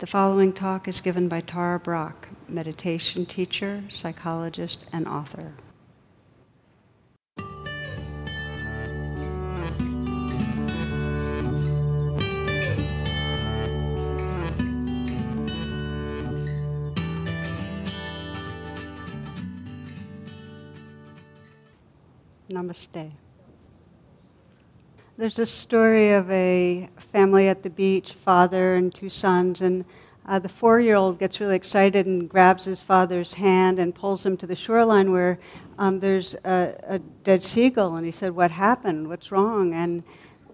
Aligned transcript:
The 0.00 0.06
following 0.06 0.54
talk 0.54 0.88
is 0.88 1.02
given 1.02 1.28
by 1.28 1.42
Tara 1.42 1.78
Brach, 1.78 2.28
meditation 2.48 3.26
teacher, 3.26 3.84
psychologist, 3.90 4.86
and 4.94 5.06
author. 5.06 5.52
Namaste. 22.48 23.12
There's 25.20 25.38
a 25.38 25.44
story 25.44 26.12
of 26.12 26.30
a 26.30 26.88
family 26.96 27.48
at 27.48 27.62
the 27.62 27.68
beach, 27.68 28.14
father 28.14 28.76
and 28.76 28.94
two 28.94 29.10
sons, 29.10 29.60
and 29.60 29.84
uh, 30.24 30.38
the 30.38 30.48
four-year-old 30.48 31.18
gets 31.18 31.40
really 31.40 31.56
excited 31.56 32.06
and 32.06 32.26
grabs 32.26 32.64
his 32.64 32.80
father's 32.80 33.34
hand 33.34 33.78
and 33.78 33.94
pulls 33.94 34.24
him 34.24 34.38
to 34.38 34.46
the 34.46 34.56
shoreline 34.56 35.12
where 35.12 35.38
um, 35.78 36.00
there's 36.00 36.36
a, 36.46 36.74
a, 36.84 36.98
dead 37.22 37.42
seagull. 37.42 37.96
And 37.96 38.06
he 38.06 38.12
said, 38.12 38.34
"What 38.34 38.50
happened? 38.50 39.08
What's 39.10 39.30
wrong?" 39.30 39.74
And 39.74 40.04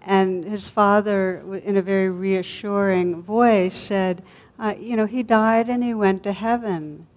and 0.01 0.43
his 0.43 0.67
father, 0.67 1.45
in 1.63 1.77
a 1.77 1.81
very 1.81 2.09
reassuring 2.09 3.21
voice, 3.21 3.77
said, 3.77 4.21
uh, 4.59 4.75
"You 4.77 4.97
know, 4.97 5.05
he 5.05 5.23
died 5.23 5.69
and 5.69 5.81
he 5.81 5.93
went 5.93 6.23
to 6.23 6.33
heaven." 6.33 7.07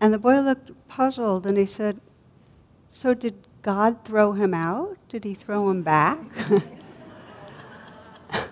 And 0.00 0.12
the 0.12 0.18
boy 0.18 0.40
looked 0.40 0.72
puzzled 0.88 1.46
and 1.46 1.56
he 1.56 1.66
said, 1.66 2.00
"So 2.88 3.14
did 3.14 3.36
God 3.64 4.04
throw 4.04 4.32
him 4.32 4.52
out? 4.52 4.98
Did 5.08 5.24
he 5.24 5.32
throw 5.32 5.70
him 5.70 5.82
back? 5.82 6.18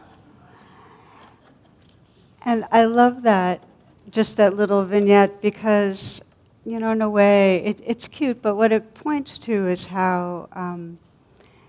and 2.42 2.64
I 2.72 2.86
love 2.86 3.20
that, 3.24 3.62
just 4.08 4.38
that 4.38 4.56
little 4.56 4.82
vignette, 4.86 5.42
because, 5.42 6.22
you 6.64 6.78
know, 6.78 6.92
in 6.92 7.02
a 7.02 7.10
way, 7.10 7.62
it, 7.62 7.82
it's 7.84 8.08
cute, 8.08 8.40
but 8.40 8.56
what 8.56 8.72
it 8.72 8.94
points 8.94 9.36
to 9.40 9.68
is 9.68 9.88
how, 9.88 10.48
um, 10.54 10.98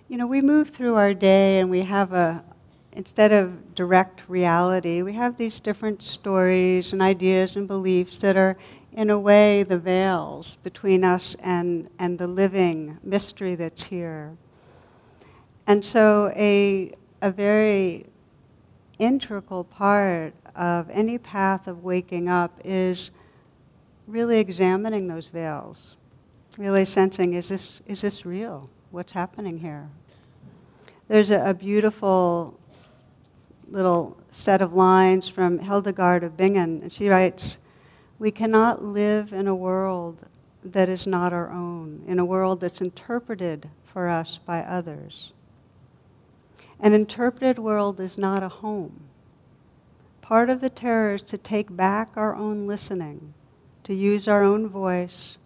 you 0.07 0.15
know, 0.15 0.25
we 0.25 0.39
move 0.39 0.69
through 0.69 0.95
our 0.95 1.13
day 1.13 1.59
and 1.59 1.69
we 1.69 1.81
have 1.81 2.13
a, 2.13 2.41
instead 2.93 3.33
of 3.33 3.75
direct 3.75 4.21
reality, 4.29 5.01
we 5.01 5.11
have 5.11 5.35
these 5.35 5.59
different 5.59 6.01
stories 6.01 6.93
and 6.93 7.01
ideas 7.01 7.57
and 7.57 7.67
beliefs 7.67 8.21
that 8.21 8.37
are 8.37 8.55
in 8.93 9.09
a 9.09 9.19
way, 9.19 9.63
the 9.63 9.77
veils 9.77 10.57
between 10.63 11.03
us 11.03 11.35
and, 11.39 11.89
and 11.97 12.17
the 12.17 12.27
living 12.27 12.97
mystery 13.03 13.55
that's 13.55 13.83
here. 13.83 14.37
And 15.65 15.83
so, 15.83 16.31
a, 16.35 16.93
a 17.21 17.31
very 17.31 18.05
integral 18.99 19.63
part 19.63 20.33
of 20.55 20.89
any 20.91 21.17
path 21.17 21.67
of 21.67 21.83
waking 21.83 22.29
up 22.29 22.59
is 22.63 23.09
really 24.05 24.37
examining 24.39 25.07
those 25.07 25.27
veils, 25.29 25.95
really 26.57 26.85
sensing 26.85 27.33
is 27.33 27.49
this, 27.49 27.81
is 27.87 28.01
this 28.01 28.25
real? 28.25 28.69
What's 28.91 29.13
happening 29.13 29.57
here? 29.57 29.89
There's 31.07 31.31
a, 31.31 31.49
a 31.49 31.53
beautiful 31.53 32.59
little 33.71 34.15
set 34.29 34.61
of 34.61 34.73
lines 34.73 35.27
from 35.27 35.57
Hildegard 35.57 36.23
of 36.23 36.37
Bingen, 36.37 36.81
and 36.83 36.93
she 36.93 37.09
writes, 37.09 37.57
we 38.19 38.31
cannot 38.31 38.83
live 38.83 39.33
in 39.33 39.47
a 39.47 39.55
world 39.55 40.19
that 40.63 40.87
is 40.89 41.05
not 41.05 41.33
our 41.33 41.51
own, 41.51 42.03
in 42.07 42.19
a 42.19 42.25
world 42.25 42.59
that's 42.59 42.81
interpreted 42.81 43.69
for 43.85 44.07
us 44.07 44.39
by 44.45 44.61
others. 44.61 45.33
An 46.79 46.93
interpreted 46.93 47.59
world 47.59 47.99
is 47.99 48.17
not 48.17 48.43
a 48.43 48.49
home. 48.49 49.01
Part 50.21 50.49
of 50.49 50.61
the 50.61 50.69
terror 50.69 51.15
is 51.15 51.21
to 51.23 51.37
take 51.37 51.75
back 51.75 52.11
our 52.15 52.35
own 52.35 52.65
listening, 52.65 53.33
to 53.83 53.93
use 53.93 54.27
our 54.27 54.43
own 54.43 54.67
voice, 54.67 55.37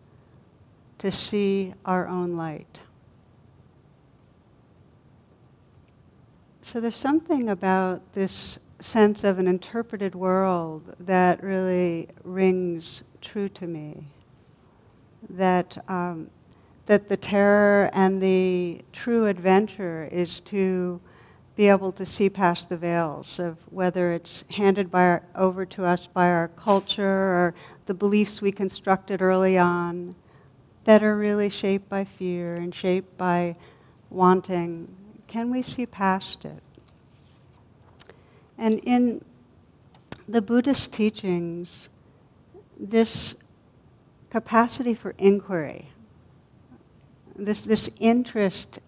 to 1.00 1.12
see 1.12 1.74
our 1.86 2.08
own 2.08 2.36
light. 2.36 2.82
So 6.62 6.80
there's 6.82 6.98
something 6.98 7.50
about 7.50 8.14
this 8.14 8.60
sense 8.80 9.24
of 9.24 9.40
an 9.40 9.48
interpreted 9.48 10.14
world 10.16 10.96
that 11.00 11.44
really 11.44 12.08
rings 12.24 13.04
true 13.22 13.50
to 13.50 13.66
me. 13.66 14.06
That, 15.30 15.84
um, 15.90 16.30
that 16.86 17.10
the 17.10 17.18
terror 17.18 17.90
and 17.94 18.22
the 18.22 18.82
true 18.94 19.26
adventure 19.26 20.08
is 20.12 20.40
to 20.42 21.02
be 21.56 21.68
able 21.68 21.92
to 21.92 22.06
see 22.06 22.30
past 22.30 22.70
the 22.70 22.78
veils 22.78 23.40
of 23.40 23.58
whether 23.72 24.14
it's 24.14 24.44
handed 24.52 24.92
by 24.92 25.02
our, 25.02 25.24
over 25.36 25.66
to 25.66 25.84
us 25.84 26.06
by 26.06 26.30
our 26.30 26.50
culture 26.50 27.04
or 27.04 27.56
the 27.88 27.94
beliefs 27.96 28.42
we 28.42 28.52
constructed 28.52 29.24
early 29.24 29.58
on 29.58 30.14
that 30.84 31.02
are 31.02 31.18
really 31.18 31.50
shaped 31.50 31.90
by 31.90 32.06
fear 32.06 32.56
and 32.56 32.74
shaped 32.74 33.18
by 33.18 33.56
wanting. 34.12 34.88
Can 35.26 35.50
we 35.50 35.64
see 35.64 35.86
past 35.88 36.46
it? 36.46 36.62
And 38.58 38.80
in 38.80 39.24
the 40.28 40.42
Buddhist 40.42 40.92
teachings, 40.92 41.90
this 42.80 43.36
capacity 44.30 44.94
for 44.94 45.14
inquiry, 45.18 45.90
this, 47.36 47.62
this 47.62 47.90
interest 48.00 48.80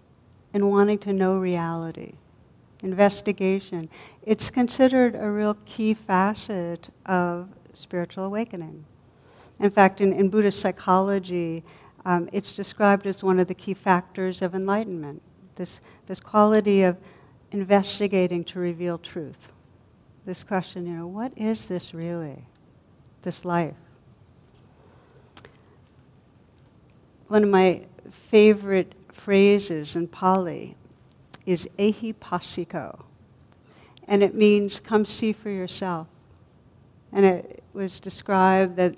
in 0.53 0.69
wanting 0.69 0.97
to 0.99 1.13
know 1.13 1.37
reality, 1.37 2.13
investigation, 2.81 3.89
it's 4.23 4.49
considered 4.49 5.15
a 5.15 5.29
real 5.29 5.55
key 5.65 5.93
facet 5.93 6.89
of 7.05 7.49
spiritual 7.73 8.25
awakening. 8.25 8.83
In 9.59 9.69
fact, 9.69 10.01
in, 10.01 10.13
in 10.13 10.29
Buddhist 10.29 10.59
psychology, 10.59 11.63
um, 12.05 12.27
it's 12.31 12.53
described 12.53 13.05
as 13.05 13.23
one 13.23 13.39
of 13.39 13.47
the 13.47 13.53
key 13.53 13.73
factors 13.73 14.41
of 14.41 14.55
enlightenment, 14.55 15.21
this, 15.55 15.79
this 16.07 16.19
quality 16.19 16.83
of 16.83 16.97
investigating 17.51 18.43
to 18.45 18.59
reveal 18.59 18.97
truth 18.97 19.51
this 20.25 20.43
question, 20.43 20.85
you 20.85 20.93
know, 20.93 21.07
what 21.07 21.37
is 21.37 21.67
this 21.67 21.93
really, 21.93 22.43
this 23.21 23.45
life? 23.45 23.75
One 27.27 27.43
of 27.43 27.49
my 27.49 27.85
favorite 28.09 28.93
phrases 29.11 29.95
in 29.95 30.07
Pali 30.07 30.75
is 31.45 31.69
ehipassiko, 31.77 33.03
and 34.07 34.23
it 34.23 34.33
means 34.33 34.79
come 34.79 35.05
see 35.05 35.33
for 35.33 35.49
yourself. 35.49 36.07
And 37.11 37.25
it 37.25 37.63
was 37.73 37.99
described 37.99 38.75
that 38.77 38.95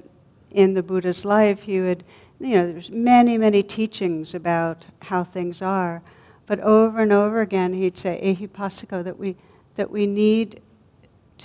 in 0.52 0.74
the 0.74 0.84
Buddha's 0.84 1.24
life, 1.24 1.64
he 1.64 1.80
would, 1.80 2.04
you 2.40 2.56
know, 2.56 2.72
there's 2.72 2.90
many, 2.90 3.38
many 3.38 3.64
teachings 3.64 4.34
about 4.34 4.86
how 5.02 5.24
things 5.24 5.62
are, 5.62 6.02
but 6.46 6.60
over 6.60 7.02
and 7.02 7.14
over 7.14 7.42
again, 7.42 7.74
he'd 7.74 7.98
say 7.98 8.20
ehipassiko, 8.22 9.04
that 9.04 9.18
we, 9.18 9.36
that 9.76 9.90
we 9.90 10.06
need 10.06 10.62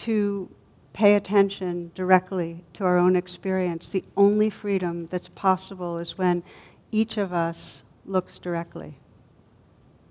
to 0.02 0.48
pay 0.92 1.14
attention 1.14 1.90
directly 1.94 2.64
to 2.74 2.84
our 2.84 2.98
own 2.98 3.16
experience. 3.16 3.90
The 3.90 4.04
only 4.16 4.50
freedom 4.50 5.08
that's 5.10 5.28
possible 5.28 5.98
is 5.98 6.16
when 6.16 6.42
each 6.90 7.18
of 7.18 7.32
us 7.32 7.82
looks 8.06 8.38
directly. 8.38 8.94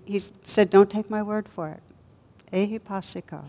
He 0.04 0.20
said, 0.42 0.70
Don't 0.70 0.90
take 0.90 1.10
my 1.10 1.22
word 1.22 1.48
for 1.48 1.70
it. 1.70 1.82
Ehipassiko. 2.52 3.42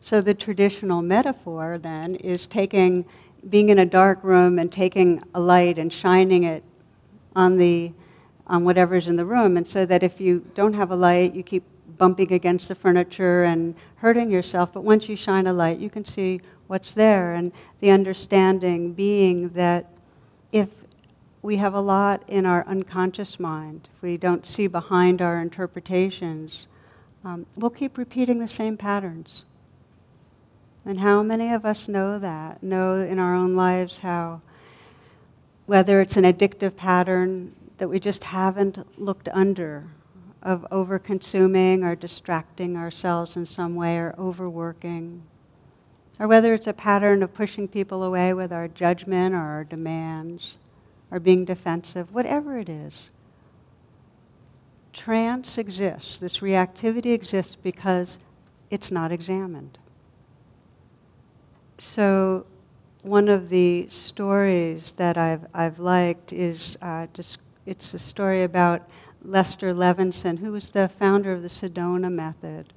So 0.00 0.20
the 0.20 0.34
traditional 0.34 1.02
metaphor 1.02 1.78
then 1.78 2.14
is 2.16 2.46
taking, 2.46 3.04
being 3.48 3.68
in 3.68 3.78
a 3.78 3.86
dark 3.86 4.22
room 4.22 4.58
and 4.58 4.70
taking 4.70 5.22
a 5.34 5.40
light 5.40 5.78
and 5.78 5.92
shining 5.92 6.44
it 6.44 6.62
on 7.34 7.56
the 7.56 7.92
on 8.46 8.64
whatever's 8.64 9.06
in 9.06 9.16
the 9.16 9.24
room, 9.24 9.56
and 9.56 9.66
so 9.66 9.86
that 9.86 10.02
if 10.02 10.20
you 10.20 10.44
don't 10.54 10.74
have 10.74 10.90
a 10.90 10.96
light, 10.96 11.34
you 11.34 11.42
keep 11.42 11.62
bumping 11.98 12.32
against 12.32 12.68
the 12.68 12.74
furniture 12.74 13.44
and 13.44 13.74
hurting 13.96 14.30
yourself, 14.30 14.72
but 14.72 14.84
once 14.84 15.08
you 15.08 15.16
shine 15.16 15.46
a 15.46 15.52
light, 15.52 15.78
you 15.78 15.90
can 15.90 16.04
see 16.04 16.40
what's 16.66 16.94
there. 16.94 17.34
And 17.34 17.52
the 17.80 17.90
understanding 17.90 18.92
being 18.92 19.50
that 19.50 19.90
if 20.52 20.68
we 21.42 21.56
have 21.56 21.74
a 21.74 21.80
lot 21.80 22.22
in 22.26 22.46
our 22.46 22.66
unconscious 22.66 23.38
mind, 23.38 23.88
if 23.94 24.02
we 24.02 24.16
don't 24.16 24.46
see 24.46 24.66
behind 24.66 25.20
our 25.20 25.40
interpretations, 25.40 26.66
um, 27.24 27.46
we'll 27.56 27.70
keep 27.70 27.98
repeating 27.98 28.38
the 28.38 28.48
same 28.48 28.76
patterns. 28.76 29.44
And 30.86 31.00
how 31.00 31.22
many 31.22 31.52
of 31.52 31.64
us 31.64 31.88
know 31.88 32.18
that? 32.18 32.62
Know 32.62 32.96
in 32.96 33.18
our 33.18 33.34
own 33.34 33.56
lives 33.56 34.00
how, 34.00 34.42
whether 35.66 36.00
it's 36.00 36.16
an 36.16 36.24
addictive 36.24 36.76
pattern 36.76 37.54
that 37.78 37.88
we 37.88 37.98
just 37.98 38.24
haven't 38.24 39.00
looked 39.00 39.28
under, 39.32 39.84
of 40.44 40.66
over 40.70 40.98
consuming 40.98 41.82
or 41.82 41.96
distracting 41.96 42.76
ourselves 42.76 43.36
in 43.36 43.46
some 43.46 43.74
way 43.74 43.96
or 43.98 44.14
overworking, 44.18 45.22
or 46.20 46.28
whether 46.28 46.52
it's 46.52 46.66
a 46.66 46.72
pattern 46.72 47.22
of 47.22 47.32
pushing 47.32 47.66
people 47.66 48.02
away 48.02 48.34
with 48.34 48.52
our 48.52 48.68
judgment 48.68 49.34
or 49.34 49.38
our 49.38 49.64
demands, 49.64 50.58
or 51.10 51.18
being 51.18 51.44
defensive, 51.44 52.12
whatever 52.12 52.58
it 52.58 52.68
is. 52.68 53.10
Trance 54.92 55.58
exists, 55.58 56.18
this 56.18 56.38
reactivity 56.38 57.12
exists 57.12 57.56
because 57.56 58.18
it's 58.70 58.90
not 58.90 59.10
examined. 59.10 59.78
so 61.78 62.46
one 63.02 63.28
of 63.28 63.50
the 63.50 63.86
stories 63.90 64.92
that 64.92 65.18
I've, 65.18 65.46
I've 65.52 65.78
liked 65.78 66.32
is 66.32 66.78
uh, 66.80 67.06
it's 67.66 67.94
a 67.94 67.98
story 67.98 68.42
about 68.42 68.88
Lester 69.22 69.72
Levinson, 69.72 70.38
who 70.38 70.52
was 70.52 70.70
the 70.70 70.88
founder 70.88 71.32
of 71.32 71.42
the 71.42 71.48
Sedona 71.48 72.12
method. 72.12 72.72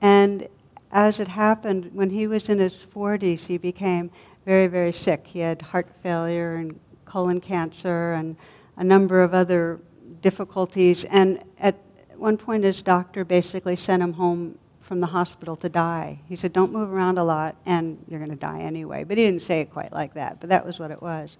And 0.00 0.48
as 0.90 1.20
it 1.20 1.28
happened, 1.28 1.90
when 1.92 2.10
he 2.10 2.26
was 2.26 2.48
in 2.48 2.58
his 2.58 2.86
40s, 2.94 3.46
he 3.46 3.58
became 3.58 4.10
very, 4.46 4.66
very 4.66 4.92
sick. 4.92 5.26
He 5.26 5.40
had 5.40 5.60
heart 5.60 5.88
failure 6.02 6.56
and 6.56 6.78
colon 7.04 7.40
cancer 7.40 8.14
and 8.14 8.36
a 8.76 8.84
number 8.84 9.22
of 9.22 9.34
other 9.34 9.80
difficulties. 10.22 11.04
And 11.04 11.42
at 11.58 11.76
one 12.16 12.36
point, 12.36 12.64
his 12.64 12.82
doctor 12.82 13.24
basically 13.24 13.76
sent 13.76 14.02
him 14.02 14.14
home 14.14 14.58
from 14.80 15.00
the 15.00 15.06
hospital 15.06 15.56
to 15.56 15.68
die. 15.68 16.20
He 16.26 16.36
said, 16.36 16.52
Don't 16.52 16.72
move 16.72 16.92
around 16.92 17.18
a 17.18 17.24
lot, 17.24 17.54
and 17.66 18.02
you're 18.08 18.18
going 18.18 18.30
to 18.30 18.36
die 18.36 18.62
anyway. 18.62 19.04
But 19.04 19.18
he 19.18 19.24
didn't 19.24 19.42
say 19.42 19.60
it 19.60 19.70
quite 19.70 19.92
like 19.92 20.14
that, 20.14 20.40
but 20.40 20.48
that 20.48 20.66
was 20.66 20.78
what 20.78 20.90
it 20.90 21.00
was. 21.00 21.36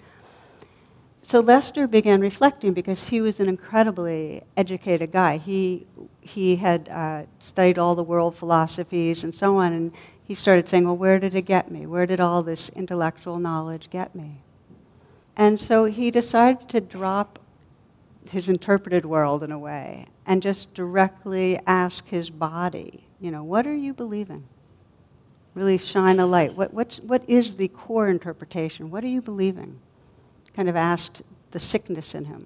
So 1.22 1.40
Lester 1.40 1.86
began 1.86 2.20
reflecting 2.20 2.72
because 2.72 3.08
he 3.08 3.20
was 3.20 3.40
an 3.40 3.48
incredibly 3.48 4.42
educated 4.56 5.12
guy. 5.12 5.36
He, 5.36 5.86
he 6.20 6.56
had 6.56 6.88
uh, 6.88 7.24
studied 7.38 7.78
all 7.78 7.94
the 7.94 8.02
world 8.02 8.36
philosophies 8.36 9.22
and 9.24 9.34
so 9.34 9.58
on, 9.58 9.72
and 9.72 9.92
he 10.24 10.34
started 10.34 10.68
saying, 10.68 10.84
Well, 10.84 10.96
where 10.96 11.18
did 11.18 11.34
it 11.34 11.42
get 11.42 11.70
me? 11.70 11.86
Where 11.86 12.06
did 12.06 12.20
all 12.20 12.42
this 12.42 12.70
intellectual 12.70 13.38
knowledge 13.38 13.90
get 13.90 14.14
me? 14.14 14.40
And 15.36 15.60
so 15.60 15.84
he 15.84 16.10
decided 16.10 16.68
to 16.70 16.80
drop 16.80 17.38
his 18.30 18.48
interpreted 18.48 19.04
world 19.04 19.42
in 19.42 19.52
a 19.52 19.58
way 19.58 20.06
and 20.26 20.42
just 20.42 20.72
directly 20.74 21.60
ask 21.66 22.06
his 22.08 22.30
body 22.30 23.04
you 23.20 23.30
know, 23.30 23.44
what 23.44 23.66
are 23.66 23.76
you 23.76 23.92
believing? 23.92 24.44
Really 25.54 25.76
shine 25.76 26.18
a 26.18 26.26
light. 26.26 26.56
What, 26.56 26.72
what's, 26.72 27.00
what 27.00 27.22
is 27.28 27.56
the 27.56 27.68
core 27.68 28.08
interpretation? 28.08 28.90
What 28.90 29.04
are 29.04 29.08
you 29.08 29.20
believing? 29.20 29.78
Kind 30.60 30.68
of 30.68 30.76
asked 30.76 31.22
the 31.52 31.58
sickness 31.58 32.14
in 32.14 32.26
him. 32.26 32.44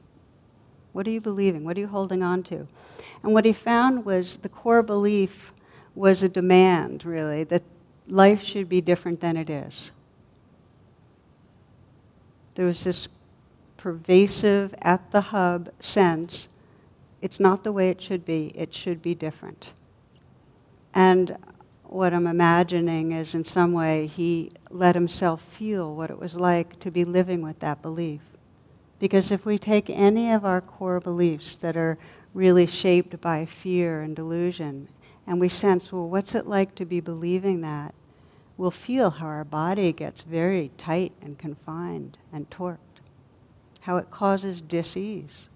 What 0.93 1.05
are 1.08 1.11
you 1.11 1.20
believing? 1.20 1.64
What 1.64 1.76
are 1.76 1.81
you 1.81 1.88
holding 1.88 2.22
on 2.22 2.44
to? 2.44 2.69
And 3.25 3.34
what 3.34 3.44
he 3.44 3.52
found 3.52 4.05
was 4.05 4.37
the 4.37 4.49
core 4.49 4.84
belief 4.84 5.52
was 5.96 6.22
a 6.22 6.28
demand, 6.28 7.05
really, 7.05 7.43
that 7.43 7.64
life 8.06 8.40
should 8.40 8.69
be 8.69 8.81
different 8.81 9.20
than 9.20 9.37
it 9.37 9.50
is. 9.50 9.90
There 12.55 12.66
was 12.66 12.84
this 12.84 13.08
pervasive, 13.76 14.76
at 14.81 15.10
the 15.10 15.20
hub 15.20 15.70
sense 15.81 16.46
it's 17.20 17.40
not 17.40 17.64
the 17.64 17.72
way 17.72 17.88
it 17.88 18.00
should 18.00 18.25
be, 18.25 18.52
it 18.55 18.72
should 18.72 19.02
be 19.02 19.17
different. 19.17 19.72
And 20.94 21.37
what 21.94 22.12
I'm 22.12 22.26
imagining 22.26 23.12
is, 23.12 23.37
in 23.37 23.44
some 23.44 23.73
way, 23.73 24.08
he 24.08 24.50
let 24.69 24.96
himself 24.96 25.41
feel 25.41 25.94
what 25.94 26.11
it 26.11 26.19
was 26.19 26.35
like 26.35 26.81
to 26.81 26.91
be 26.91 27.05
living 27.05 27.41
with 27.41 27.61
that 27.61 27.82
belief. 27.82 28.20
Because 28.99 29.31
if 29.31 29.46
we 29.46 29.58
take 29.58 29.88
any 29.88 30.32
of 30.32 30.44
our 30.44 30.61
core 30.61 30.99
beliefs 30.99 31.56
that 31.58 31.76
are 31.76 31.96
really 32.35 32.67
shaped 32.67 33.20
by 33.20 33.46
fear 33.46 34.00
and 34.00 34.17
delusion, 34.17 34.88
and 35.25 35.38
we 35.38 35.49
sense, 35.49 35.93
well, 35.93 36.08
what's 36.08 36.35
it 36.35 36.49
like 36.49 36.75
to 36.75 36.85
be 36.85 36.99
believing 36.99 37.61
that? 37.61 37.94
We'll 38.56 38.73
feel 38.73 39.11
how 39.11 39.26
our 39.26 39.44
body 39.44 39.93
gets 39.93 40.23
very 40.23 40.73
tight 40.76 41.12
and 41.23 41.38
confined 41.38 42.19
and 42.32 42.50
torqued, 42.50 42.79
how 43.82 43.99
it 43.99 44.11
causes 44.11 44.61
disease. 44.61 45.49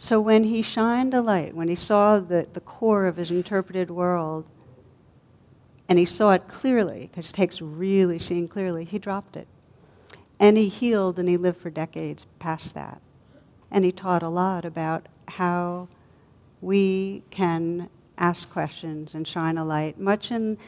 So 0.00 0.20
when 0.20 0.44
he 0.44 0.62
shined 0.62 1.12
a 1.12 1.20
light, 1.20 1.56
when 1.56 1.66
he 1.66 1.74
saw 1.74 2.20
the, 2.20 2.46
the 2.52 2.60
core 2.60 3.06
of 3.06 3.16
his 3.16 3.32
interpreted 3.32 3.90
world, 3.90 4.46
and 5.88 5.98
he 5.98 6.04
saw 6.04 6.30
it 6.30 6.46
clearly, 6.46 7.08
because 7.10 7.28
it 7.28 7.32
takes 7.32 7.60
really 7.60 8.20
seeing 8.20 8.46
clearly, 8.46 8.84
he 8.84 9.00
dropped 9.00 9.36
it. 9.36 9.48
And 10.38 10.56
he 10.56 10.68
healed 10.68 11.18
and 11.18 11.28
he 11.28 11.36
lived 11.36 11.60
for 11.60 11.68
decades 11.68 12.26
past 12.38 12.74
that. 12.74 13.00
And 13.72 13.84
he 13.84 13.90
taught 13.90 14.22
a 14.22 14.28
lot 14.28 14.64
about 14.64 15.06
how 15.26 15.88
we 16.60 17.24
can 17.30 17.90
ask 18.16 18.48
questions 18.50 19.14
and 19.14 19.26
shine 19.26 19.58
a 19.58 19.64
light. 19.64 19.98
Much 19.98 20.30
in 20.30 20.58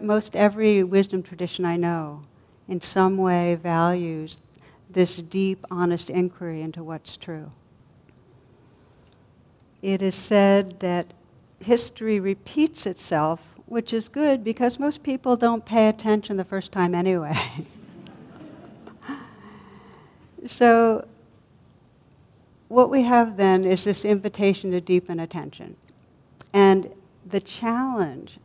most 0.00 0.36
every 0.36 0.84
wisdom 0.84 1.24
tradition 1.24 1.64
I 1.64 1.76
know, 1.76 2.22
in 2.68 2.80
some 2.80 3.16
way, 3.16 3.56
values 3.56 4.40
this 4.88 5.16
deep, 5.16 5.66
honest 5.68 6.10
inquiry 6.10 6.62
into 6.62 6.84
what's 6.84 7.16
true 7.16 7.50
it 9.82 10.02
is 10.02 10.14
said 10.14 10.80
that 10.80 11.12
history 11.60 12.20
repeats 12.20 12.86
itself, 12.86 13.42
which 13.66 13.92
is 13.92 14.08
good 14.08 14.42
because 14.42 14.78
most 14.78 15.02
people 15.02 15.36
don't 15.36 15.64
pay 15.64 15.88
attention 15.88 16.36
the 16.36 16.44
first 16.44 16.72
time 16.72 16.94
anyway. 16.94 17.36
so, 20.46 21.06
what 22.68 22.90
we 22.90 23.02
have 23.02 23.36
then 23.36 23.64
is 23.64 23.84
this 23.84 24.04
invitation 24.04 24.70
to 24.70 24.80
deepen 24.80 25.18
attention. 25.20 25.76
And 26.52 26.90
the 27.26 27.40
challenge 27.40 28.38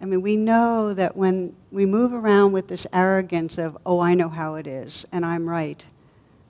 I 0.00 0.06
mean, 0.06 0.22
we 0.22 0.36
know 0.36 0.94
that 0.94 1.14
when 1.16 1.54
we 1.70 1.84
move 1.84 2.14
around 2.14 2.52
with 2.52 2.68
this 2.68 2.86
arrogance 2.92 3.58
of, 3.58 3.76
oh, 3.84 4.00
I 4.00 4.14
know 4.14 4.30
how 4.30 4.54
it 4.54 4.66
is, 4.66 5.04
and 5.12 5.26
I'm 5.26 5.46
right, 5.46 5.84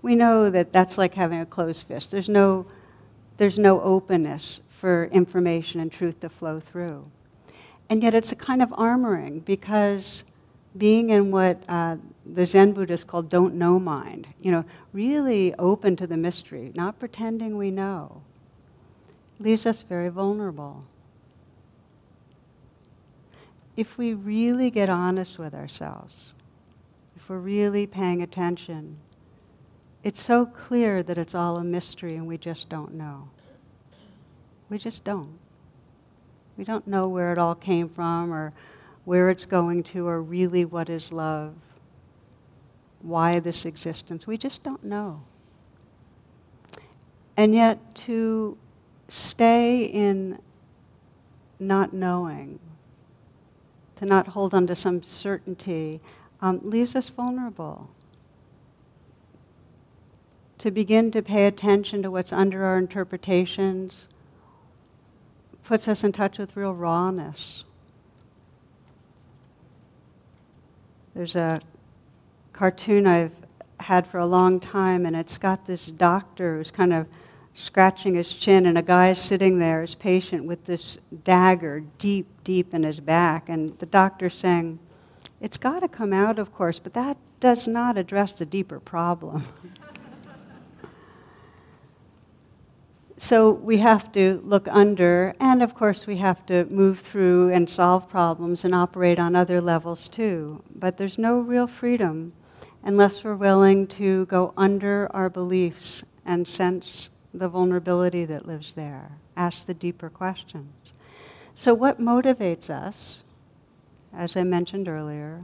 we 0.02 0.14
know 0.14 0.50
that 0.50 0.72
that's 0.72 0.96
like 0.96 1.14
having 1.14 1.40
a 1.40 1.46
closed 1.46 1.84
fist. 1.86 2.12
There's 2.12 2.28
no 2.28 2.66
there's 3.40 3.58
no 3.58 3.80
openness 3.80 4.60
for 4.68 5.06
information 5.06 5.80
and 5.80 5.90
truth 5.90 6.20
to 6.20 6.28
flow 6.28 6.60
through. 6.60 7.10
And 7.88 8.02
yet 8.02 8.12
it's 8.12 8.32
a 8.32 8.36
kind 8.36 8.60
of 8.60 8.68
armoring 8.68 9.46
because 9.46 10.24
being 10.76 11.08
in 11.08 11.30
what 11.30 11.62
uh, 11.66 11.96
the 12.26 12.44
Zen 12.44 12.72
Buddhists 12.72 13.02
call 13.02 13.22
don't 13.22 13.54
know 13.54 13.78
mind, 13.78 14.26
you 14.42 14.52
know, 14.52 14.66
really 14.92 15.54
open 15.54 15.96
to 15.96 16.06
the 16.06 16.18
mystery, 16.18 16.70
not 16.74 16.98
pretending 16.98 17.56
we 17.56 17.70
know, 17.70 18.20
leaves 19.38 19.64
us 19.64 19.80
very 19.80 20.10
vulnerable. 20.10 20.84
If 23.74 23.96
we 23.96 24.12
really 24.12 24.68
get 24.68 24.90
honest 24.90 25.38
with 25.38 25.54
ourselves, 25.54 26.34
if 27.16 27.26
we're 27.30 27.38
really 27.38 27.86
paying 27.86 28.20
attention, 28.20 28.98
it's 30.02 30.22
so 30.22 30.46
clear 30.46 31.02
that 31.02 31.18
it's 31.18 31.34
all 31.34 31.56
a 31.56 31.64
mystery 31.64 32.16
and 32.16 32.26
we 32.26 32.38
just 32.38 32.68
don't 32.68 32.94
know. 32.94 33.28
We 34.68 34.78
just 34.78 35.04
don't. 35.04 35.38
We 36.56 36.64
don't 36.64 36.86
know 36.86 37.06
where 37.06 37.32
it 37.32 37.38
all 37.38 37.54
came 37.54 37.88
from 37.88 38.32
or 38.32 38.52
where 39.04 39.30
it's 39.30 39.44
going 39.44 39.82
to 39.82 40.06
or 40.06 40.22
really 40.22 40.64
what 40.64 40.88
is 40.88 41.12
love, 41.12 41.54
why 43.02 43.40
this 43.40 43.64
existence. 43.64 44.26
We 44.26 44.38
just 44.38 44.62
don't 44.62 44.84
know. 44.84 45.22
And 47.36 47.54
yet 47.54 47.94
to 48.06 48.56
stay 49.08 49.84
in 49.84 50.38
not 51.58 51.92
knowing, 51.92 52.58
to 53.96 54.06
not 54.06 54.28
hold 54.28 54.54
on 54.54 54.66
to 54.66 54.74
some 54.74 55.02
certainty, 55.02 56.00
um, 56.40 56.60
leaves 56.62 56.96
us 56.96 57.08
vulnerable 57.08 57.90
to 60.60 60.70
begin 60.70 61.10
to 61.10 61.22
pay 61.22 61.46
attention 61.46 62.02
to 62.02 62.10
what's 62.10 62.34
under 62.34 62.64
our 62.64 62.76
interpretations 62.76 64.08
puts 65.64 65.88
us 65.88 66.04
in 66.04 66.12
touch 66.12 66.38
with 66.38 66.54
real 66.54 66.74
rawness. 66.74 67.64
There's 71.14 71.34
a 71.34 71.62
cartoon 72.52 73.06
I've 73.06 73.32
had 73.78 74.06
for 74.06 74.18
a 74.18 74.26
long 74.26 74.60
time, 74.60 75.06
and 75.06 75.16
it's 75.16 75.38
got 75.38 75.66
this 75.66 75.86
doctor 75.86 76.58
who's 76.58 76.70
kind 76.70 76.92
of 76.92 77.06
scratching 77.54 78.14
his 78.14 78.30
chin, 78.30 78.66
and 78.66 78.76
a 78.76 78.82
guy 78.82 79.14
sitting 79.14 79.58
there, 79.58 79.80
his 79.80 79.94
patient, 79.94 80.44
with 80.44 80.66
this 80.66 80.98
dagger 81.24 81.84
deep, 81.96 82.26
deep 82.44 82.74
in 82.74 82.82
his 82.82 83.00
back. 83.00 83.48
And 83.48 83.78
the 83.78 83.86
doctor's 83.86 84.34
saying, 84.34 84.78
It's 85.40 85.56
got 85.56 85.80
to 85.80 85.88
come 85.88 86.12
out, 86.12 86.38
of 86.38 86.52
course, 86.52 86.78
but 86.78 86.92
that 86.92 87.16
does 87.40 87.66
not 87.66 87.96
address 87.96 88.34
the 88.34 88.44
deeper 88.44 88.78
problem. 88.78 89.44
so 93.22 93.50
we 93.50 93.76
have 93.76 94.10
to 94.12 94.40
look 94.46 94.66
under, 94.68 95.34
and 95.38 95.62
of 95.62 95.74
course, 95.74 96.06
we 96.06 96.16
have 96.16 96.46
to 96.46 96.64
move 96.64 97.00
through 97.00 97.52
and 97.52 97.68
solve 97.68 98.08
problems 98.08 98.64
and 98.64 98.74
operate 98.74 99.18
on 99.18 99.36
other 99.36 99.60
levels 99.60 100.08
too. 100.08 100.64
But 100.74 100.96
there's 100.96 101.18
no 101.18 101.38
real 101.38 101.66
freedom 101.66 102.32
unless 102.82 103.22
we're 103.22 103.36
willing 103.36 103.86
to 103.88 104.24
go 104.24 104.54
under 104.56 105.06
our 105.14 105.28
beliefs 105.28 106.02
and 106.24 106.48
sense 106.48 107.10
the 107.34 107.46
vulnerability 107.46 108.24
that 108.24 108.46
lives 108.46 108.72
there, 108.72 109.18
ask 109.36 109.66
the 109.66 109.74
deeper 109.74 110.08
questions. 110.08 110.92
So, 111.54 111.74
what 111.74 112.00
motivates 112.00 112.70
us, 112.70 113.22
as 114.14 114.34
I 114.34 114.44
mentioned 114.44 114.88
earlier, 114.88 115.42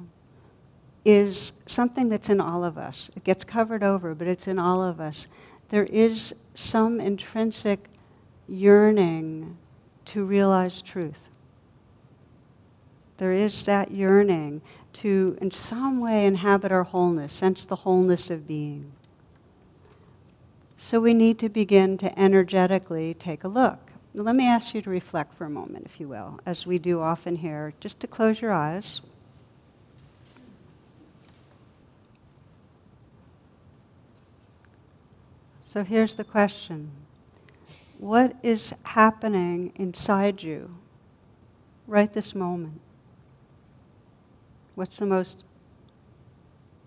is 1.04 1.52
something 1.66 2.08
that's 2.08 2.30
in 2.30 2.40
all 2.40 2.64
of 2.64 2.78
us. 2.78 3.10
It 3.14 3.24
gets 3.24 3.44
covered 3.44 3.82
over, 3.82 4.14
but 4.14 4.28
it's 4.28 4.48
in 4.48 4.58
all 4.58 4.82
of 4.82 4.98
us 4.98 5.26
there 5.68 5.84
is 5.84 6.34
some 6.58 7.00
intrinsic 7.00 7.88
yearning 8.48 9.56
to 10.06 10.24
realize 10.24 10.80
truth. 10.80 11.28
There 13.18 13.32
is 13.32 13.64
that 13.64 13.92
yearning 13.92 14.62
to, 14.94 15.38
in 15.40 15.50
some 15.50 16.00
way, 16.00 16.26
inhabit 16.26 16.72
our 16.72 16.84
wholeness, 16.84 17.32
sense 17.32 17.64
the 17.64 17.76
wholeness 17.76 18.30
of 18.30 18.46
being. 18.46 18.92
So 20.76 21.00
we 21.00 21.14
need 21.14 21.38
to 21.38 21.48
begin 21.48 21.96
to 21.98 22.18
energetically 22.18 23.14
take 23.14 23.44
a 23.44 23.48
look. 23.48 23.78
Let 24.14 24.36
me 24.36 24.46
ask 24.46 24.74
you 24.74 24.82
to 24.82 24.90
reflect 24.90 25.34
for 25.34 25.44
a 25.44 25.50
moment, 25.50 25.86
if 25.86 26.00
you 26.00 26.08
will, 26.08 26.40
as 26.46 26.66
we 26.66 26.78
do 26.78 27.00
often 27.00 27.36
here, 27.36 27.74
just 27.80 28.00
to 28.00 28.06
close 28.06 28.40
your 28.40 28.52
eyes. 28.52 29.00
So 35.66 35.82
here's 35.82 36.14
the 36.14 36.24
question 36.24 36.90
What 37.98 38.36
is 38.42 38.72
happening 38.84 39.72
inside 39.74 40.42
you 40.42 40.76
right 41.88 42.10
this 42.12 42.34
moment? 42.34 42.80
What's 44.76 44.96
the 44.96 45.06
most 45.06 45.42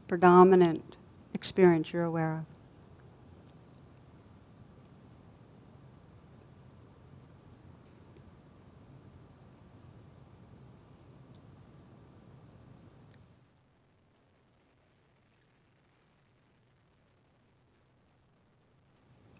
predominant 0.08 0.96
experience 1.34 1.92
you're 1.92 2.04
aware 2.04 2.38
of? 2.38 2.59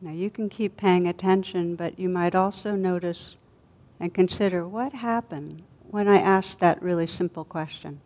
Now 0.10 0.16
you 0.16 0.32
can 0.32 0.50
keep 0.50 0.76
paying 0.76 1.08
attention, 1.08 1.76
but 1.76 2.00
you 2.00 2.10
might 2.10 2.34
also 2.34 2.72
notice 2.72 3.36
and 4.00 4.12
consider 4.12 4.68
what 4.68 4.92
happened 4.92 5.62
when 5.88 6.08
I 6.08 6.18
asked 6.18 6.60
that 6.62 6.82
really 6.82 7.06
simple 7.06 7.46
question. 7.46 8.02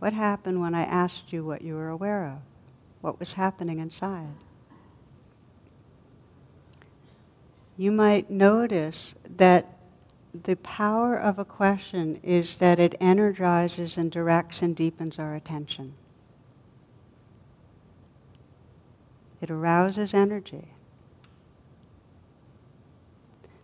What 0.00 0.12
happened 0.12 0.60
when 0.60 0.74
I 0.74 0.82
asked 0.82 1.32
you 1.32 1.44
what 1.44 1.62
you 1.62 1.76
were 1.76 1.90
aware 1.90 2.26
of? 2.26 2.38
What 3.02 3.20
was 3.20 3.34
happening 3.34 3.78
inside? 3.78 4.34
You 7.76 7.92
might 7.92 8.28
notice 8.28 9.14
that 9.36 9.78
the 10.42 10.56
power 10.56 11.16
of 11.16 11.38
a 11.38 11.44
question 11.44 12.18
is 12.24 12.58
that 12.58 12.80
it 12.80 12.96
energizes 13.00 13.96
and 13.96 14.10
directs 14.10 14.60
and 14.60 14.74
deepens 14.74 15.20
our 15.20 15.36
attention. 15.36 15.94
It 19.44 19.50
arouses 19.50 20.14
energy. 20.14 20.68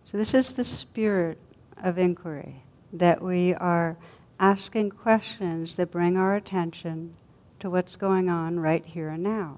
So, 0.05 0.19
this 0.19 0.35
is 0.35 0.53
the 0.53 0.63
spirit 0.63 1.39
of 1.83 1.97
inquiry 1.97 2.65
that 2.93 3.23
we 3.23 3.55
are 3.55 3.97
asking 4.39 4.91
questions 4.91 5.77
that 5.77 5.91
bring 5.91 6.19
our 6.19 6.37
attention 6.37 7.15
to 7.61 7.71
what's 7.71 7.97
going 7.97 8.29
on 8.29 8.61
right 8.61 8.85
here 8.85 9.09
and 9.09 9.23
now. 9.23 9.57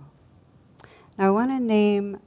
Now, 1.19 1.27
I 1.27 1.31
want 1.31 1.51
to 1.51 1.59
name, 1.59 2.21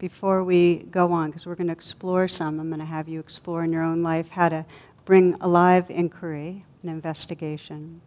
before 0.00 0.42
we 0.42 0.78
go 0.90 1.12
on, 1.12 1.30
because 1.30 1.46
we're 1.46 1.54
going 1.54 1.68
to 1.68 1.72
explore 1.72 2.26
some, 2.26 2.58
I'm 2.58 2.70
going 2.70 2.80
to 2.80 2.86
have 2.86 3.08
you 3.08 3.20
explore 3.20 3.62
in 3.62 3.72
your 3.72 3.84
own 3.84 4.02
life 4.02 4.30
how 4.30 4.48
to 4.48 4.66
bring 5.04 5.34
alive 5.40 5.88
inquiry 5.90 6.64
and 6.82 6.90
investigation. 6.90 8.00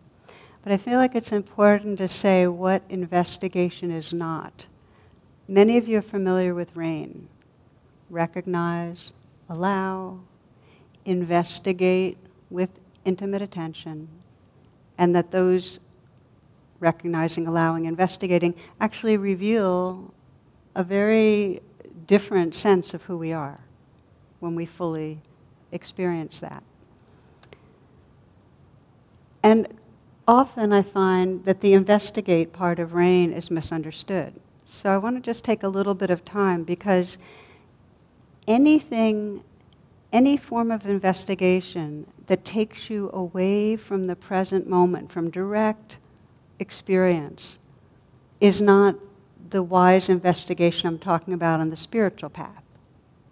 But 0.64 0.72
I 0.72 0.78
feel 0.78 0.98
like 0.98 1.16
it's 1.16 1.32
important 1.32 1.98
to 1.98 2.08
say 2.08 2.46
what 2.48 2.84
investigation 2.90 3.90
is 3.90 4.14
not. 4.14 4.66
Many 5.48 5.78
of 5.78 5.88
you 5.88 5.98
are 5.98 6.04
familiar 6.04 6.54
with 6.54 6.76
RAIN. 6.76 7.28
Recognize, 8.10 9.12
allow, 9.50 10.20
investigate 11.06 12.18
with 12.50 12.70
intimate 13.06 13.42
attention, 13.42 14.08
and 14.98 15.16
that 15.16 15.32
those 15.32 15.80
recognizing, 16.80 17.48
allowing, 17.48 17.86
investigating 17.86 18.54
actually 18.80 19.18
reveal 19.18 20.14
a 20.76 20.84
very 20.84 21.62
different 22.06 22.54
sense 22.54 22.94
of 22.94 23.02
who 23.04 23.18
we 23.18 23.34
are 23.34 23.60
when 24.40 24.56
we 24.56 24.66
fully 24.66 25.22
experience 25.72 26.40
that. 26.40 26.64
And 29.44 29.68
often 30.32 30.72
I 30.72 30.82
find 30.82 31.44
that 31.44 31.60
the 31.60 31.74
investigate 31.74 32.54
part 32.54 32.80
of 32.80 32.94
RAIN 32.94 33.34
is 33.34 33.52
misunderstood. 33.52 34.34
So 34.64 34.90
I 34.90 34.98
want 34.98 35.18
to 35.18 35.22
just 35.22 35.44
take 35.44 35.62
a 35.62 35.68
little 35.68 35.94
bit 35.94 36.10
of 36.10 36.24
time 36.24 36.64
because 36.64 37.18
anything, 38.48 39.44
any 40.14 40.38
form 40.38 40.72
of 40.72 40.86
investigation 40.86 42.08
that 42.28 42.46
takes 42.46 42.90
you 42.90 43.10
away 43.12 43.76
from 43.76 44.08
the 44.08 44.16
present 44.16 44.70
moment, 44.70 45.12
from 45.12 45.30
direct 45.30 45.98
experience, 46.60 47.60
is 48.40 48.62
not 48.62 48.96
the 49.50 49.62
wise 49.62 50.08
investigation 50.08 50.88
I'm 50.88 50.98
talking 50.98 51.34
about 51.34 51.60
on 51.60 51.72
the 51.72 51.76
spiritual 51.76 52.30
path. 52.30 52.64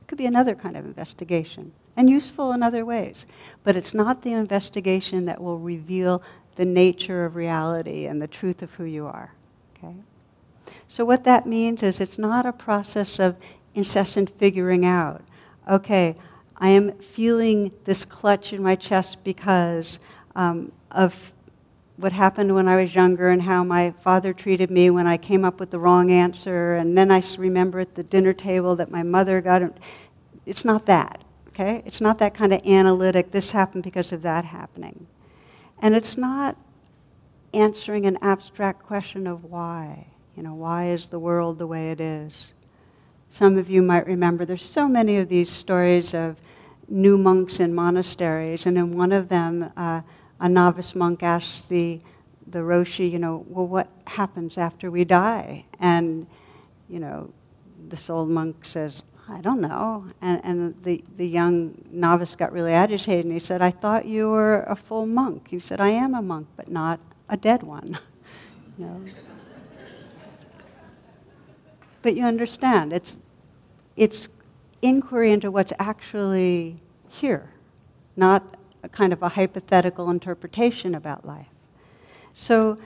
It 0.01 0.08
could 0.08 0.18
be 0.18 0.25
another 0.25 0.53
kind 0.53 0.75
of 0.75 0.84
investigation 0.84 1.72
and 1.96 2.10
useful 2.10 2.51
in 2.51 2.62
other 2.62 2.86
ways. 2.86 3.25
But 3.63 3.77
it's 3.77 3.94
not 3.94 4.22
the 4.22 4.34
investigation 4.34 5.25
that 5.25 5.41
will 5.41 5.60
reveal 5.60 6.22
the 6.60 6.66
nature 6.66 7.24
of 7.24 7.38
reality 7.38 8.06
and 8.06 8.22
the 8.22 8.28
truth 8.28 8.62
of 8.62 8.70
who 8.74 8.84
you 8.84 9.08
are. 9.08 9.32
Okay? 9.78 9.96
So, 10.89 11.06
what 11.06 11.24
that 11.24 11.48
means 11.48 11.84
is 11.84 12.01
it's 12.01 12.18
not 12.18 12.46
a 12.46 12.51
process 12.51 13.18
of 13.18 13.38
incessant 13.75 14.30
figuring 14.30 14.86
out, 14.86 15.24
okay, 15.72 16.18
I 16.58 16.68
am 16.68 16.98
feeling 16.98 17.72
this 17.86 18.04
clutch 18.04 18.51
in 18.51 18.62
my 18.62 18.75
chest 18.75 19.24
because 19.24 20.00
um, 20.36 20.74
of 20.92 21.32
what 21.96 22.12
happened 22.12 22.54
when 22.54 22.68
I 22.68 22.82
was 22.82 22.94
younger 22.94 23.30
and 23.30 23.42
how 23.42 23.63
my 23.63 23.92
father 23.92 24.34
treated 24.34 24.70
me 24.70 24.89
when 24.89 25.08
I 25.08 25.16
came 25.16 25.46
up 25.46 25.62
with 25.62 25.72
the 25.72 25.80
wrong 25.80 26.12
answer, 26.12 26.74
and 26.74 26.98
then 26.98 27.10
I 27.10 27.24
remember 27.38 27.80
at 27.80 27.96
the 27.96 28.04
dinner 28.04 28.34
table 28.34 28.75
that 28.75 28.92
my 28.92 29.01
mother 29.01 29.39
got 29.39 29.62
it. 29.62 29.78
It's 30.46 30.66
not 30.66 30.88
that, 30.88 31.24
okay? 31.48 31.84
It's 31.86 32.01
not 32.01 32.18
that 32.18 32.34
kind 32.34 32.51
of 32.51 32.66
analytic, 32.66 33.32
this 33.32 33.51
happened 33.51 33.84
because 33.84 34.12
of 34.12 34.24
that 34.24 34.44
happening. 34.44 35.08
And 35.81 35.95
it's 35.95 36.17
not 36.17 36.57
answering 37.53 38.05
an 38.05 38.17
abstract 38.21 38.83
question 38.83 39.27
of 39.27 39.45
why. 39.45 40.07
You 40.36 40.43
know, 40.43 40.53
why 40.53 40.89
is 40.89 41.09
the 41.09 41.19
world 41.19 41.57
the 41.57 41.67
way 41.67 41.91
it 41.91 42.00
is? 42.00 42.53
Some 43.29 43.57
of 43.57 43.69
you 43.69 43.81
might 43.81 44.07
remember 44.07 44.45
there's 44.45 44.65
so 44.65 44.88
many 44.88 45.17
of 45.17 45.29
these 45.29 45.50
stories 45.50 46.13
of 46.13 46.38
new 46.88 47.17
monks 47.17 47.59
in 47.59 47.74
monasteries, 47.74 48.65
and 48.65 48.77
in 48.77 48.98
one 48.98 49.12
of 49.12 49.29
them, 49.29 49.71
uh, 49.77 50.01
a 50.39 50.50
novice 50.50 50.95
monk 50.95 51.21
asks 51.21 51.67
the, 51.67 52.01
the 52.48 52.59
Roshi, 52.59 53.09
you 53.12 53.19
know, 53.19 53.45
well, 53.48 53.67
what 53.67 53.88
happens 54.05 54.57
after 54.57 54.89
we 54.89 55.03
die? 55.03 55.65
And, 55.79 56.25
you 56.88 57.00
know, 57.00 57.31
this 57.88 58.09
old 58.09 58.29
monk 58.29 58.65
says, 58.65 59.03
I 59.31 59.41
don't 59.41 59.62
know. 59.62 60.05
And, 60.21 60.41
and 60.43 60.83
the, 60.83 61.03
the 61.17 61.27
young 61.27 61.83
novice 61.91 62.36
got 62.36 62.51
really 62.51 62.74
agitated 62.74 63.25
and 63.25 63.33
he 63.33 63.39
said, 63.39 63.62
I 63.62 63.71
thought 63.71 64.05
you 64.05 64.29
were 64.29 64.63
a 64.63 64.75
full 64.75 65.05
monk. 65.05 65.50
He 65.50 65.59
said, 65.59 65.79
I 65.79 65.89
am 65.89 66.15
a 66.15 66.21
monk, 66.21 66.48
but 66.55 66.69
not 66.69 67.00
a 67.29 67.38
dead 67.38 67.63
one. 67.63 67.98
know? 68.79 69.01
But 72.01 72.15
you 72.15 72.24
understand, 72.24 72.93
it's, 72.93 73.17
it's 73.98 74.29
inquiry 74.81 75.31
into 75.31 75.51
what's 75.51 75.74
actually 75.79 76.79
here, 77.09 77.51
not 78.15 78.43
a 78.83 78.89
kind 78.89 79.12
of 79.12 79.21
a 79.21 79.29
hypothetical 79.29 80.09
interpretation 80.09 80.95
about 80.95 81.25
life. 81.25 81.48
So 82.33 82.77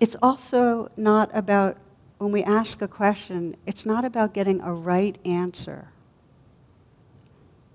it's 0.00 0.16
also 0.22 0.90
not 0.96 1.30
about 1.34 1.76
when 2.22 2.30
we 2.30 2.44
ask 2.44 2.80
a 2.80 2.86
question, 2.86 3.56
it's 3.66 3.84
not 3.84 4.04
about 4.04 4.32
getting 4.32 4.60
a 4.60 4.72
right 4.72 5.18
answer. 5.24 5.88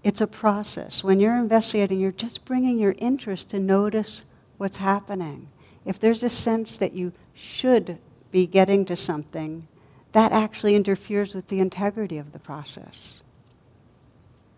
It's 0.05 0.21
a 0.21 0.27
process. 0.27 1.03
When 1.03 1.19
you're 1.19 1.35
investigating, 1.35 1.99
you're 1.99 2.13
just 2.13 2.45
bringing 2.45 2.79
your 2.79 2.95
interest 2.97 3.49
to 3.49 3.59
notice 3.59 4.23
what's 4.55 4.77
happening. 4.77 5.49
If 5.83 5.99
there's 5.99 6.23
a 6.23 6.29
sense 6.29 6.77
that 6.77 6.93
you 6.93 7.11
should 7.33 7.97
be 8.31 8.47
getting 8.47 8.85
to 8.85 8.95
something, 8.95 9.67
that 10.13 10.31
actually 10.31 10.77
interferes 10.77 11.35
with 11.35 11.47
the 11.47 11.59
integrity 11.59 12.17
of 12.17 12.31
the 12.31 12.39
process. 12.39 13.19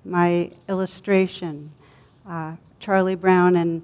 My 0.06 0.52
illustration 0.68 1.72
uh, 2.28 2.58
Charlie 2.80 3.16
Brown 3.16 3.56
and 3.56 3.82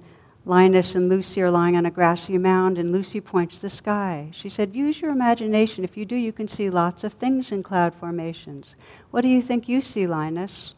Linus 0.48 0.94
and 0.94 1.08
Lucy 1.08 1.42
are 1.42 1.50
lying 1.50 1.76
on 1.76 1.86
a 1.86 1.90
grassy 1.90 2.38
mound, 2.38 2.78
and 2.78 2.92
Lucy 2.92 3.20
points 3.20 3.56
to 3.56 3.62
the 3.62 3.70
sky. 3.70 4.28
She 4.32 4.48
said, 4.48 4.76
Use 4.76 5.00
your 5.00 5.10
imagination. 5.10 5.82
If 5.82 5.96
you 5.96 6.04
do, 6.04 6.14
you 6.14 6.32
can 6.32 6.46
see 6.46 6.70
lots 6.70 7.02
of 7.02 7.14
things 7.14 7.50
in 7.50 7.64
cloud 7.64 7.96
formations. 7.96 8.76
What 9.10 9.22
do 9.22 9.28
you 9.28 9.42
think 9.42 9.68
you 9.68 9.80
see, 9.80 10.06
Linus? 10.06 10.74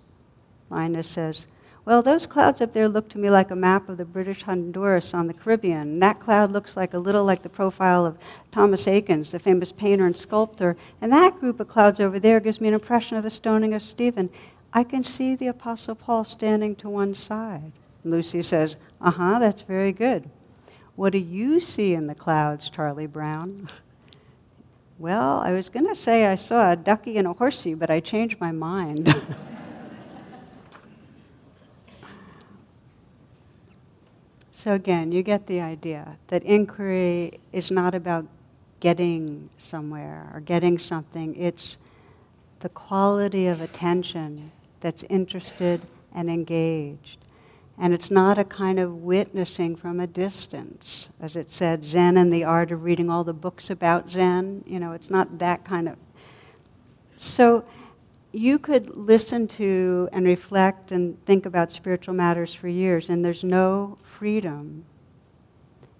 Linus 0.70 1.06
says, 1.06 1.46
Well, 1.84 2.00
those 2.00 2.24
clouds 2.24 2.62
up 2.62 2.72
there 2.72 2.88
look 2.88 3.10
to 3.10 3.18
me 3.18 3.28
like 3.28 3.50
a 3.50 3.56
map 3.56 3.90
of 3.90 3.98
the 3.98 4.06
British 4.06 4.42
Honduras 4.42 5.12
on 5.12 5.26
the 5.26 5.34
Caribbean. 5.34 5.98
That 5.98 6.18
cloud 6.18 6.50
looks 6.50 6.74
like 6.74 6.94
a 6.94 6.98
little 6.98 7.26
like 7.26 7.42
the 7.42 7.50
profile 7.50 8.06
of 8.06 8.16
Thomas 8.50 8.86
Eakins, 8.86 9.32
the 9.32 9.38
famous 9.38 9.70
painter 9.70 10.06
and 10.06 10.16
sculptor. 10.16 10.78
And 11.02 11.12
that 11.12 11.40
group 11.40 11.60
of 11.60 11.68
clouds 11.68 12.00
over 12.00 12.18
there 12.18 12.40
gives 12.40 12.58
me 12.58 12.68
an 12.68 12.74
impression 12.74 13.18
of 13.18 13.22
the 13.22 13.30
stoning 13.30 13.74
of 13.74 13.82
Stephen. 13.82 14.30
I 14.72 14.82
can 14.82 15.04
see 15.04 15.34
the 15.34 15.48
Apostle 15.48 15.94
Paul 15.94 16.24
standing 16.24 16.74
to 16.76 16.88
one 16.88 17.12
side. 17.12 17.72
Lucy 18.02 18.40
says, 18.40 18.76
Uh 19.00 19.12
huh, 19.12 19.38
that's 19.38 19.62
very 19.62 19.92
good. 19.92 20.28
What 20.96 21.12
do 21.12 21.18
you 21.18 21.60
see 21.60 21.94
in 21.94 22.06
the 22.06 22.14
clouds, 22.14 22.68
Charlie 22.68 23.06
Brown? 23.06 23.70
Well, 24.98 25.38
I 25.38 25.52
was 25.52 25.68
going 25.68 25.86
to 25.86 25.94
say 25.94 26.26
I 26.26 26.34
saw 26.34 26.72
a 26.72 26.76
ducky 26.76 27.18
and 27.18 27.28
a 27.28 27.32
horsey, 27.32 27.74
but 27.74 27.88
I 27.88 28.00
changed 28.00 28.40
my 28.40 28.50
mind. 28.50 29.14
so, 34.50 34.72
again, 34.72 35.12
you 35.12 35.22
get 35.22 35.46
the 35.46 35.60
idea 35.60 36.18
that 36.26 36.42
inquiry 36.42 37.38
is 37.52 37.70
not 37.70 37.94
about 37.94 38.26
getting 38.80 39.48
somewhere 39.56 40.28
or 40.34 40.40
getting 40.40 40.78
something, 40.78 41.36
it's 41.36 41.78
the 42.58 42.68
quality 42.70 43.46
of 43.46 43.60
attention 43.60 44.50
that's 44.80 45.04
interested 45.04 45.80
and 46.12 46.28
engaged. 46.28 47.18
And 47.80 47.94
it's 47.94 48.10
not 48.10 48.38
a 48.38 48.44
kind 48.44 48.80
of 48.80 49.02
witnessing 49.02 49.76
from 49.76 50.00
a 50.00 50.06
distance. 50.06 51.10
As 51.20 51.36
it 51.36 51.48
said, 51.48 51.84
Zen 51.84 52.16
and 52.16 52.32
the 52.32 52.44
art 52.44 52.72
of 52.72 52.82
reading 52.82 53.08
all 53.08 53.22
the 53.22 53.32
books 53.32 53.70
about 53.70 54.10
Zen. 54.10 54.64
You 54.66 54.80
know, 54.80 54.92
it's 54.92 55.10
not 55.10 55.38
that 55.38 55.64
kind 55.64 55.88
of. 55.88 55.96
So 57.18 57.64
you 58.32 58.58
could 58.58 58.96
listen 58.96 59.48
to 59.48 60.08
and 60.12 60.26
reflect 60.26 60.92
and 60.92 61.24
think 61.24 61.46
about 61.46 61.70
spiritual 61.70 62.14
matters 62.14 62.52
for 62.52 62.68
years, 62.68 63.08
and 63.08 63.24
there's 63.24 63.44
no 63.44 63.98
freedom 64.02 64.84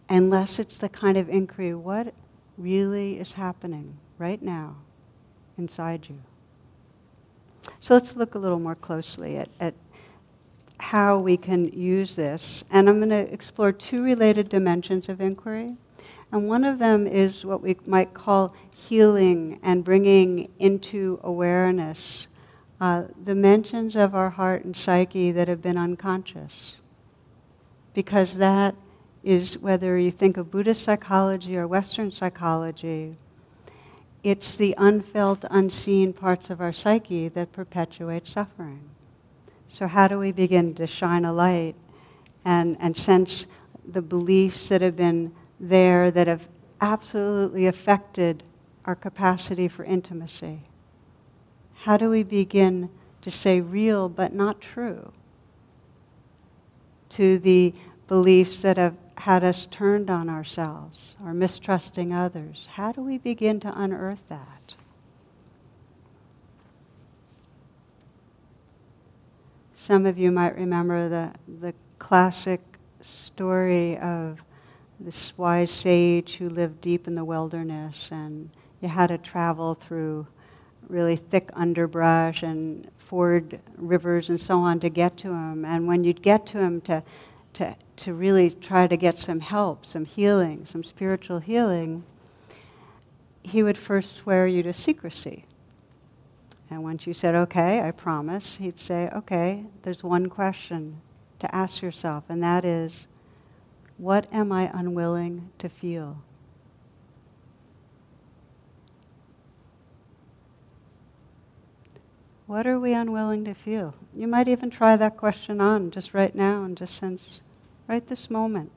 unless 0.08 0.58
it's 0.58 0.78
the 0.78 0.88
kind 0.88 1.16
of 1.16 1.28
inquiry 1.28 1.74
what 1.74 2.14
really 2.56 3.18
is 3.18 3.34
happening 3.34 3.96
right 4.18 4.42
now 4.42 4.76
inside 5.56 6.08
you. 6.08 6.18
So 7.80 7.94
let's 7.94 8.16
look 8.16 8.34
a 8.34 8.38
little 8.38 8.58
more 8.58 8.74
closely 8.74 9.36
at, 9.36 9.48
at 9.60 9.74
how 10.78 11.18
we 11.18 11.36
can 11.36 11.68
use 11.68 12.16
this. 12.16 12.64
And 12.70 12.88
I'm 12.88 12.98
going 12.98 13.10
to 13.10 13.32
explore 13.32 13.72
two 13.72 14.02
related 14.02 14.48
dimensions 14.48 15.08
of 15.08 15.20
inquiry. 15.20 15.76
And 16.30 16.48
one 16.48 16.64
of 16.64 16.78
them 16.78 17.06
is 17.06 17.44
what 17.44 17.62
we 17.62 17.76
might 17.86 18.14
call 18.14 18.54
healing 18.70 19.58
and 19.62 19.84
bringing 19.84 20.50
into 20.58 21.18
awareness 21.22 22.28
uh, 22.80 23.04
dimensions 23.24 23.96
of 23.96 24.14
our 24.14 24.30
heart 24.30 24.64
and 24.64 24.76
psyche 24.76 25.32
that 25.32 25.48
have 25.48 25.62
been 25.62 25.78
unconscious. 25.78 26.76
Because 27.94 28.36
that 28.36 28.74
is, 29.24 29.58
whether 29.58 29.98
you 29.98 30.10
think 30.10 30.36
of 30.36 30.50
Buddhist 30.50 30.82
psychology 30.82 31.56
or 31.56 31.66
Western 31.66 32.12
psychology, 32.12 33.16
it's 34.22 34.56
the 34.56 34.74
unfelt, 34.78 35.44
unseen 35.50 36.12
parts 36.12 36.50
of 36.50 36.60
our 36.60 36.72
psyche 36.72 37.28
that 37.28 37.52
perpetuate 37.52 38.26
suffering. 38.26 38.90
So, 39.68 39.86
how 39.86 40.08
do 40.08 40.18
we 40.18 40.32
begin 40.32 40.74
to 40.76 40.86
shine 40.86 41.24
a 41.24 41.32
light 41.32 41.74
and, 42.44 42.76
and 42.80 42.96
sense 42.96 43.46
the 43.86 44.00
beliefs 44.00 44.70
that 44.70 44.80
have 44.80 44.96
been 44.96 45.32
there 45.60 46.10
that 46.10 46.26
have 46.26 46.48
absolutely 46.80 47.66
affected 47.66 48.42
our 48.86 48.94
capacity 48.94 49.68
for 49.68 49.84
intimacy? 49.84 50.60
How 51.82 51.96
do 51.96 52.08
we 52.08 52.22
begin 52.22 52.88
to 53.22 53.30
say 53.30 53.60
real 53.60 54.08
but 54.08 54.32
not 54.32 54.60
true 54.60 55.12
to 57.10 57.38
the 57.38 57.74
beliefs 58.06 58.62
that 58.62 58.78
have 58.78 58.96
had 59.16 59.44
us 59.44 59.66
turned 59.66 60.08
on 60.08 60.30
ourselves 60.30 61.16
or 61.22 61.34
mistrusting 61.34 62.12
others? 62.12 62.68
How 62.72 62.92
do 62.92 63.02
we 63.02 63.18
begin 63.18 63.60
to 63.60 63.80
unearth 63.80 64.22
that? 64.28 64.57
Some 69.88 70.04
of 70.04 70.18
you 70.18 70.30
might 70.30 70.54
remember 70.54 71.08
the, 71.08 71.32
the 71.60 71.72
classic 71.98 72.60
story 73.00 73.96
of 73.96 74.44
this 75.00 75.32
wise 75.38 75.70
sage 75.70 76.36
who 76.36 76.50
lived 76.50 76.82
deep 76.82 77.08
in 77.08 77.14
the 77.14 77.24
wilderness, 77.24 78.10
and 78.12 78.50
you 78.82 78.88
had 78.90 79.06
to 79.06 79.16
travel 79.16 79.72
through 79.72 80.26
really 80.90 81.16
thick 81.16 81.48
underbrush 81.54 82.42
and 82.42 82.90
ford 82.98 83.60
rivers 83.78 84.28
and 84.28 84.38
so 84.38 84.58
on 84.58 84.78
to 84.80 84.90
get 84.90 85.16
to 85.16 85.28
him. 85.28 85.64
And 85.64 85.86
when 85.86 86.04
you'd 86.04 86.20
get 86.20 86.44
to 86.48 86.58
him 86.58 86.82
to, 86.82 87.02
to, 87.54 87.74
to 87.96 88.12
really 88.12 88.50
try 88.50 88.88
to 88.88 88.96
get 88.98 89.18
some 89.18 89.40
help, 89.40 89.86
some 89.86 90.04
healing, 90.04 90.66
some 90.66 90.84
spiritual 90.84 91.38
healing, 91.38 92.04
he 93.42 93.62
would 93.62 93.78
first 93.78 94.16
swear 94.16 94.46
you 94.46 94.62
to 94.64 94.74
secrecy. 94.74 95.46
And 96.70 96.82
once 96.82 97.06
you 97.06 97.14
said, 97.14 97.34
okay, 97.34 97.80
I 97.80 97.90
promise, 97.92 98.56
he'd 98.56 98.78
say, 98.78 99.08
okay, 99.14 99.64
there's 99.82 100.04
one 100.04 100.28
question 100.28 101.00
to 101.38 101.54
ask 101.54 101.80
yourself, 101.80 102.24
and 102.28 102.42
that 102.42 102.64
is, 102.64 103.06
what 103.96 104.32
am 104.32 104.52
I 104.52 104.70
unwilling 104.74 105.50
to 105.58 105.68
feel? 105.68 106.22
What 112.46 112.66
are 112.66 112.78
we 112.78 112.94
unwilling 112.94 113.44
to 113.44 113.54
feel? 113.54 113.94
You 114.14 114.26
might 114.26 114.48
even 114.48 114.70
try 114.70 114.96
that 114.96 115.16
question 115.16 115.60
on 115.60 115.90
just 115.90 116.14
right 116.14 116.34
now 116.34 116.64
and 116.64 116.76
just 116.76 116.96
sense, 116.96 117.40
right 117.86 118.06
this 118.06 118.30
moment. 118.30 118.72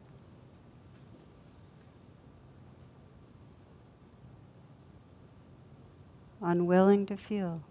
Unwilling 6.41 7.05
to 7.05 7.15
feel. 7.15 7.61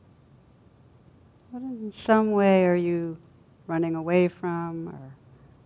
What 1.50 1.62
in 1.62 1.90
some 1.90 2.30
way 2.30 2.64
are 2.66 2.76
you 2.76 3.18
running 3.66 3.96
away 3.96 4.28
from, 4.28 4.88
or 4.88 5.14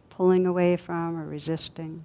pulling 0.09 0.47
away 0.47 0.79
from, 0.79 1.14
or 1.14 1.27
resisting? 1.27 2.03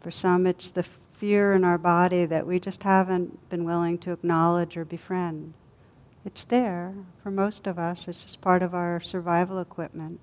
For 0.00 0.12
some, 0.12 0.46
it's 0.46 0.70
the 0.70 0.84
fear 1.14 1.54
in 1.54 1.64
our 1.64 1.78
body 1.78 2.26
that 2.26 2.46
we 2.46 2.60
just 2.60 2.84
haven't 2.84 3.48
been 3.48 3.64
willing 3.64 3.98
to 3.98 4.12
acknowledge 4.12 4.76
or 4.76 4.84
befriend. 4.84 5.54
It's 6.24 6.44
there 6.44 6.94
for 7.22 7.32
most 7.32 7.66
of 7.66 7.78
us, 7.78 8.06
it's 8.06 8.22
just 8.22 8.40
part 8.40 8.62
of 8.62 8.72
our 8.72 9.00
survival 9.00 9.58
equipment. 9.58 10.20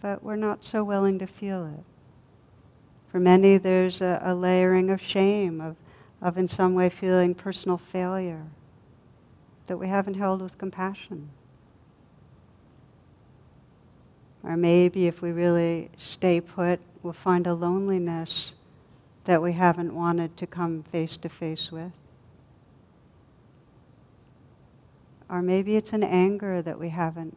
But 0.00 0.22
we're 0.22 0.36
not 0.36 0.64
so 0.64 0.82
willing 0.82 1.18
to 1.18 1.26
feel 1.26 1.66
it. 1.66 1.84
For 3.10 3.20
many, 3.20 3.58
there's 3.58 4.00
a, 4.00 4.20
a 4.24 4.34
layering 4.34 4.90
of 4.90 5.00
shame, 5.00 5.60
of 5.60 5.76
of 6.20 6.38
in 6.38 6.48
some 6.48 6.74
way 6.74 6.88
feeling 6.88 7.34
personal 7.34 7.76
failure 7.76 8.46
that 9.66 9.78
we 9.78 9.88
haven't 9.88 10.14
held 10.14 10.40
with 10.40 10.58
compassion. 10.58 11.28
Or 14.42 14.56
maybe 14.56 15.06
if 15.06 15.22
we 15.22 15.32
really 15.32 15.90
stay 15.96 16.40
put, 16.40 16.80
we'll 17.02 17.12
find 17.12 17.46
a 17.46 17.54
loneliness 17.54 18.54
that 19.24 19.42
we 19.42 19.52
haven't 19.52 19.92
wanted 19.92 20.36
to 20.36 20.46
come 20.46 20.84
face 20.84 21.16
to 21.16 21.28
face 21.28 21.72
with. 21.72 21.92
Or 25.28 25.42
maybe 25.42 25.74
it's 25.74 25.92
an 25.92 26.04
anger 26.04 26.62
that 26.62 26.78
we 26.78 26.90
haven't 26.90 27.36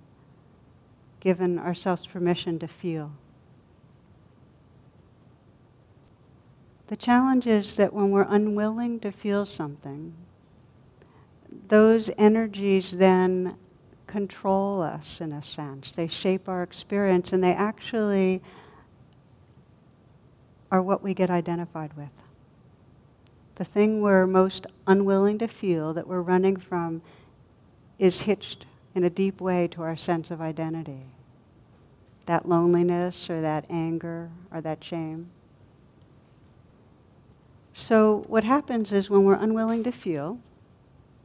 given 1.19 1.57
ourselves 1.57 2.05
permission 2.05 2.59
to 2.59 2.67
feel. 2.67 3.11
The 6.89 6.97
challenge 6.97 7.45
is 7.45 7.75
that 7.75 7.93
when 7.93 8.09
we're 8.09 8.25
unwilling 8.27 8.99
to 9.01 9.11
feel 9.11 9.45
something, 9.45 10.15
those 11.67 12.09
energies 12.17 12.89
then 12.89 13.57
control 14.07 14.81
us 14.81 15.21
in 15.21 15.31
a 15.31 15.43
sense. 15.43 15.91
They 15.91 16.07
shape 16.07 16.49
our 16.49 16.63
experience 16.63 17.31
and 17.31 17.43
they 17.43 17.53
actually 17.53 18.41
are 20.71 20.81
what 20.81 21.03
we 21.03 21.13
get 21.13 21.29
identified 21.29 21.93
with. 21.95 22.09
The 23.53 23.65
thing 23.65 24.01
we're 24.01 24.25
most 24.25 24.65
unwilling 24.87 25.37
to 25.39 25.47
feel, 25.47 25.93
that 25.93 26.07
we're 26.07 26.21
running 26.21 26.57
from, 26.57 27.03
is 27.99 28.21
hitched 28.21 28.65
in 28.95 29.03
a 29.03 29.11
deep 29.11 29.39
way 29.39 29.67
to 29.67 29.83
our 29.83 29.95
sense 29.95 30.31
of 30.31 30.41
identity. 30.41 31.05
That 32.25 32.49
loneliness 32.49 33.29
or 33.29 33.41
that 33.41 33.65
anger 33.69 34.31
or 34.51 34.59
that 34.61 34.83
shame. 34.83 35.29
So, 37.79 38.25
what 38.27 38.43
happens 38.43 38.91
is 38.91 39.09
when 39.09 39.23
we're 39.23 39.33
unwilling 39.33 39.83
to 39.85 39.91
feel, 39.91 40.37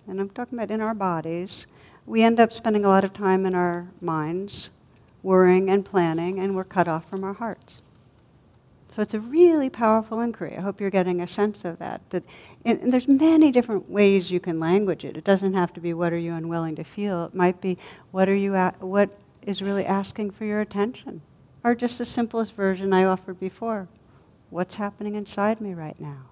and 0.06 0.20
I'm 0.20 0.30
talking 0.30 0.56
about 0.56 0.70
in 0.70 0.80
our 0.80 0.94
bodies, 0.94 1.66
we 2.06 2.22
end 2.22 2.38
up 2.38 2.52
spending 2.52 2.84
a 2.84 2.88
lot 2.88 3.02
of 3.02 3.12
time 3.12 3.44
in 3.44 3.56
our 3.56 3.88
minds, 4.00 4.70
worrying 5.22 5.68
and 5.68 5.84
planning, 5.84 6.38
and 6.38 6.54
we're 6.54 6.64
cut 6.64 6.86
off 6.86 7.10
from 7.10 7.24
our 7.24 7.34
hearts. 7.34 7.82
So 8.94 9.02
it's 9.02 9.14
a 9.14 9.20
really 9.20 9.68
powerful 9.68 10.20
inquiry. 10.20 10.56
I 10.56 10.60
hope 10.60 10.80
you're 10.80 10.90
getting 10.90 11.20
a 11.20 11.26
sense 11.26 11.64
of 11.64 11.80
that. 11.80 12.00
That 12.10 12.22
and, 12.64 12.92
there's 12.92 13.08
many 13.08 13.50
different 13.50 13.90
ways 13.90 14.30
you 14.30 14.38
can 14.38 14.60
language 14.60 15.04
it. 15.04 15.16
It 15.16 15.24
doesn't 15.24 15.54
have 15.54 15.74
to 15.74 15.80
be 15.80 15.92
what 15.92 16.12
are 16.12 16.18
you 16.18 16.34
unwilling 16.34 16.76
to 16.76 16.84
feel. 16.84 17.24
It 17.24 17.34
might 17.34 17.60
be 17.60 17.76
what 18.12 18.28
are 18.28 18.36
you 18.36 18.54
a- 18.54 18.76
what 18.78 19.10
is 19.42 19.60
really 19.60 19.84
asking 19.84 20.30
for 20.30 20.44
your 20.44 20.60
attention, 20.60 21.20
or 21.64 21.74
just 21.74 21.98
the 21.98 22.06
simplest 22.06 22.54
version 22.54 22.92
I 22.92 23.04
offered 23.04 23.40
before. 23.40 23.88
What's 24.50 24.76
happening 24.76 25.16
inside 25.16 25.60
me 25.60 25.74
right 25.74 26.00
now? 26.00 26.26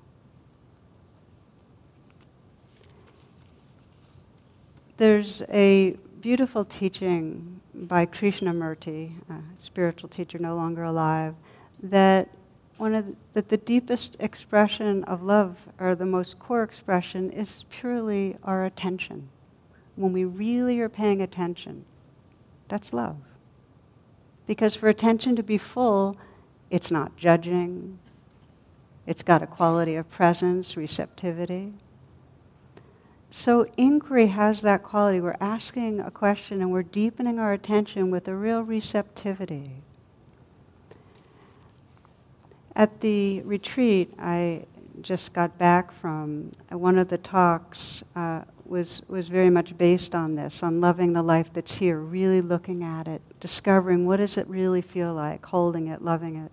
There's 4.99 5.43
a 5.49 5.97
beautiful 6.21 6.65
teaching 6.65 7.61
by 7.75 8.07
Krishnamurti, 8.07 9.13
a 9.29 9.41
spiritual 9.57 10.09
teacher 10.09 10.39
no 10.39 10.55
longer 10.55 10.85
alive, 10.85 11.35
that 11.83 12.29
one 12.77 12.95
of 12.95 13.07
the, 13.07 13.15
that 13.33 13.49
the 13.49 13.57
deepest 13.57 14.17
expression 14.21 15.03
of 15.05 15.23
love, 15.23 15.57
or 15.81 15.95
the 15.95 16.07
most 16.07 16.39
core 16.39 16.63
expression, 16.63 17.31
is 17.31 17.65
purely 17.71 18.37
our 18.45 18.65
attention. 18.65 19.29
When 19.97 20.13
we 20.13 20.25
really 20.25 20.79
are 20.81 20.89
paying 20.89 21.23
attention, 21.23 21.85
that's 22.69 22.93
love. 22.93 23.17
Because 24.47 24.75
for 24.75 24.89
attention 24.89 25.37
to 25.37 25.43
be 25.43 25.59
full, 25.59 26.17
it's 26.71 26.91
not 26.91 27.17
judging, 27.17 27.99
it's 29.07 29.23
got 29.23 29.43
a 29.43 29.47
quality 29.47 29.97
of 29.97 30.09
presence, 30.11 30.77
receptivity. 30.77 31.73
So 33.33 33.64
inquiry 33.79 34.27
has 34.27 34.61
that 34.61 34.83
quality. 34.83 35.18
We're 35.18 35.38
asking 35.40 36.01
a 36.01 36.11
question 36.11 36.61
and 36.61 36.71
we're 36.71 36.83
deepening 36.83 37.38
our 37.38 37.55
attention 37.55 38.11
with 38.11 38.29
a 38.29 38.37
real 38.37 38.61
receptivity. 38.61 39.71
At 42.77 43.01
the 43.01 43.40
retreat 43.40 44.12
I 44.18 44.66
just 45.01 45.33
got 45.33 45.57
back 45.57 45.92
from, 45.92 46.53
uh, 46.71 46.77
one 46.77 46.99
of 46.99 47.09
the 47.09 47.16
talks 47.16 48.05
uh, 48.14 48.42
was, 48.66 49.01
was 49.09 49.29
very 49.29 49.49
much 49.49 49.79
based 49.79 50.14
on 50.14 50.35
this, 50.35 50.62
on 50.62 50.83
loving 50.83 51.14
the 51.14 51.23
life 51.23 51.51
that's 51.55 51.77
here, 51.77 52.01
really 52.01 52.42
looking 52.42 52.85
at 52.85 53.09
it, 53.09 53.23
discovering 53.40 54.07
what 54.07 54.18
does 54.18 54.37
it 54.37 54.47
really 54.47 54.83
feel 54.83 55.14
like, 55.14 55.47
holding 55.47 55.87
it, 55.87 56.03
loving 56.03 56.37
it. 56.37 56.53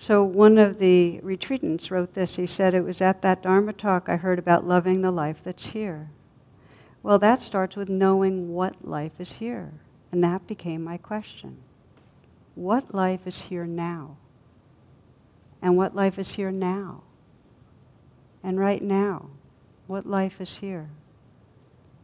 So 0.00 0.24
one 0.24 0.56
of 0.56 0.78
the 0.78 1.20
retreatants 1.22 1.90
wrote 1.90 2.14
this. 2.14 2.36
He 2.36 2.46
said, 2.46 2.72
It 2.72 2.86
was 2.86 3.02
at 3.02 3.20
that 3.20 3.42
Dharma 3.42 3.74
talk 3.74 4.08
I 4.08 4.16
heard 4.16 4.38
about 4.38 4.66
loving 4.66 5.02
the 5.02 5.10
life 5.10 5.42
that's 5.44 5.66
here. 5.66 6.08
Well, 7.02 7.18
that 7.18 7.40
starts 7.40 7.76
with 7.76 7.90
knowing 7.90 8.54
what 8.54 8.82
life 8.82 9.20
is 9.20 9.32
here. 9.32 9.74
And 10.10 10.24
that 10.24 10.46
became 10.46 10.82
my 10.82 10.96
question. 10.96 11.58
What 12.54 12.94
life 12.94 13.26
is 13.26 13.42
here 13.42 13.66
now? 13.66 14.16
And 15.60 15.76
what 15.76 15.94
life 15.94 16.18
is 16.18 16.36
here 16.36 16.50
now? 16.50 17.02
And 18.42 18.58
right 18.58 18.82
now, 18.82 19.26
what 19.86 20.06
life 20.06 20.40
is 20.40 20.56
here? 20.56 20.88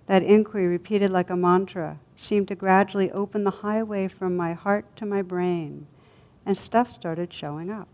That 0.06 0.22
inquiry, 0.22 0.66
repeated 0.66 1.10
like 1.10 1.30
a 1.30 1.36
mantra, 1.36 1.98
seemed 2.14 2.48
to 2.48 2.54
gradually 2.56 3.10
open 3.10 3.44
the 3.44 3.50
highway 3.50 4.06
from 4.06 4.36
my 4.36 4.52
heart 4.52 4.84
to 4.96 5.06
my 5.06 5.22
brain 5.22 5.86
and 6.46 6.56
stuff 6.56 6.92
started 6.92 7.32
showing 7.32 7.70
up. 7.70 7.88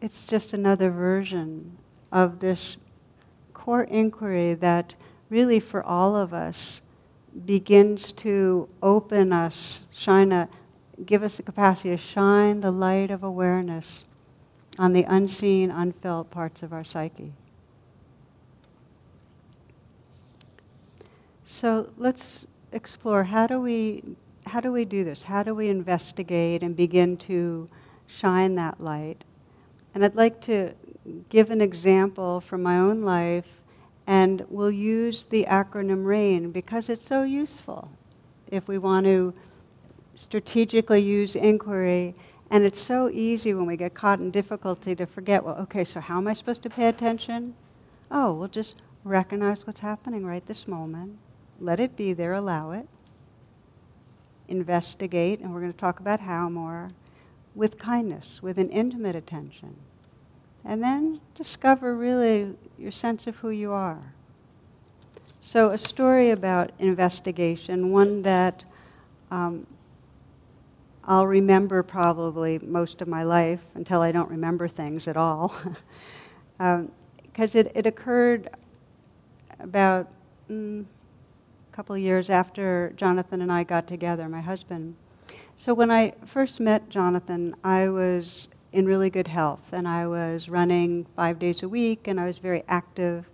It's 0.00 0.26
just 0.26 0.52
another 0.52 0.90
version 0.90 1.76
of 2.10 2.38
this 2.40 2.76
core 3.52 3.84
inquiry 3.84 4.54
that 4.54 4.94
really 5.28 5.60
for 5.60 5.82
all 5.82 6.16
of 6.16 6.32
us 6.32 6.80
begins 7.44 8.12
to 8.12 8.68
open 8.82 9.32
us, 9.32 9.82
shine 9.94 10.32
a, 10.32 10.48
give 11.04 11.22
us 11.22 11.36
the 11.36 11.42
capacity 11.42 11.90
to 11.90 11.96
shine 11.96 12.60
the 12.60 12.70
light 12.70 13.10
of 13.10 13.22
awareness 13.22 14.04
on 14.78 14.92
the 14.92 15.02
unseen, 15.02 15.70
unfelt 15.70 16.30
parts 16.30 16.62
of 16.62 16.72
our 16.72 16.84
psyche. 16.84 17.32
So 21.48 21.88
let's 21.96 22.44
explore 22.72 23.22
how 23.22 23.46
do 23.46 23.60
we 23.60 24.02
how 24.46 24.60
do 24.60 24.72
we 24.72 24.84
do 24.84 25.04
this? 25.04 25.24
How 25.24 25.42
do 25.42 25.54
we 25.54 25.68
investigate 25.68 26.62
and 26.62 26.76
begin 26.76 27.16
to 27.18 27.68
shine 28.06 28.54
that 28.54 28.80
light? 28.80 29.24
And 29.94 30.04
I'd 30.04 30.16
like 30.16 30.40
to 30.42 30.72
give 31.28 31.50
an 31.50 31.60
example 31.60 32.40
from 32.40 32.62
my 32.62 32.78
own 32.78 33.02
life, 33.02 33.60
and 34.06 34.44
we'll 34.48 34.72
use 34.72 35.24
the 35.24 35.46
acronym 35.48 36.04
RAIN 36.04 36.50
because 36.50 36.88
it's 36.88 37.06
so 37.06 37.22
useful 37.22 37.90
if 38.48 38.68
we 38.68 38.78
want 38.78 39.06
to 39.06 39.32
strategically 40.16 41.00
use 41.00 41.34
inquiry. 41.34 42.14
And 42.50 42.64
it's 42.64 42.80
so 42.80 43.08
easy 43.08 43.54
when 43.54 43.66
we 43.66 43.76
get 43.76 43.94
caught 43.94 44.20
in 44.20 44.30
difficulty 44.30 44.94
to 44.94 45.06
forget, 45.06 45.44
well, 45.44 45.56
okay, 45.56 45.82
so 45.82 46.00
how 46.00 46.18
am 46.18 46.28
I 46.28 46.32
supposed 46.32 46.62
to 46.62 46.70
pay 46.70 46.88
attention? 46.88 47.54
Oh, 48.10 48.32
we'll 48.32 48.48
just 48.48 48.76
recognize 49.02 49.66
what's 49.66 49.80
happening 49.80 50.24
right 50.24 50.46
this 50.46 50.68
moment 50.68 51.18
let 51.60 51.80
it 51.80 51.96
be 51.96 52.12
there, 52.12 52.32
allow 52.32 52.72
it. 52.72 52.88
Investigate, 54.48 55.40
and 55.40 55.52
we're 55.52 55.60
going 55.60 55.72
to 55.72 55.78
talk 55.78 56.00
about 56.00 56.20
how 56.20 56.48
more, 56.48 56.90
with 57.54 57.78
kindness, 57.78 58.40
with 58.42 58.58
an 58.58 58.68
intimate 58.70 59.16
attention. 59.16 59.76
And 60.64 60.82
then 60.82 61.20
discover 61.34 61.94
really 61.94 62.54
your 62.78 62.92
sense 62.92 63.26
of 63.26 63.36
who 63.36 63.50
you 63.50 63.72
are. 63.72 64.12
So, 65.40 65.70
a 65.70 65.78
story 65.78 66.30
about 66.30 66.72
investigation, 66.78 67.92
one 67.92 68.22
that 68.22 68.64
um, 69.30 69.66
I'll 71.04 71.26
remember 71.26 71.84
probably 71.84 72.58
most 72.58 73.00
of 73.00 73.06
my 73.06 73.22
life 73.22 73.64
until 73.74 74.00
I 74.02 74.10
don't 74.10 74.28
remember 74.28 74.66
things 74.66 75.06
at 75.06 75.16
all. 75.16 75.54
Because 76.58 77.54
um, 77.54 77.60
it, 77.60 77.72
it 77.76 77.86
occurred 77.86 78.50
about 79.60 80.08
mm, 80.50 80.84
couple 81.76 81.94
of 81.94 82.00
years 82.00 82.30
after 82.30 82.90
Jonathan 82.96 83.42
and 83.42 83.52
I 83.52 83.62
got 83.62 83.86
together, 83.86 84.30
my 84.30 84.40
husband. 84.40 84.96
So 85.58 85.74
when 85.74 85.90
I 85.90 86.14
first 86.24 86.58
met 86.58 86.88
Jonathan, 86.88 87.54
I 87.62 87.90
was 87.90 88.48
in 88.72 88.86
really 88.86 89.10
good 89.10 89.28
health 89.28 89.74
and 89.74 89.86
I 89.86 90.06
was 90.06 90.48
running 90.48 91.04
five 91.14 91.38
days 91.38 91.62
a 91.62 91.68
week 91.68 92.08
and 92.08 92.18
I 92.18 92.24
was 92.24 92.38
very 92.38 92.64
active. 92.66 93.28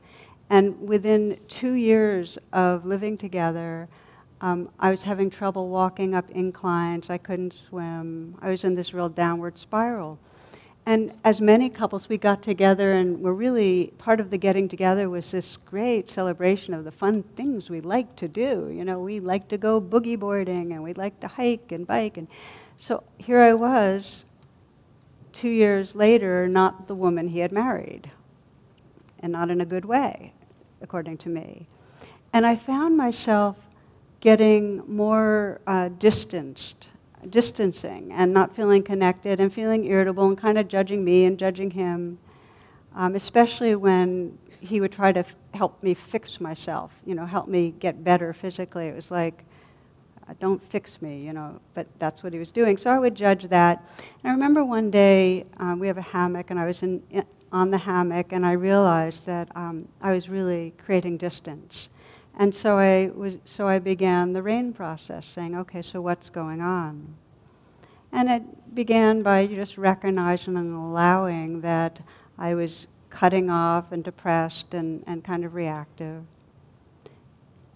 And 0.50 0.76
within 0.81 1.38
two 1.46 1.74
years 1.74 2.37
of 2.52 2.85
living 2.85 3.16
together, 3.16 3.88
um, 4.40 4.70
I 4.81 4.90
was 4.90 5.05
having 5.05 5.31
trouble 5.31 5.68
walking 5.68 6.16
up 6.16 6.28
inclines. 6.31 7.11
I 7.11 7.18
couldn't 7.18 7.55
swim. 7.55 8.37
I 8.42 8.50
was 8.50 8.64
in 8.64 8.74
this 8.74 8.92
real 8.92 9.09
downward 9.09 9.57
spiral. 9.57 10.18
And 10.85 11.12
as 11.23 11.40
many 11.40 11.71
couples, 11.71 12.09
we 12.09 12.18
got 12.18 12.42
together 12.42 12.92
and 12.92 13.21
we're 13.21 13.33
really, 13.33 13.92
part 13.99 14.18
of 14.18 14.31
the 14.31 14.38
getting 14.38 14.68
together 14.68 15.09
was 15.09 15.31
this 15.31 15.57
great 15.57 16.09
celebration 16.09 16.75
of 16.75 16.85
the 16.85 16.90
fun 16.90 17.23
things 17.37 17.71
we 17.71 17.81
like 17.81 18.16
to 18.16 18.27
do. 18.27 18.68
You 18.75 18.85
know, 18.85 18.99
we 18.99 19.21
like 19.21 19.47
to 19.49 19.59
go 19.59 19.81
boogie 19.81 20.18
boarding 20.18 20.73
and 20.73 20.83
we 20.83 20.92
like 20.95 21.21
to 21.21 21.29
hike 21.29 21.71
and 21.71 21.87
bike. 21.87 22.16
And 22.16 22.27
so 22.79 23.05
here 23.16 23.38
I 23.38 23.55
was, 23.55 24.25
two 25.33 25.51
years 25.51 25.95
later, 25.95 26.49
not 26.49 26.88
the 26.88 26.97
woman 26.97 27.29
he 27.29 27.38
had 27.38 27.53
married, 27.53 28.11
and 29.21 29.33
not 29.33 29.51
in 29.51 29.61
a 29.61 29.66
good 29.66 29.85
way, 29.85 30.33
according 30.81 31.18
to 31.18 31.29
me. 31.29 31.68
And 32.33 32.45
I 32.45 32.57
found 32.57 32.97
myself 32.97 33.57
getting 34.18 34.83
more 34.88 35.61
uh, 35.66 35.90
distanced 35.90 36.88
distancing 37.28 38.12
and 38.12 38.32
not 38.32 38.54
feeling 38.54 38.82
connected 38.82 39.40
and 39.40 39.52
feeling 39.52 39.85
irritable 39.85 40.26
and 40.26 40.37
kind 40.38 40.58
of 40.58 40.68
judging 40.68 41.04
me 41.04 41.24
and 41.24 41.38
judging 41.38 41.70
him, 41.70 42.18
um, 42.94 43.14
especially 43.14 43.74
when 43.74 44.38
he 44.61 44.80
would 44.80 44.92
try 44.92 45.12
to 45.12 45.20
f- 45.20 45.37
help 45.54 45.82
me 45.82 45.94
fix 45.94 46.40
myself, 46.40 46.92
you 47.04 47.14
know, 47.14 47.26
help 47.26 47.48
me 47.48 47.74
get 47.78 48.04
better 48.04 48.32
physically. 48.32 48.87
It 48.87 48.94
was 48.94 49.11
like, 49.11 49.44
uh, 50.28 50.35
don't 50.40 50.62
fix 50.70 51.02
me, 51.02 51.20
you 51.24 51.32
know, 51.32 51.61
but 51.74 51.87
that's 51.98 52.22
what 52.22 52.32
he 52.32 52.38
was 52.38 52.52
doing. 52.52 52.76
So 52.76 52.90
I 52.90 52.98
would 52.98 53.14
judge 53.14 53.48
that. 53.48 53.82
And 54.22 54.30
I 54.30 54.35
remember 54.35 54.64
one 54.64 54.90
day 54.90 55.46
um, 55.56 55.78
we 55.78 55.87
have 55.88 55.98
a 55.98 56.02
hammock, 56.02 56.50
and 56.50 56.61
I 56.61 56.66
was 56.66 56.82
in, 56.82 57.02
in, 57.11 57.24
on 57.50 57.70
the 57.70 57.78
hammock, 57.78 58.32
and 58.32 58.46
I 58.46 58.52
realized 58.52 59.26
that 59.26 59.48
um, 59.56 59.88
I 60.00 60.12
was 60.14 60.28
really 60.28 60.72
creating 60.85 61.16
distance. 61.16 61.88
And 62.38 62.55
so 62.55 62.79
I, 62.79 63.11
was, 63.14 63.37
so 63.45 63.68
I 63.68 63.79
began 63.79 64.33
the 64.33 64.42
RAIN 64.42 64.73
process, 64.73 65.27
saying, 65.27 65.55
okay, 65.57 65.83
so 65.83 66.01
what's 66.01 66.31
going 66.31 66.61
on? 66.61 67.14
And 68.11 68.31
it 68.31 68.75
began 68.75 69.23
by 69.23 69.47
just 69.47 69.77
recognizing 69.77 70.57
and 70.57 70.75
allowing 70.75 71.61
that 71.61 72.01
I 72.38 72.55
was 72.55 72.87
cutting 73.11 73.51
off 73.51 73.92
and 73.92 74.03
depressed 74.03 74.75
and, 74.75 75.05
and 75.07 75.23
kind 75.23 75.45
of 75.45 75.55
reactive. 75.55 76.25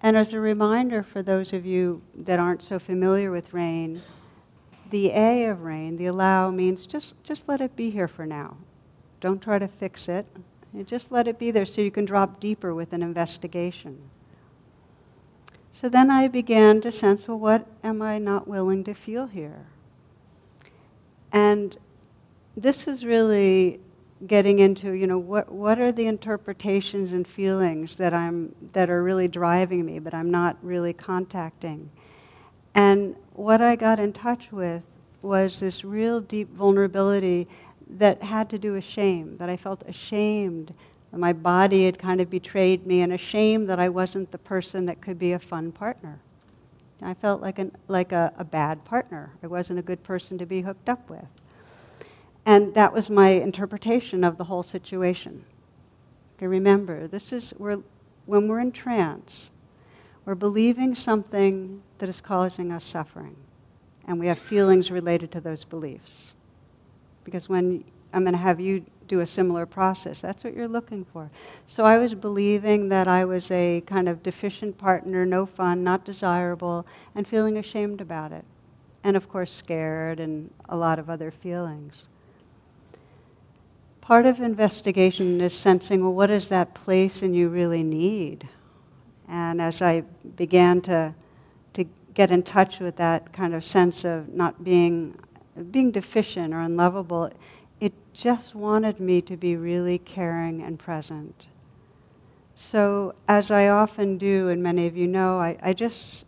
And 0.02 0.16
as 0.16 0.32
a 0.32 0.40
reminder 0.40 1.02
for 1.02 1.22
those 1.22 1.52
of 1.52 1.66
you 1.66 2.02
that 2.14 2.38
aren't 2.38 2.62
so 2.62 2.78
familiar 2.78 3.30
with 3.30 3.52
RAIN, 3.52 4.02
the 4.90 5.10
A 5.10 5.46
of 5.46 5.62
RAIN, 5.62 5.96
the 5.96 6.06
allow, 6.06 6.50
means 6.50 6.86
just, 6.86 7.14
just 7.24 7.48
let 7.48 7.60
it 7.60 7.76
be 7.76 7.90
here 7.90 8.08
for 8.08 8.24
now. 8.24 8.56
Don't 9.20 9.42
try 9.42 9.58
to 9.58 9.68
fix 9.68 10.08
it. 10.08 10.26
You 10.72 10.84
just 10.84 11.10
let 11.10 11.26
it 11.26 11.38
be 11.38 11.50
there 11.50 11.66
so 11.66 11.80
you 11.80 11.90
can 11.90 12.04
drop 12.04 12.40
deeper 12.40 12.74
with 12.74 12.92
an 12.92 13.02
investigation. 13.02 13.98
So 15.78 15.90
then 15.90 16.10
I 16.10 16.26
began 16.26 16.80
to 16.80 16.90
sense, 16.90 17.28
well, 17.28 17.38
what 17.38 17.66
am 17.84 18.00
I 18.00 18.16
not 18.16 18.48
willing 18.48 18.82
to 18.84 18.94
feel 18.94 19.26
here? 19.26 19.66
And 21.30 21.76
this 22.56 22.88
is 22.88 23.04
really 23.04 23.80
getting 24.26 24.58
into, 24.58 24.92
you 24.92 25.06
know, 25.06 25.18
what, 25.18 25.52
what 25.52 25.78
are 25.78 25.92
the 25.92 26.06
interpretations 26.06 27.12
and 27.12 27.28
feelings 27.28 27.98
that, 27.98 28.14
I'm, 28.14 28.54
that 28.72 28.88
are 28.88 29.02
really 29.02 29.28
driving 29.28 29.84
me, 29.84 29.98
but 29.98 30.14
I'm 30.14 30.30
not 30.30 30.56
really 30.62 30.94
contacting. 30.94 31.90
And 32.74 33.14
what 33.34 33.60
I 33.60 33.76
got 33.76 34.00
in 34.00 34.14
touch 34.14 34.50
with 34.50 34.86
was 35.20 35.60
this 35.60 35.84
real 35.84 36.22
deep 36.22 36.54
vulnerability 36.54 37.48
that 37.86 38.22
had 38.22 38.48
to 38.48 38.58
do 38.58 38.72
with 38.72 38.84
shame, 38.84 39.36
that 39.36 39.50
I 39.50 39.58
felt 39.58 39.82
ashamed 39.86 40.72
my 41.18 41.32
body 41.32 41.84
had 41.84 41.98
kind 41.98 42.20
of 42.20 42.30
betrayed 42.30 42.86
me 42.86 43.00
and 43.02 43.12
a 43.12 43.18
shame 43.18 43.66
that 43.66 43.78
I 43.78 43.88
wasn't 43.88 44.32
the 44.32 44.38
person 44.38 44.86
that 44.86 45.00
could 45.00 45.18
be 45.18 45.32
a 45.32 45.38
fun 45.38 45.72
partner. 45.72 46.18
I 47.02 47.14
felt 47.14 47.42
like, 47.42 47.58
an, 47.58 47.72
like 47.88 48.12
a, 48.12 48.32
a 48.38 48.44
bad 48.44 48.84
partner. 48.84 49.32
I 49.42 49.46
wasn't 49.46 49.78
a 49.78 49.82
good 49.82 50.02
person 50.02 50.38
to 50.38 50.46
be 50.46 50.62
hooked 50.62 50.88
up 50.88 51.08
with. 51.10 51.26
And 52.46 52.74
that 52.74 52.92
was 52.92 53.10
my 53.10 53.30
interpretation 53.30 54.24
of 54.24 54.38
the 54.38 54.44
whole 54.44 54.62
situation. 54.62 55.44
Okay, 56.36 56.46
remember, 56.46 57.06
this 57.06 57.32
is 57.32 57.52
we're, 57.58 57.80
when 58.24 58.48
we're 58.48 58.60
in 58.60 58.72
trance, 58.72 59.50
we're 60.24 60.34
believing 60.34 60.94
something 60.94 61.82
that 61.98 62.08
is 62.08 62.20
causing 62.20 62.72
us 62.72 62.84
suffering. 62.84 63.36
And 64.06 64.20
we 64.20 64.28
have 64.28 64.38
feelings 64.38 64.90
related 64.90 65.32
to 65.32 65.40
those 65.40 65.64
beliefs. 65.64 66.32
Because 67.24 67.48
when 67.48 67.84
I'm 68.12 68.22
going 68.22 68.32
to 68.32 68.38
have 68.38 68.60
you 68.60 68.84
do 69.06 69.20
a 69.20 69.26
similar 69.26 69.66
process, 69.66 70.20
that's 70.20 70.44
what 70.44 70.54
you're 70.54 70.68
looking 70.68 71.04
for. 71.04 71.30
So 71.66 71.84
I 71.84 71.98
was 71.98 72.14
believing 72.14 72.88
that 72.88 73.08
I 73.08 73.24
was 73.24 73.50
a 73.50 73.82
kind 73.86 74.08
of 74.08 74.22
deficient 74.22 74.78
partner, 74.78 75.24
no 75.24 75.46
fun, 75.46 75.84
not 75.84 76.04
desirable, 76.04 76.86
and 77.14 77.26
feeling 77.26 77.58
ashamed 77.58 78.00
about 78.00 78.32
it. 78.32 78.44
And 79.04 79.16
of 79.16 79.28
course, 79.28 79.52
scared 79.52 80.18
and 80.20 80.50
a 80.68 80.76
lot 80.76 80.98
of 80.98 81.08
other 81.08 81.30
feelings. 81.30 82.06
Part 84.00 84.26
of 84.26 84.40
investigation 84.40 85.40
is 85.40 85.52
sensing, 85.52 86.02
well, 86.02 86.14
what 86.14 86.30
is 86.30 86.48
that 86.48 86.74
place 86.74 87.22
in 87.22 87.34
you 87.34 87.48
really 87.48 87.82
need? 87.82 88.48
And 89.28 89.60
as 89.60 89.82
I 89.82 90.02
began 90.36 90.80
to, 90.82 91.14
to 91.72 91.84
get 92.14 92.30
in 92.30 92.42
touch 92.42 92.78
with 92.78 92.96
that 92.96 93.32
kind 93.32 93.54
of 93.54 93.64
sense 93.64 94.04
of 94.04 94.28
not 94.28 94.62
being, 94.62 95.18
being 95.70 95.90
deficient 95.90 96.54
or 96.54 96.60
unlovable, 96.60 97.30
just 98.16 98.54
wanted 98.54 98.98
me 98.98 99.20
to 99.20 99.36
be 99.36 99.54
really 99.56 99.98
caring 99.98 100.62
and 100.62 100.78
present. 100.78 101.46
So, 102.54 103.14
as 103.28 103.50
I 103.50 103.68
often 103.68 104.16
do, 104.16 104.48
and 104.48 104.62
many 104.62 104.86
of 104.86 104.96
you 104.96 105.06
know, 105.06 105.38
I, 105.38 105.58
I 105.62 105.74
just, 105.74 106.24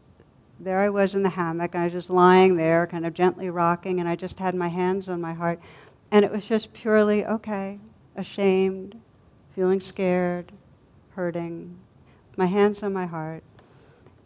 there 0.61 0.81
I 0.81 0.91
was 0.91 1.15
in 1.15 1.23
the 1.23 1.31
hammock, 1.31 1.75
and 1.75 1.81
I 1.81 1.87
was 1.87 1.95
just 1.95 2.11
lying 2.11 2.57
there, 2.57 2.87
kind 2.87 3.07
of 3.07 3.15
gently 3.15 3.49
rocking, 3.49 4.01
and 4.01 4.09
I 4.09 4.17
just 4.17 4.39
had 4.39 4.55
my 4.55 4.69
hands 4.69 5.09
on 5.09 5.23
my 5.23 5.33
heart. 5.33 5.61
And 6.11 6.27
it 6.27 6.31
was 6.31 6.47
just 6.47 6.75
purely, 6.75 7.25
okay, 7.25 7.79
ashamed, 8.17 9.01
feeling 9.55 9.81
scared, 9.81 10.53
hurting, 11.15 11.75
my 12.37 12.47
hands 12.47 12.83
on 12.83 12.93
my 12.93 13.07
heart. 13.07 13.43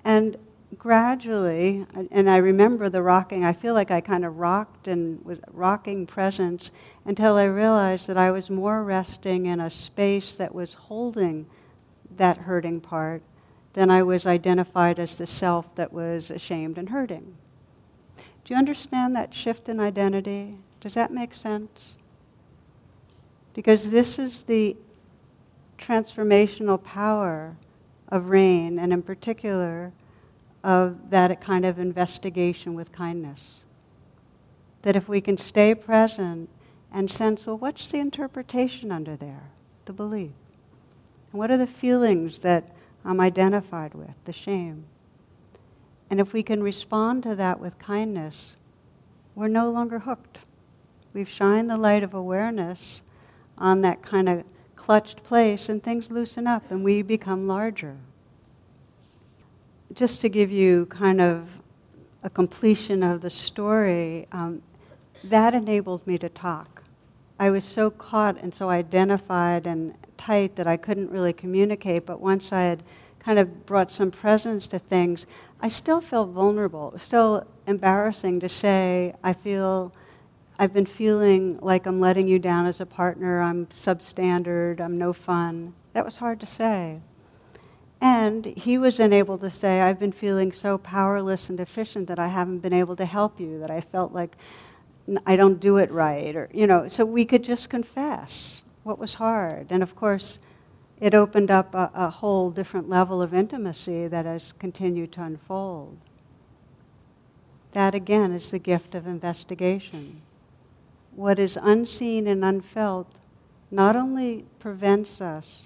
And 0.04 0.36
gradually, 0.78 1.86
and 2.10 2.30
I 2.30 2.38
remember 2.38 2.88
the 2.88 3.02
rocking, 3.02 3.44
I 3.44 3.52
feel 3.52 3.74
like 3.74 3.90
I 3.90 4.00
kind 4.00 4.24
of 4.24 4.38
rocked 4.38 4.88
and 4.88 5.24
was 5.24 5.38
rocking 5.52 6.06
presence 6.06 6.70
until 7.04 7.36
I 7.36 7.44
realized 7.44 8.06
that 8.06 8.16
I 8.16 8.30
was 8.30 8.48
more 8.48 8.82
resting 8.82 9.46
in 9.46 9.60
a 9.60 9.70
space 9.70 10.36
that 10.36 10.54
was 10.54 10.74
holding 10.74 11.46
that 12.16 12.38
hurting 12.38 12.80
part 12.80 13.22
than 13.72 13.90
I 13.90 14.02
was 14.02 14.26
identified 14.26 14.98
as 14.98 15.18
the 15.18 15.26
self 15.26 15.74
that 15.76 15.92
was 15.92 16.30
ashamed 16.30 16.78
and 16.78 16.90
hurting. 16.90 17.34
Do 18.44 18.54
you 18.54 18.56
understand 18.56 19.14
that 19.16 19.34
shift 19.34 19.68
in 19.68 19.80
identity? 19.80 20.56
Does 20.80 20.94
that 20.94 21.12
make 21.12 21.34
sense? 21.34 21.94
Because 23.54 23.90
this 23.90 24.18
is 24.18 24.42
the 24.42 24.76
transformational 25.78 26.82
power 26.82 27.56
of 28.08 28.30
rain, 28.30 28.78
and 28.78 28.92
in 28.92 29.02
particular, 29.02 29.92
of 30.62 31.10
that 31.10 31.40
kind 31.40 31.64
of 31.64 31.78
investigation 31.78 32.74
with 32.74 32.92
kindness. 32.92 33.64
That 34.82 34.96
if 34.96 35.08
we 35.08 35.20
can 35.20 35.36
stay 35.36 35.74
present 35.74 36.48
and 36.92 37.10
sense, 37.10 37.46
well, 37.46 37.58
what's 37.58 37.90
the 37.90 37.98
interpretation 37.98 38.92
under 38.92 39.16
there? 39.16 39.50
The 39.84 39.92
belief. 39.92 40.32
And 41.32 41.38
what 41.38 41.50
are 41.50 41.56
the 41.56 41.66
feelings 41.66 42.40
that 42.40 42.76
I'm 43.04 43.20
identified 43.20 43.94
with? 43.94 44.14
The 44.24 44.32
shame. 44.32 44.84
And 46.10 46.20
if 46.20 46.32
we 46.32 46.42
can 46.42 46.62
respond 46.62 47.22
to 47.22 47.34
that 47.36 47.58
with 47.58 47.78
kindness, 47.78 48.56
we're 49.34 49.48
no 49.48 49.70
longer 49.70 50.00
hooked. 50.00 50.38
We've 51.14 51.28
shined 51.28 51.70
the 51.70 51.78
light 51.78 52.02
of 52.02 52.14
awareness 52.14 53.02
on 53.56 53.80
that 53.80 54.02
kind 54.02 54.28
of 54.28 54.44
clutched 54.76 55.22
place, 55.22 55.68
and 55.68 55.82
things 55.82 56.10
loosen 56.10 56.46
up 56.46 56.70
and 56.70 56.82
we 56.82 57.02
become 57.02 57.46
larger. 57.46 57.96
Just 59.94 60.20
to 60.22 60.28
give 60.28 60.50
you 60.50 60.86
kind 60.86 61.20
of 61.20 61.48
a 62.22 62.30
completion 62.30 63.02
of 63.02 63.20
the 63.20 63.28
story, 63.28 64.26
um, 64.32 64.62
that 65.24 65.54
enabled 65.54 66.06
me 66.06 66.16
to 66.18 66.28
talk. 66.28 66.82
I 67.38 67.50
was 67.50 67.64
so 67.64 67.90
caught 67.90 68.40
and 68.40 68.54
so 68.54 68.70
identified 68.70 69.66
and 69.66 69.94
tight 70.16 70.56
that 70.56 70.66
I 70.66 70.76
couldn't 70.76 71.10
really 71.10 71.32
communicate, 71.32 72.06
but 72.06 72.20
once 72.20 72.52
I 72.52 72.62
had 72.62 72.82
kind 73.18 73.38
of 73.38 73.66
brought 73.66 73.90
some 73.90 74.10
presence 74.10 74.66
to 74.68 74.78
things, 74.78 75.26
I 75.60 75.68
still 75.68 76.00
felt 76.00 76.30
vulnerable. 76.30 76.88
It 76.88 76.94
was 76.94 77.02
still 77.02 77.46
embarrassing 77.66 78.40
to 78.40 78.48
say, 78.48 79.14
I 79.22 79.32
feel 79.32 79.92
I've 80.58 80.72
been 80.72 80.86
feeling 80.86 81.58
like 81.60 81.86
I'm 81.86 82.00
letting 82.00 82.28
you 82.28 82.38
down 82.38 82.66
as 82.66 82.80
a 82.80 82.86
partner, 82.86 83.40
I'm 83.42 83.66
substandard, 83.66 84.80
I'm 84.80 84.96
no 84.96 85.12
fun. 85.12 85.74
That 85.92 86.04
was 86.04 86.16
hard 86.16 86.40
to 86.40 86.46
say. 86.46 87.00
And 88.02 88.44
he 88.44 88.76
was 88.76 88.98
able 88.98 89.38
to 89.38 89.48
say, 89.48 89.80
I've 89.80 90.00
been 90.00 90.12
feeling 90.12 90.52
so 90.52 90.76
powerless 90.76 91.48
and 91.48 91.56
deficient 91.56 92.08
that 92.08 92.18
I 92.18 92.26
haven't 92.26 92.58
been 92.58 92.72
able 92.72 92.96
to 92.96 93.06
help 93.06 93.38
you, 93.38 93.60
that 93.60 93.70
I 93.70 93.80
felt 93.80 94.12
like 94.12 94.36
I 95.24 95.36
don't 95.36 95.60
do 95.60 95.76
it 95.76 95.90
right, 95.90 96.34
or, 96.34 96.50
you 96.52 96.66
know, 96.66 96.88
so 96.88 97.04
we 97.04 97.24
could 97.24 97.44
just 97.44 97.70
confess 97.70 98.62
what 98.82 98.98
was 98.98 99.14
hard. 99.14 99.68
And 99.70 99.82
of 99.82 99.94
course, 99.94 100.40
it 101.00 101.14
opened 101.14 101.50
up 101.50 101.74
a, 101.74 101.90
a 101.94 102.10
whole 102.10 102.50
different 102.50 102.88
level 102.88 103.22
of 103.22 103.32
intimacy 103.32 104.08
that 104.08 104.26
has 104.26 104.52
continued 104.52 105.12
to 105.12 105.22
unfold. 105.22 105.96
That 107.70 107.94
again 107.94 108.32
is 108.32 108.50
the 108.50 108.58
gift 108.58 108.94
of 108.94 109.06
investigation 109.06 110.20
what 111.14 111.38
is 111.38 111.58
unseen 111.60 112.26
and 112.26 112.44
unfelt 112.44 113.18
not 113.70 113.96
only 113.96 114.44
prevents 114.58 115.20
us 115.20 115.64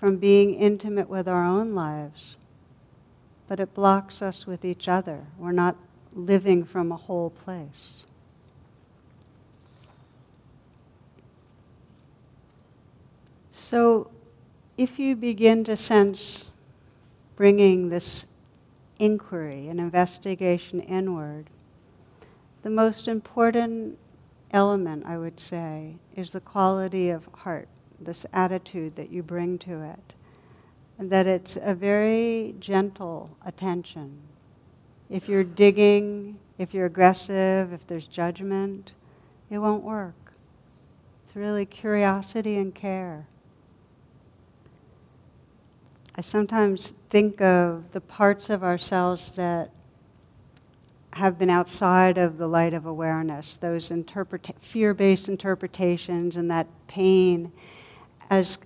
from 0.00 0.16
being 0.16 0.54
intimate 0.54 1.10
with 1.10 1.28
our 1.28 1.44
own 1.44 1.74
lives, 1.74 2.36
but 3.46 3.60
it 3.60 3.74
blocks 3.74 4.22
us 4.22 4.46
with 4.46 4.64
each 4.64 4.88
other. 4.88 5.26
We're 5.36 5.52
not 5.52 5.76
living 6.14 6.64
from 6.64 6.90
a 6.90 6.96
whole 6.96 7.28
place. 7.28 8.04
So, 13.50 14.10
if 14.78 14.98
you 14.98 15.14
begin 15.14 15.64
to 15.64 15.76
sense 15.76 16.48
bringing 17.36 17.90
this 17.90 18.24
inquiry 18.98 19.68
and 19.68 19.78
investigation 19.78 20.80
inward, 20.80 21.50
the 22.62 22.70
most 22.70 23.06
important 23.06 23.98
element, 24.50 25.04
I 25.04 25.18
would 25.18 25.38
say, 25.38 25.96
is 26.16 26.32
the 26.32 26.40
quality 26.40 27.10
of 27.10 27.28
heart, 27.34 27.68
this 28.00 28.26
attitude 28.32 28.96
that 28.96 29.10
you 29.10 29.22
bring 29.22 29.58
to 29.58 29.82
it. 29.82 30.14
That 30.98 31.26
it's 31.26 31.56
a 31.60 31.74
very 31.74 32.54
gentle 32.60 33.30
attention. 33.44 34.18
If 35.08 35.28
you're 35.28 35.44
digging, 35.44 36.38
if 36.58 36.74
you're 36.74 36.86
aggressive, 36.86 37.72
if 37.72 37.86
there's 37.86 38.06
judgment, 38.06 38.92
it 39.48 39.58
won't 39.58 39.82
work. 39.82 40.32
It's 41.26 41.36
really 41.36 41.64
curiosity 41.64 42.56
and 42.56 42.74
care. 42.74 43.26
I 46.16 46.20
sometimes 46.20 46.92
think 47.08 47.40
of 47.40 47.92
the 47.92 48.00
parts 48.00 48.50
of 48.50 48.62
ourselves 48.62 49.32
that 49.36 49.70
have 51.14 51.38
been 51.38 51.50
outside 51.50 52.18
of 52.18 52.38
the 52.38 52.46
light 52.46 52.74
of 52.74 52.86
awareness, 52.86 53.56
those 53.56 53.90
interpreta- 53.90 54.54
fear 54.60 54.94
based 54.94 55.28
interpretations 55.28 56.36
and 56.36 56.50
that 56.50 56.66
pain 56.86 57.52
as 58.30 58.58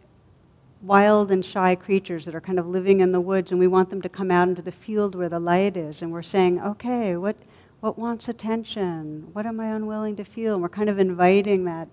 wild 0.83 1.31
and 1.31 1.45
shy 1.45 1.75
creatures 1.75 2.27
that 2.27 2.35
are 2.35 2.41
kind 2.41 2.59
of 2.59 2.67
living 2.67 3.01
in 3.01 3.11
the 3.11 3.21
woods, 3.21 3.51
and 3.51 3.59
we 3.59 3.67
want 3.67 3.89
them 3.89 4.03
to 4.03 4.09
come 4.09 4.31
out 4.31 4.49
into 4.49 4.61
the 4.61 4.71
field 4.71 5.15
where 5.15 5.31
the 5.31 5.41
light 5.41 5.77
is, 5.77 6.03
and 6.03 6.13
we're 6.13 6.23
saying, 6.23 6.61
okay, 6.61 7.17
what, 7.17 7.37
what 7.81 7.99
wants 7.99 8.29
attention? 8.29 9.27
What 9.33 9.47
am 9.47 9.59
I 9.59 9.69
unwilling 9.69 10.17
to 10.17 10.25
feel? 10.25 10.53
And 10.53 10.63
we're 10.63 10.69
kind 10.69 10.91
of 10.91 10.99
inviting 10.99 11.65
that, 11.65 11.89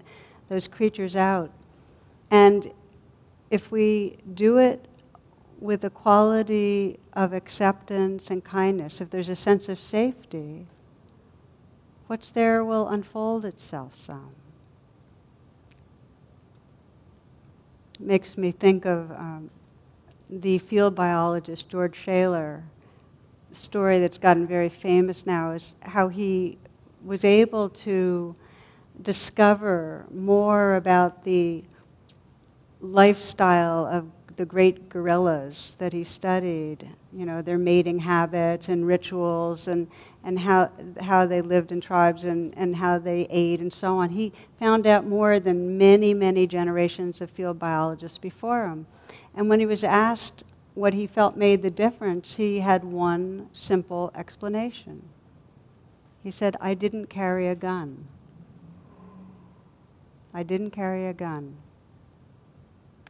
those 0.50 0.68
creatures 0.68 1.16
out. 1.16 1.50
And 2.30 2.72
if 3.50 3.72
we 3.72 4.18
do 4.34 4.58
it 4.58 4.86
with 5.60 5.86
a 5.86 5.90
quality 5.90 7.00
of 7.14 7.32
acceptance 7.32 8.30
and 8.30 8.44
kindness, 8.44 9.00
if 9.00 9.10
there's 9.10 9.30
a 9.30 9.36
sense 9.36 9.70
of 9.70 9.80
safety, 9.80 10.66
what's 12.08 12.32
there 12.32 12.66
will 12.66 12.90
unfold 12.90 13.46
itself 13.46 13.96
some. 13.96 14.32
Makes 18.02 18.36
me 18.36 18.52
think 18.52 18.86
of 18.86 19.12
um, 19.12 19.52
the 20.28 20.58
field 20.58 20.96
biologist 20.96 21.70
George 21.70 21.96
Schaller. 21.96 22.64
The 23.50 23.56
story 23.56 24.00
that's 24.00 24.18
gotten 24.18 24.48
very 24.48 24.70
famous 24.70 25.28
now 25.28 25.52
is 25.52 25.76
how 25.82 26.08
he 26.08 26.58
was 27.06 27.24
able 27.24 27.70
to 27.70 28.36
discover 29.04 30.08
more 30.12 30.76
about 30.76 31.24
the 31.24 31.64
lifestyle 32.80 33.86
of 33.86 34.08
the 34.36 34.46
great 34.46 34.90
gorillas 34.90 35.76
that 35.78 35.94
he 35.94 36.04
studied, 36.04 36.90
you 37.14 37.28
know, 37.28 37.44
their 37.44 37.60
mating 37.60 38.00
habits 38.00 38.70
and 38.70 38.88
rituals 38.88 39.68
and, 39.68 39.88
and 40.24 40.40
how, 40.40 40.70
how 41.02 41.26
they 41.26 41.42
lived 41.42 41.72
in 41.72 41.82
tribes 41.82 42.24
and, 42.24 42.54
and 42.58 42.76
how 42.76 43.00
they 43.00 43.28
ate 43.30 43.60
and 43.60 43.74
so 43.74 43.98
on. 43.98 44.10
He 44.10 44.34
found 44.60 44.86
out 44.86 45.06
more 45.06 45.40
than 45.40 45.78
many, 45.78 46.14
many 46.14 46.46
generations 46.46 47.22
of 47.22 47.30
field 47.32 47.58
biologists 47.58 48.18
before 48.18 48.68
him. 48.68 48.86
And 49.36 49.50
when 49.50 49.60
he 49.60 49.66
was 49.66 49.84
asked 49.84 50.44
what 50.74 50.94
he 50.94 51.08
felt 51.08 51.36
made 51.36 51.62
the 51.62 51.72
difference, 51.72 52.36
he 52.36 52.60
had 52.60 52.84
one 52.84 53.50
simple 53.54 54.12
explanation. 54.16 55.02
He 56.24 56.32
said, 56.32 56.56
I 56.62 56.76
didn't 56.76 57.08
carry 57.08 57.48
a 57.48 57.56
gun. 57.56 58.06
I 60.34 60.44
didn't 60.44 60.72
carry 60.72 61.08
a 61.08 61.14
gun. 61.14 61.56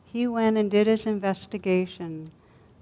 He 0.06 0.28
went 0.28 0.58
and 0.58 0.72
did 0.72 0.88
his 0.88 1.06
investigation 1.06 2.32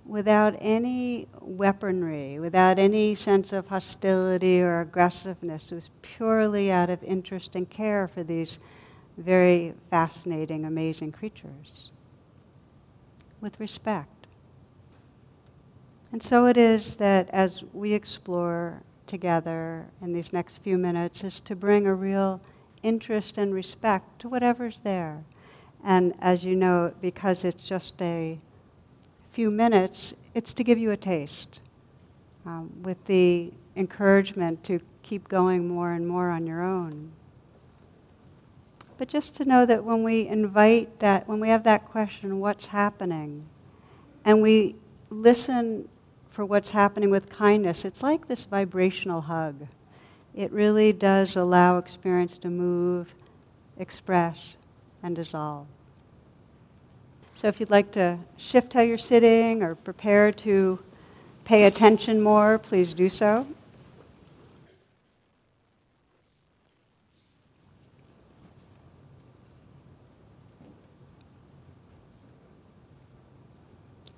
without 0.10 0.56
any 0.60 1.28
weaponry, 1.40 2.40
without 2.40 2.80
any 2.80 3.14
sense 3.14 3.54
of 3.54 3.68
hostility 3.68 4.60
or 4.60 4.82
aggressiveness. 4.82 5.72
It 5.72 5.76
was 5.76 5.92
purely 6.02 6.72
out 6.72 6.90
of 6.90 7.02
interest 7.04 7.56
and 7.56 7.70
care 7.70 8.08
for 8.08 8.24
these 8.24 8.58
very 9.18 9.76
fascinating, 9.92 10.66
amazing 10.66 11.12
creatures. 11.12 11.92
With 13.40 13.60
respect. 13.60 14.26
And 16.12 16.24
so 16.24 16.48
it 16.48 16.58
is 16.58 16.96
that 16.96 17.30
as 17.30 17.64
we 17.72 17.94
explore 17.94 18.82
together 19.06 19.86
in 20.02 20.12
these 20.12 20.34
next 20.34 20.58
few 20.58 20.78
minutes, 20.78 21.24
is 21.24 21.40
to 21.42 21.56
bring 21.56 21.86
a 21.86 21.94
real 21.94 22.42
interest 22.82 23.38
and 23.38 23.54
respect 23.54 24.20
to 24.20 24.30
whatever's 24.30 24.80
there. 24.84 25.24
And 25.84 26.16
as 26.20 26.44
you 26.44 26.56
know, 26.56 26.94
because 27.00 27.46
it's 27.46 27.64
just 27.64 28.02
a 28.02 28.40
few 29.32 29.52
minutes, 29.52 30.14
it's 30.34 30.54
to 30.54 30.64
give 30.64 30.78
you 30.78 30.92
a 30.92 30.98
taste 30.98 31.60
um, 32.46 32.72
with 32.84 33.04
the 33.06 33.52
encouragement 33.76 34.64
to 34.66 34.80
keep 35.04 35.28
going 35.28 35.68
more 35.68 35.92
and 35.92 36.08
more 36.08 36.30
on 36.30 36.46
your 36.46 36.62
own. 36.62 37.12
But 38.98 39.08
just 39.08 39.36
to 39.36 39.46
know 39.46 39.66
that 39.66 39.84
when 39.84 40.04
we 40.04 40.28
invite 40.28 41.00
that, 41.00 41.28
when 41.28 41.40
we 41.40 41.50
have 41.50 41.64
that 41.64 41.86
question, 41.86 42.40
what's 42.40 42.66
happening, 42.66 43.46
and 44.26 44.42
we 44.42 44.76
listen 45.10 45.88
for 46.30 46.44
what's 46.44 46.72
happening 46.72 47.10
with 47.10 47.30
kindness, 47.30 47.86
it's 47.86 48.04
like 48.04 48.28
this 48.28 48.44
vibrational 48.44 49.22
hug. 49.22 49.68
It 50.36 50.52
really 50.52 50.94
does 50.94 51.36
allow 51.36 51.78
experience 51.78 52.38
to 52.40 52.50
move, 52.50 53.16
express, 53.78 54.58
and 55.02 55.16
dissolve. 55.16 55.68
So 57.40 57.48
if 57.48 57.62
you'd 57.62 57.70
like 57.70 57.92
to 57.92 58.20
shift 58.36 58.74
how 58.74 58.82
you're 58.82 58.98
sitting 58.98 59.64
or 59.64 59.74
prepare 59.74 60.30
to 60.30 60.78
pay 61.46 61.64
attention 61.64 62.22
more, 62.22 62.58
please 62.58 62.94
do 62.94 63.08
so. 63.08 63.48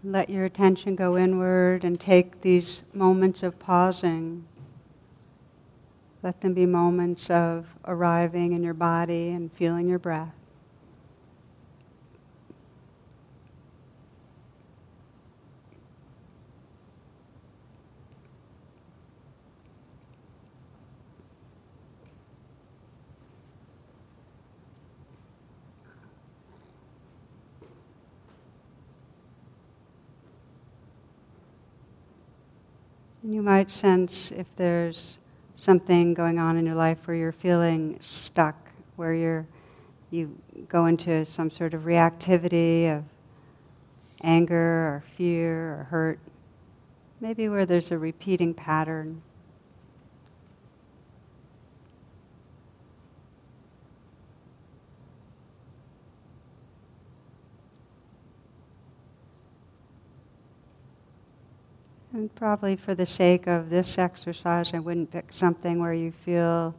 Let 0.04 0.32
your 0.32 0.46
attention 0.46 0.96
go 0.96 1.16
inward 1.16 1.84
and 1.84 2.00
take 2.00 2.42
these 2.42 2.82
moments 2.92 3.44
of 3.44 3.60
pausing. 3.60 4.48
Let 6.24 6.42
them 6.42 6.56
be 6.56 6.66
moments 6.66 7.30
of 7.30 7.68
arriving 7.86 8.54
in 8.54 8.64
your 8.64 8.74
body 8.74 9.30
and 9.30 9.54
feeling 9.54 9.88
your 9.88 10.00
breath. 10.00 10.41
You 33.34 33.42
might 33.42 33.70
sense 33.70 34.32
if 34.32 34.48
there's 34.56 35.20
something 35.56 36.14
going 36.14 36.40
on 36.40 36.58
in 36.58 36.66
your 36.66 36.76
life 36.76 36.98
where 37.06 37.16
you're 37.16 37.32
feeling 37.32 37.98
stuck, 38.02 38.56
where 38.96 39.14
you're 39.14 39.46
you 40.10 40.38
go 40.68 40.88
into 40.88 41.26
some 41.26 41.50
sort 41.50 41.74
of 41.74 41.84
reactivity 41.84 42.96
of 42.96 43.04
anger 44.24 44.58
or 44.58 45.04
fear 45.16 45.80
or 45.80 45.84
hurt, 45.90 46.20
maybe 47.22 47.48
where 47.48 47.66
there's 47.66 47.92
a 47.92 47.98
repeating 47.98 48.54
pattern. 48.54 49.22
And 62.22 62.36
probably 62.36 62.76
for 62.76 62.94
the 62.94 63.08
sake 63.08 63.48
of 63.48 63.72
this 63.72 63.98
exercise, 63.98 64.76
I 64.76 64.80
wouldn't 64.80 65.10
pick 65.10 65.34
something 65.34 65.80
where 65.80 65.92
you 65.92 66.12
feel 66.12 66.76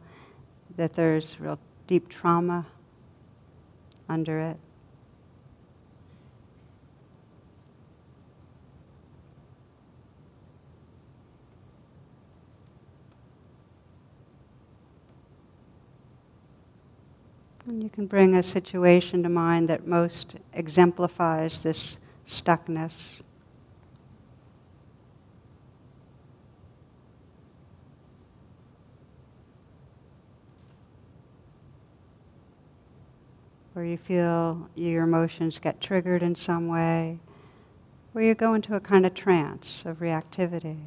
that 0.77 0.93
there's 0.93 1.37
real 1.37 1.59
deep 1.85 2.07
trauma 2.07 2.65
under 4.07 4.39
it. 4.39 4.57
And 17.67 17.83
you 17.83 17.89
can 17.89 18.07
bring 18.07 18.37
a 18.37 18.43
situation 18.43 19.23
to 19.23 19.29
mind 19.29 19.67
that 19.67 19.85
most 19.85 20.37
exemplifies 20.53 21.63
this 21.63 21.97
stuckness. 22.25 23.19
Where 33.73 33.85
you 33.85 33.97
feel 33.97 34.69
your 34.75 35.03
emotions 35.03 35.57
get 35.57 35.81
triggered 35.81 36.21
in 36.21 36.35
some 36.35 36.67
way, 36.67 37.19
where 38.11 38.23
you 38.23 38.35
go 38.35 38.53
into 38.53 38.75
a 38.75 38.79
kind 38.79 39.05
of 39.05 39.13
trance 39.15 39.83
of 39.85 39.97
reactivity. 39.99 40.77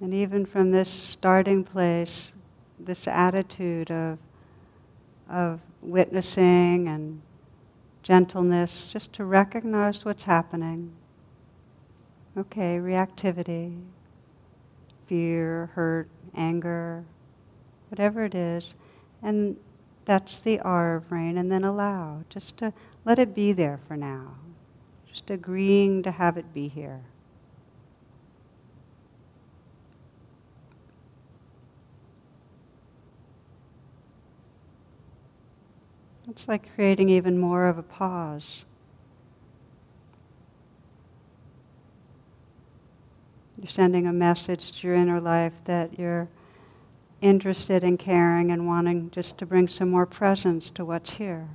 And 0.00 0.14
even 0.14 0.46
from 0.46 0.70
this 0.70 0.88
starting 0.88 1.64
place, 1.64 2.32
this 2.78 3.06
attitude 3.06 3.90
of, 3.90 4.18
of 5.28 5.60
witnessing 5.82 6.88
and 6.88 7.20
gentleness, 8.02 8.88
just 8.90 9.12
to 9.14 9.24
recognize 9.24 10.04
what's 10.04 10.22
happening. 10.22 10.92
Okay, 12.38 12.78
reactivity, 12.78 13.82
fear, 15.08 15.70
hurt, 15.74 16.08
anger, 16.36 17.04
whatever 17.88 18.24
it 18.24 18.34
is. 18.34 18.76
And 19.20 19.56
that's 20.04 20.38
the 20.38 20.60
R 20.60 20.94
of 20.94 21.10
rain. 21.10 21.36
And 21.36 21.50
then 21.50 21.64
allow, 21.64 22.22
just 22.28 22.56
to 22.58 22.72
let 23.04 23.18
it 23.18 23.34
be 23.34 23.52
there 23.52 23.80
for 23.88 23.96
now. 23.96 24.36
Just 25.08 25.30
agreeing 25.30 26.04
to 26.04 26.12
have 26.12 26.36
it 26.36 26.54
be 26.54 26.68
here. 26.68 27.00
It's 36.28 36.46
like 36.46 36.72
creating 36.76 37.08
even 37.08 37.36
more 37.36 37.66
of 37.66 37.78
a 37.78 37.82
pause. 37.82 38.64
You're 43.58 43.68
sending 43.68 44.06
a 44.06 44.12
message 44.12 44.70
to 44.72 44.86
your 44.86 44.96
inner 44.96 45.20
life 45.20 45.52
that 45.64 45.98
you're 45.98 46.28
interested 47.20 47.82
in 47.82 47.96
caring 47.96 48.52
and 48.52 48.68
wanting 48.68 49.10
just 49.10 49.36
to 49.38 49.46
bring 49.46 49.66
some 49.66 49.90
more 49.90 50.06
presence 50.06 50.70
to 50.70 50.84
what's 50.84 51.14
here. 51.14 51.48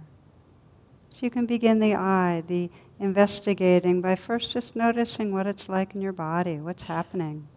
So 1.10 1.20
you 1.22 1.30
can 1.30 1.46
begin 1.46 1.80
the 1.80 1.96
I, 1.96 2.44
the 2.46 2.70
investigating, 3.00 4.02
by 4.02 4.16
first 4.16 4.52
just 4.52 4.76
noticing 4.76 5.32
what 5.32 5.48
it's 5.48 5.70
like 5.70 5.96
in 5.96 6.02
your 6.02 6.12
body, 6.12 6.58
what's 6.58 6.84
happening. 6.84 7.48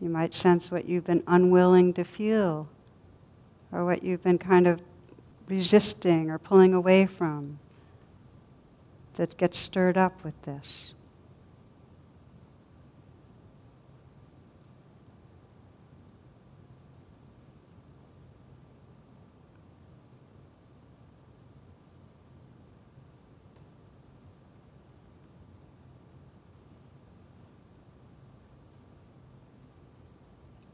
You 0.00 0.08
might 0.08 0.34
sense 0.34 0.68
what 0.68 0.88
you've 0.88 1.06
been 1.06 1.22
unwilling 1.28 1.92
to 1.92 2.02
feel, 2.02 2.68
or 3.70 3.84
what 3.84 4.02
you've 4.02 4.24
been 4.24 4.38
kind 4.38 4.66
of 4.66 4.80
resisting 5.46 6.28
or 6.28 6.38
pulling 6.38 6.74
away 6.74 7.06
from 7.06 7.60
that 9.14 9.36
gets 9.36 9.58
stirred 9.58 9.96
up 9.96 10.24
with 10.24 10.40
this. 10.42 10.94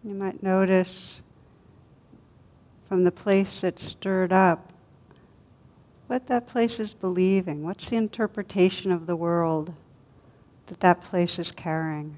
You 0.05 0.14
might 0.14 0.43
notice 0.43 1.20
from 2.89 3.05
the 3.05 3.12
place 3.12 3.61
that's 3.61 3.82
stirred 3.82 4.32
up 4.32 4.72
what 6.09 6.26
that 6.26 6.46
place 6.46 6.80
is 6.80 6.94
believing. 6.94 7.62
What's 7.62 7.90
the 7.90 7.96
interpretation 7.96 8.90
of 8.90 9.06
the 9.06 9.14
world 9.14 9.72
that 10.66 10.80
that 10.80 11.02
place 11.02 11.38
is 11.38 11.52
carrying? 11.52 12.16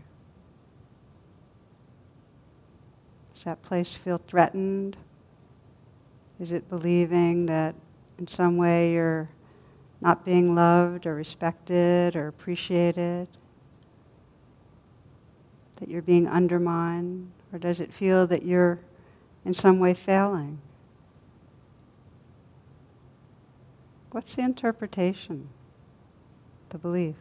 Does 3.34 3.44
that 3.44 3.62
place 3.62 3.94
feel 3.94 4.20
threatened? 4.28 4.96
Is 6.38 6.52
it 6.52 6.68
believing 6.68 7.46
that 7.46 7.74
in 8.18 8.28
some 8.28 8.56
way 8.56 8.92
you're 8.92 9.28
not 10.00 10.24
being 10.24 10.54
loved 10.54 11.04
or 11.04 11.14
respected 11.14 12.14
or 12.14 12.28
appreciated? 12.28 13.26
That 15.76 15.88
you're 15.88 16.00
being 16.00 16.28
undermined? 16.28 17.32
Or 17.52 17.58
does 17.58 17.80
it 17.80 17.92
feel 17.92 18.26
that 18.28 18.44
you're 18.44 18.78
in 19.44 19.52
some 19.52 19.80
way 19.80 19.94
failing? 19.94 20.60
What's 24.10 24.34
the 24.34 24.42
interpretation, 24.42 25.48
the 26.70 26.78
belief? 26.78 27.14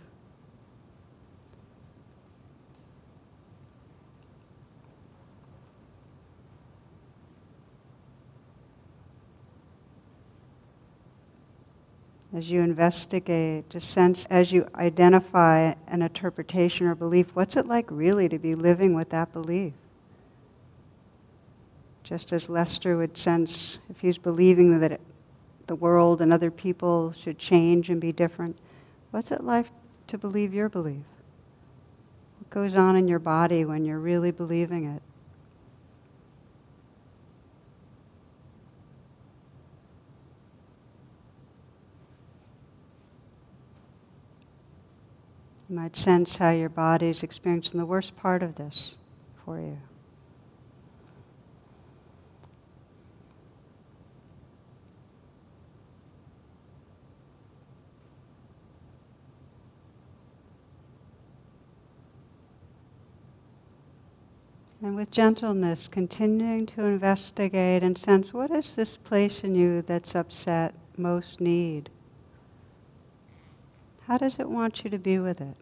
As 12.35 12.49
you 12.49 12.61
investigate, 12.61 13.69
just 13.69 13.91
sense 13.91 14.25
as 14.25 14.51
you 14.51 14.67
identify 14.75 15.73
an 15.87 16.01
interpretation 16.01 16.87
or 16.87 16.95
belief, 16.95 17.27
what's 17.33 17.55
it 17.55 17.65
like 17.65 17.85
really 17.89 18.29
to 18.29 18.37
be 18.37 18.55
living 18.55 18.93
with 18.93 19.09
that 19.09 19.33
belief? 19.33 19.73
Just 22.03 22.31
as 22.31 22.49
Lester 22.49 22.97
would 22.97 23.17
sense 23.17 23.79
if 23.89 23.99
he's 23.99 24.17
believing 24.17 24.79
that 24.79 24.93
it, 24.93 25.01
the 25.69 25.75
world 25.75 26.19
and 26.19 26.33
other 26.33 26.49
people 26.49 27.13
should 27.13 27.37
change 27.37 27.91
and 27.91 28.01
be 28.01 28.11
different, 28.11 28.57
what's 29.11 29.31
it 29.31 29.43
like 29.43 29.67
to 30.07 30.17
believe 30.17 30.51
your 30.51 30.67
belief? 30.67 31.03
What 32.39 32.49
goes 32.49 32.75
on 32.75 32.95
in 32.95 33.07
your 33.07 33.19
body 33.19 33.63
when 33.63 33.85
you're 33.85 33.99
really 33.99 34.31
believing 34.31 34.85
it? 34.85 35.01
You 45.69 45.75
might 45.75 45.95
sense 45.95 46.37
how 46.37 46.49
your 46.49 46.69
body 46.69 47.09
is 47.09 47.21
experiencing 47.21 47.79
the 47.79 47.85
worst 47.85 48.17
part 48.17 48.41
of 48.41 48.55
this 48.55 48.95
for 49.45 49.59
you. 49.59 49.77
And 64.81 64.95
with 64.95 65.11
gentleness, 65.11 65.89
continuing 65.89 66.65
to 66.67 66.83
investigate 66.83 67.83
and 67.83 67.97
sense 67.97 68.33
what 68.33 68.49
is 68.49 68.75
this 68.75 68.95
place 68.95 69.43
in 69.43 69.53
you 69.53 69.81
that's 69.81 70.15
upset 70.15 70.73
most 70.95 71.41
need? 71.41 71.89
How 74.07 74.17
does 74.17 74.39
it 74.39 74.49
want 74.49 74.83
you 74.83 74.89
to 74.89 74.97
be 74.97 75.19
with 75.19 75.41
it? 75.41 75.55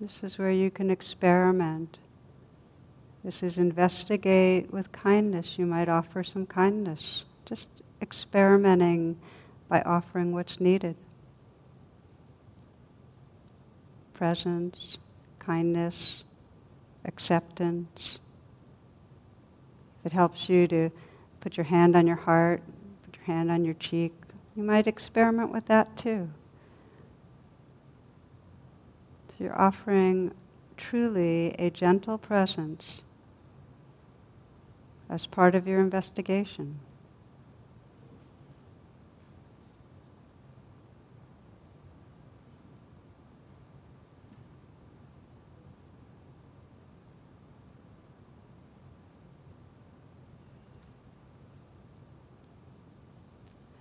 This 0.00 0.24
is 0.24 0.36
where 0.36 0.50
you 0.50 0.68
can 0.68 0.90
experiment 0.90 1.98
this 3.24 3.42
is 3.42 3.56
investigate 3.56 4.72
with 4.72 4.90
kindness. 4.90 5.56
You 5.56 5.66
might 5.66 5.88
offer 5.88 6.24
some 6.24 6.44
kindness. 6.44 7.24
Just 7.44 7.68
experimenting 8.00 9.16
by 9.68 9.80
offering 9.82 10.32
what's 10.32 10.60
needed. 10.60 10.96
Presence, 14.12 14.98
kindness, 15.38 16.24
acceptance. 17.04 18.18
If 20.00 20.06
it 20.06 20.12
helps 20.12 20.48
you 20.48 20.66
to 20.68 20.90
put 21.40 21.56
your 21.56 21.64
hand 21.64 21.94
on 21.94 22.08
your 22.08 22.16
heart, 22.16 22.60
put 23.04 23.16
your 23.16 23.24
hand 23.24 23.52
on 23.52 23.64
your 23.64 23.74
cheek, 23.74 24.12
you 24.56 24.64
might 24.64 24.88
experiment 24.88 25.50
with 25.50 25.66
that 25.66 25.96
too. 25.96 26.28
So 29.28 29.44
you're 29.44 29.58
offering 29.58 30.32
truly 30.76 31.54
a 31.58 31.70
gentle 31.70 32.18
presence 32.18 33.02
as 35.12 35.26
part 35.26 35.54
of 35.54 35.68
your 35.68 35.78
investigation. 35.78 36.80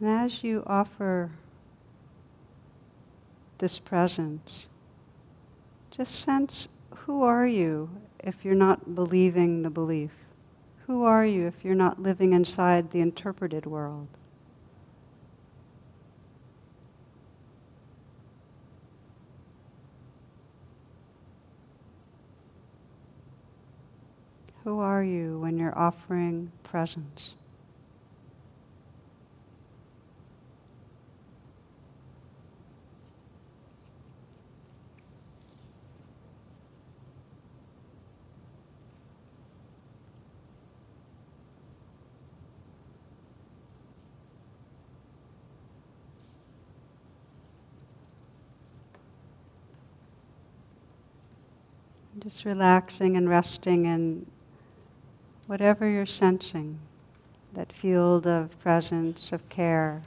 And 0.02 0.10
as 0.10 0.44
you 0.44 0.64
offer 0.68 1.32
this 3.60 3.80
presence, 3.80 4.68
just 5.92 6.14
sense 6.14 6.68
who 7.06 7.24
are 7.24 7.48
you 7.48 7.90
if 8.20 8.44
you're 8.44 8.54
not 8.54 8.96
believing 8.96 9.62
the 9.62 9.70
belief? 9.70 10.12
Who 10.92 11.06
are 11.06 11.26
you 11.26 11.48
if 11.48 11.64
you're 11.64 11.74
not 11.74 12.02
living 12.02 12.34
inside 12.34 12.92
the 12.92 13.00
interpreted 13.00 13.66
world? 13.66 14.10
Who 24.66 24.82
are 24.82 25.02
you 25.02 25.40
when 25.40 25.58
you're 25.58 25.80
offering 25.80 26.52
presence? 26.64 27.36
Just 52.32 52.46
relaxing 52.46 53.18
and 53.18 53.28
resting 53.28 53.88
in 53.88 54.26
whatever 55.48 55.86
you're 55.90 56.06
sensing, 56.06 56.80
that 57.52 57.74
field 57.74 58.26
of 58.26 58.58
presence, 58.62 59.34
of 59.34 59.50
care. 59.50 60.02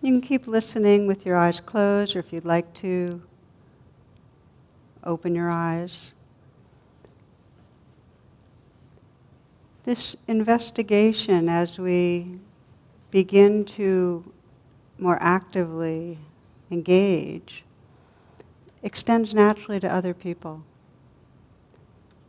You 0.00 0.12
can 0.12 0.20
keep 0.20 0.46
listening 0.46 1.08
with 1.08 1.26
your 1.26 1.36
eyes 1.36 1.58
closed, 1.58 2.14
or 2.14 2.20
if 2.20 2.32
you'd 2.32 2.44
like 2.44 2.72
to, 2.74 3.20
open 5.02 5.34
your 5.34 5.50
eyes. 5.50 6.12
This 9.82 10.14
investigation, 10.28 11.48
as 11.48 11.80
we 11.80 12.38
begin 13.10 13.64
to 13.64 14.32
more 15.00 15.18
actively 15.20 16.16
engage, 16.70 17.64
extends 18.84 19.34
naturally 19.34 19.80
to 19.80 19.92
other 19.92 20.14
people. 20.14 20.62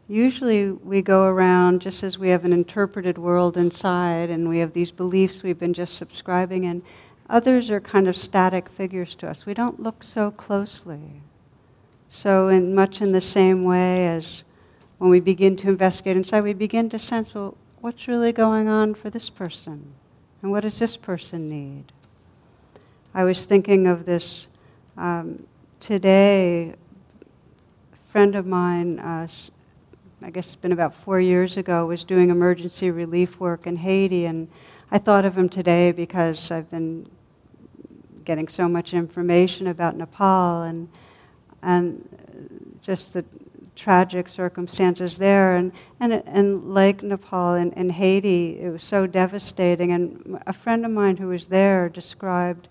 Usually 0.07 0.71
we 0.71 1.01
go 1.01 1.23
around 1.23 1.81
just 1.81 2.03
as 2.03 2.17
we 2.17 2.29
have 2.29 2.43
an 2.43 2.53
interpreted 2.53 3.17
world 3.17 3.55
inside 3.55 4.29
and 4.29 4.49
we 4.49 4.59
have 4.59 4.73
these 4.73 4.91
beliefs 4.91 5.43
we've 5.43 5.59
been 5.59 5.73
just 5.73 5.95
subscribing 5.95 6.65
in. 6.65 6.81
Others 7.29 7.71
are 7.71 7.79
kind 7.79 8.07
of 8.07 8.17
static 8.17 8.67
figures 8.67 9.15
to 9.15 9.29
us. 9.29 9.45
We 9.45 9.53
don't 9.53 9.81
look 9.81 10.03
so 10.03 10.31
closely. 10.31 11.21
So, 12.09 12.49
in 12.49 12.75
much 12.75 13.01
in 13.01 13.13
the 13.13 13.21
same 13.21 13.63
way 13.63 14.05
as 14.05 14.43
when 14.97 15.09
we 15.09 15.21
begin 15.21 15.55
to 15.57 15.69
investigate 15.69 16.17
inside, 16.17 16.41
we 16.41 16.53
begin 16.53 16.89
to 16.89 16.99
sense, 16.99 17.33
well, 17.33 17.55
what's 17.79 18.07
really 18.07 18.33
going 18.33 18.67
on 18.67 18.93
for 18.93 19.09
this 19.09 19.29
person? 19.29 19.93
And 20.41 20.51
what 20.51 20.61
does 20.61 20.77
this 20.77 20.97
person 20.97 21.49
need? 21.49 21.85
I 23.13 23.23
was 23.23 23.45
thinking 23.45 23.87
of 23.87 24.05
this 24.05 24.47
um, 24.97 25.47
today. 25.79 26.73
A 26.73 28.11
friend 28.11 28.35
of 28.35 28.45
mine, 28.45 28.99
uh, 28.99 29.27
I 30.23 30.29
guess 30.29 30.47
it's 30.47 30.55
been 30.55 30.71
about 30.71 30.93
four 30.93 31.19
years 31.19 31.57
ago, 31.57 31.85
was 31.85 32.03
doing 32.03 32.29
emergency 32.29 32.91
relief 32.91 33.39
work 33.39 33.65
in 33.65 33.77
Haiti, 33.77 34.25
and 34.25 34.47
I 34.91 34.97
thought 34.97 35.25
of 35.25 35.37
him 35.37 35.49
today 35.49 35.91
because 35.91 36.51
I've 36.51 36.69
been 36.69 37.09
getting 38.23 38.47
so 38.47 38.67
much 38.67 38.93
information 38.93 39.67
about 39.67 39.95
Nepal 39.95 40.61
and 40.61 40.87
and 41.63 42.07
just 42.81 43.13
the 43.13 43.23
tragic 43.75 44.27
circumstances 44.27 45.17
there. 45.17 45.55
And, 45.55 45.71
and, 45.99 46.13
and 46.25 46.73
like 46.73 47.03
Nepal 47.03 47.53
and, 47.53 47.75
and 47.77 47.91
Haiti, 47.91 48.59
it 48.59 48.69
was 48.69 48.83
so 48.83 49.07
devastating. 49.07 49.91
And 49.91 50.39
a 50.45 50.53
friend 50.53 50.85
of 50.85 50.91
mine 50.91 51.17
who 51.17 51.27
was 51.27 51.47
there 51.47 51.89
described 51.89 52.67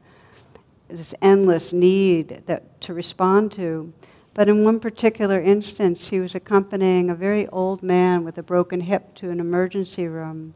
this 0.88 1.14
endless 1.22 1.72
need 1.72 2.42
that, 2.46 2.80
to 2.82 2.94
respond 2.94 3.53
to. 3.53 3.92
But 4.34 4.48
in 4.48 4.64
one 4.64 4.80
particular 4.80 5.40
instance, 5.40 6.08
he 6.08 6.20
was 6.20 6.34
accompanying 6.34 7.10
a 7.10 7.14
very 7.14 7.48
old 7.48 7.82
man 7.82 8.24
with 8.24 8.38
a 8.38 8.42
broken 8.42 8.82
hip 8.82 9.14
to 9.16 9.30
an 9.30 9.40
emergency 9.40 10.06
room. 10.06 10.54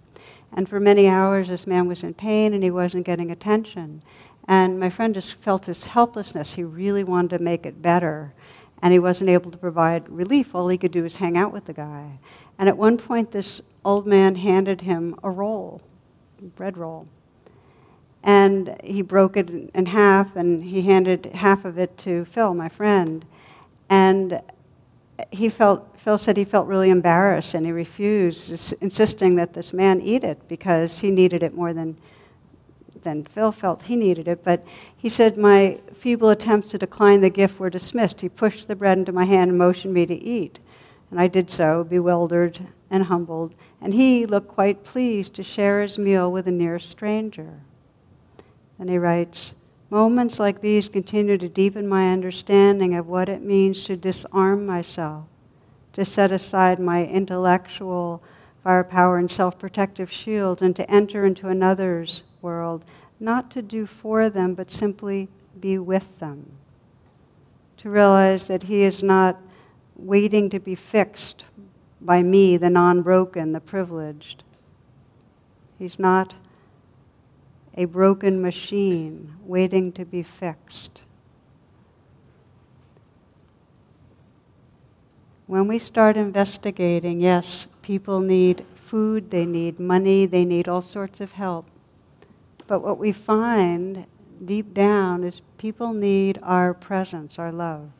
And 0.52 0.68
for 0.68 0.78
many 0.78 1.08
hours, 1.08 1.48
this 1.48 1.66
man 1.66 1.88
was 1.88 2.04
in 2.04 2.14
pain 2.14 2.54
and 2.54 2.62
he 2.62 2.70
wasn't 2.70 3.06
getting 3.06 3.30
attention. 3.30 4.02
And 4.46 4.78
my 4.78 4.90
friend 4.90 5.14
just 5.14 5.34
felt 5.34 5.66
his 5.66 5.86
helplessness. 5.86 6.54
He 6.54 6.62
really 6.62 7.02
wanted 7.02 7.38
to 7.38 7.42
make 7.42 7.66
it 7.66 7.82
better 7.82 8.32
and 8.84 8.92
he 8.92 8.98
wasn't 8.98 9.30
able 9.30 9.50
to 9.50 9.56
provide 9.56 10.06
relief. 10.10 10.54
All 10.54 10.68
he 10.68 10.76
could 10.76 10.92
do 10.92 11.02
was 11.02 11.16
hang 11.16 11.38
out 11.38 11.54
with 11.54 11.64
the 11.64 11.72
guy. 11.72 12.18
And 12.58 12.68
at 12.68 12.76
one 12.76 12.98
point, 12.98 13.32
this 13.32 13.62
old 13.82 14.06
man 14.06 14.34
handed 14.34 14.82
him 14.82 15.18
a 15.22 15.30
roll, 15.30 15.80
a 16.38 16.44
bread 16.48 16.76
roll. 16.76 17.08
And 18.22 18.76
he 18.84 19.00
broke 19.00 19.38
it 19.38 19.48
in 19.48 19.86
half, 19.86 20.36
and 20.36 20.64
he 20.64 20.82
handed 20.82 21.26
half 21.34 21.64
of 21.64 21.78
it 21.78 21.96
to 21.98 22.26
Phil, 22.26 22.52
my 22.52 22.68
friend. 22.68 23.24
And 23.94 24.42
he 25.30 25.48
felt, 25.48 25.96
Phil 25.96 26.18
said 26.18 26.36
he 26.36 26.44
felt 26.44 26.66
really 26.66 26.90
embarrassed, 26.90 27.54
and 27.54 27.64
he 27.64 27.70
refused, 27.70 28.74
insisting 28.82 29.36
that 29.36 29.54
this 29.54 29.72
man 29.72 30.00
eat 30.00 30.24
it 30.24 30.48
because 30.48 30.98
he 30.98 31.12
needed 31.12 31.44
it 31.44 31.54
more 31.54 31.72
than 31.72 31.96
than 33.02 33.22
Phil 33.22 33.52
felt 33.52 33.82
he 33.82 33.96
needed 33.96 34.26
it, 34.26 34.42
but 34.42 34.64
he 34.96 35.10
said 35.10 35.36
my 35.36 35.78
feeble 35.92 36.30
attempts 36.30 36.70
to 36.70 36.78
decline 36.78 37.20
the 37.20 37.28
gift 37.28 37.60
were 37.60 37.68
dismissed. 37.68 38.22
He 38.22 38.30
pushed 38.30 38.66
the 38.66 38.74
bread 38.74 38.96
into 38.96 39.12
my 39.12 39.26
hand 39.26 39.50
and 39.50 39.58
motioned 39.58 39.92
me 39.92 40.06
to 40.06 40.14
eat. 40.14 40.58
And 41.10 41.20
I 41.20 41.28
did 41.28 41.50
so, 41.50 41.84
bewildered 41.84 42.66
and 42.90 43.04
humbled, 43.04 43.54
and 43.80 43.92
he 43.92 44.24
looked 44.24 44.48
quite 44.48 44.84
pleased 44.84 45.34
to 45.34 45.42
share 45.42 45.82
his 45.82 45.98
meal 45.98 46.32
with 46.32 46.48
a 46.48 46.50
near 46.50 46.78
stranger. 46.78 47.60
And 48.78 48.88
he 48.88 48.96
writes, 48.96 49.54
Moments 49.94 50.40
like 50.40 50.60
these 50.60 50.88
continue 50.88 51.38
to 51.38 51.48
deepen 51.48 51.86
my 51.86 52.10
understanding 52.10 52.96
of 52.96 53.06
what 53.06 53.28
it 53.28 53.42
means 53.42 53.84
to 53.84 53.96
disarm 53.96 54.66
myself, 54.66 55.26
to 55.92 56.04
set 56.04 56.32
aside 56.32 56.80
my 56.80 57.06
intellectual 57.06 58.20
firepower 58.64 59.18
and 59.18 59.30
self 59.30 59.56
protective 59.56 60.10
shield, 60.10 60.62
and 60.62 60.74
to 60.74 60.90
enter 60.90 61.24
into 61.24 61.46
another's 61.46 62.24
world, 62.42 62.84
not 63.20 63.52
to 63.52 63.62
do 63.62 63.86
for 63.86 64.28
them, 64.28 64.54
but 64.54 64.68
simply 64.68 65.28
be 65.60 65.78
with 65.78 66.18
them. 66.18 66.50
To 67.76 67.88
realize 67.88 68.48
that 68.48 68.64
He 68.64 68.82
is 68.82 69.00
not 69.00 69.40
waiting 69.94 70.50
to 70.50 70.58
be 70.58 70.74
fixed 70.74 71.44
by 72.00 72.20
me, 72.24 72.56
the 72.56 72.68
non 72.68 73.02
broken, 73.02 73.52
the 73.52 73.60
privileged. 73.60 74.42
He's 75.78 76.00
not 76.00 76.34
a 77.76 77.84
broken 77.86 78.40
machine 78.40 79.34
waiting 79.44 79.92
to 79.92 80.04
be 80.04 80.22
fixed. 80.22 81.02
When 85.46 85.66
we 85.66 85.78
start 85.78 86.16
investigating, 86.16 87.20
yes, 87.20 87.66
people 87.82 88.20
need 88.20 88.64
food, 88.74 89.30
they 89.30 89.44
need 89.44 89.78
money, 89.78 90.24
they 90.24 90.44
need 90.44 90.68
all 90.68 90.80
sorts 90.80 91.20
of 91.20 91.32
help. 91.32 91.66
But 92.66 92.80
what 92.80 92.98
we 92.98 93.12
find 93.12 94.06
deep 94.42 94.72
down 94.72 95.24
is 95.24 95.42
people 95.58 95.92
need 95.92 96.38
our 96.42 96.72
presence, 96.72 97.38
our 97.38 97.52
love. 97.52 97.90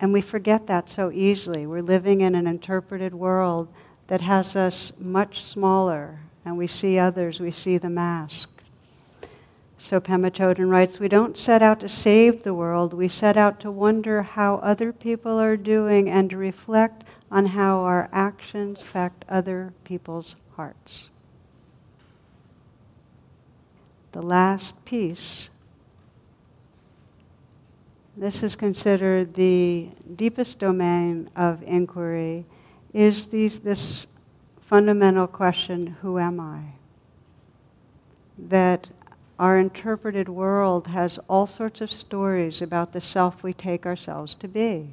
And 0.00 0.12
we 0.12 0.20
forget 0.20 0.66
that 0.66 0.88
so 0.88 1.10
easily. 1.10 1.66
We're 1.66 1.82
living 1.82 2.20
in 2.20 2.34
an 2.34 2.46
interpreted 2.46 3.14
world 3.14 3.68
that 4.08 4.20
has 4.20 4.56
us 4.56 4.92
much 4.98 5.42
smaller, 5.42 6.20
and 6.44 6.56
we 6.58 6.66
see 6.66 6.98
others, 6.98 7.40
we 7.40 7.50
see 7.50 7.78
the 7.78 7.90
mask. 7.90 8.50
So 9.78 10.00
Pema 10.00 10.30
Chodron 10.30 10.70
writes, 10.70 10.98
we 10.98 11.08
don't 11.08 11.36
set 11.36 11.62
out 11.62 11.80
to 11.80 11.88
save 11.88 12.42
the 12.42 12.54
world, 12.54 12.94
we 12.94 13.08
set 13.08 13.36
out 13.36 13.60
to 13.60 13.70
wonder 13.70 14.22
how 14.22 14.56
other 14.56 14.92
people 14.92 15.38
are 15.38 15.56
doing 15.56 16.08
and 16.08 16.30
to 16.30 16.36
reflect 16.36 17.04
on 17.30 17.46
how 17.46 17.80
our 17.80 18.08
actions 18.12 18.82
affect 18.82 19.24
other 19.28 19.72
people's 19.84 20.36
hearts 20.56 21.08
the 24.14 24.22
last 24.22 24.84
piece, 24.84 25.50
this 28.16 28.44
is 28.44 28.54
considered 28.54 29.34
the 29.34 29.88
deepest 30.14 30.60
domain 30.60 31.28
of 31.34 31.60
inquiry, 31.64 32.46
is 32.92 33.26
these, 33.26 33.58
this 33.58 34.06
fundamental 34.74 35.28
question 35.28 35.86
who 36.02 36.18
am 36.18 36.40
I? 36.40 36.58
That 38.36 38.88
our 39.38 39.56
interpreted 39.56 40.28
world 40.28 40.88
has 40.88 41.20
all 41.28 41.46
sorts 41.46 41.80
of 41.80 41.92
stories 41.92 42.60
about 42.60 42.92
the 42.92 43.00
self 43.00 43.44
we 43.44 43.52
take 43.52 43.86
ourselves 43.86 44.34
to 44.34 44.48
be. 44.48 44.88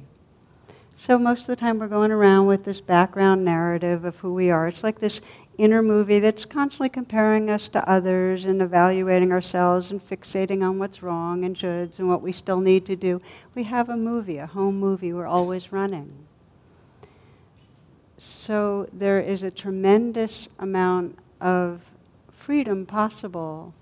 So 0.96 1.18
most 1.18 1.40
of 1.40 1.46
the 1.48 1.56
time 1.56 1.80
we're 1.80 1.88
going 1.88 2.12
around 2.12 2.46
with 2.46 2.64
this 2.64 2.80
background 2.80 3.44
narrative 3.44 4.04
of 4.04 4.14
who 4.18 4.32
we 4.32 4.50
are. 4.50 4.68
It's 4.68 4.84
like 4.84 5.00
this 5.00 5.20
inner 5.58 5.82
movie 5.82 6.20
that's 6.20 6.44
constantly 6.44 6.88
comparing 6.88 7.50
us 7.50 7.66
to 7.70 7.90
others 7.90 8.44
and 8.44 8.62
evaluating 8.62 9.32
ourselves 9.32 9.90
and 9.90 10.00
fixating 10.08 10.62
on 10.62 10.78
what's 10.78 11.02
wrong 11.02 11.44
and 11.44 11.56
shoulds 11.56 11.98
and 11.98 12.08
what 12.08 12.22
we 12.22 12.30
still 12.30 12.60
need 12.60 12.86
to 12.86 12.94
do. 12.94 13.20
We 13.56 13.64
have 13.64 13.88
a 13.88 13.96
movie, 13.96 14.38
a 14.38 14.46
home 14.46 14.78
movie 14.78 15.12
we're 15.12 15.26
always 15.26 15.72
running. 15.72 16.28
So 18.24 18.86
there 18.92 19.18
is 19.18 19.42
a 19.42 19.50
tremendous 19.50 20.48
amount 20.60 21.18
of 21.40 21.80
freedom 22.30 22.86
possible 22.86 23.74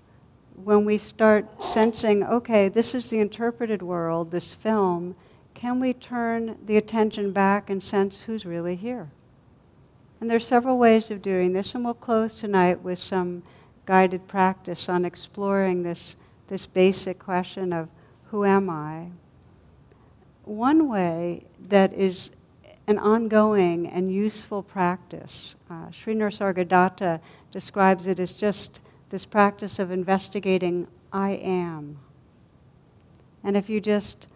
when 0.55 0.83
we 0.83 0.97
start 0.97 1.63
sensing, 1.63 2.23
okay, 2.23 2.67
this 2.67 2.95
is 2.95 3.11
the 3.11 3.19
interpreted 3.19 3.83
world, 3.83 4.31
this 4.31 4.55
film. 4.55 5.15
Can 5.53 5.79
we 5.79 5.93
turn 5.93 6.57
the 6.65 6.77
attention 6.77 7.31
back 7.31 7.69
and 7.69 7.83
sense 7.83 8.21
who's 8.21 8.43
really 8.43 8.75
here? 8.75 9.11
And 10.19 10.27
there's 10.27 10.47
several 10.47 10.79
ways 10.79 11.11
of 11.11 11.21
doing 11.21 11.53
this, 11.53 11.75
and 11.75 11.85
we'll 11.85 11.93
close 11.93 12.33
tonight 12.33 12.81
with 12.81 12.97
some 12.97 13.43
guided 13.85 14.27
practice 14.27 14.89
on 14.89 15.05
exploring 15.05 15.83
this, 15.83 16.15
this 16.47 16.65
basic 16.65 17.19
question 17.19 17.71
of 17.71 17.89
who 18.31 18.43
am 18.43 18.71
I? 18.71 19.09
One 20.45 20.89
way 20.89 21.45
that 21.59 21.93
is 21.93 22.31
an 22.91 22.99
ongoing 22.99 23.87
and 23.87 24.13
useful 24.13 24.61
practice, 24.61 25.55
uh, 25.69 25.89
Sri 25.91 26.13
Nisargadatta 26.13 27.21
describes 27.49 28.05
it 28.05 28.19
as 28.19 28.33
just 28.33 28.81
this 29.09 29.25
practice 29.25 29.79
of 29.79 29.91
investigating 29.91 30.87
I 31.11 31.31
am. 31.31 31.97
And 33.45 33.55
if 33.55 33.69
you 33.69 33.79
just 33.79 34.27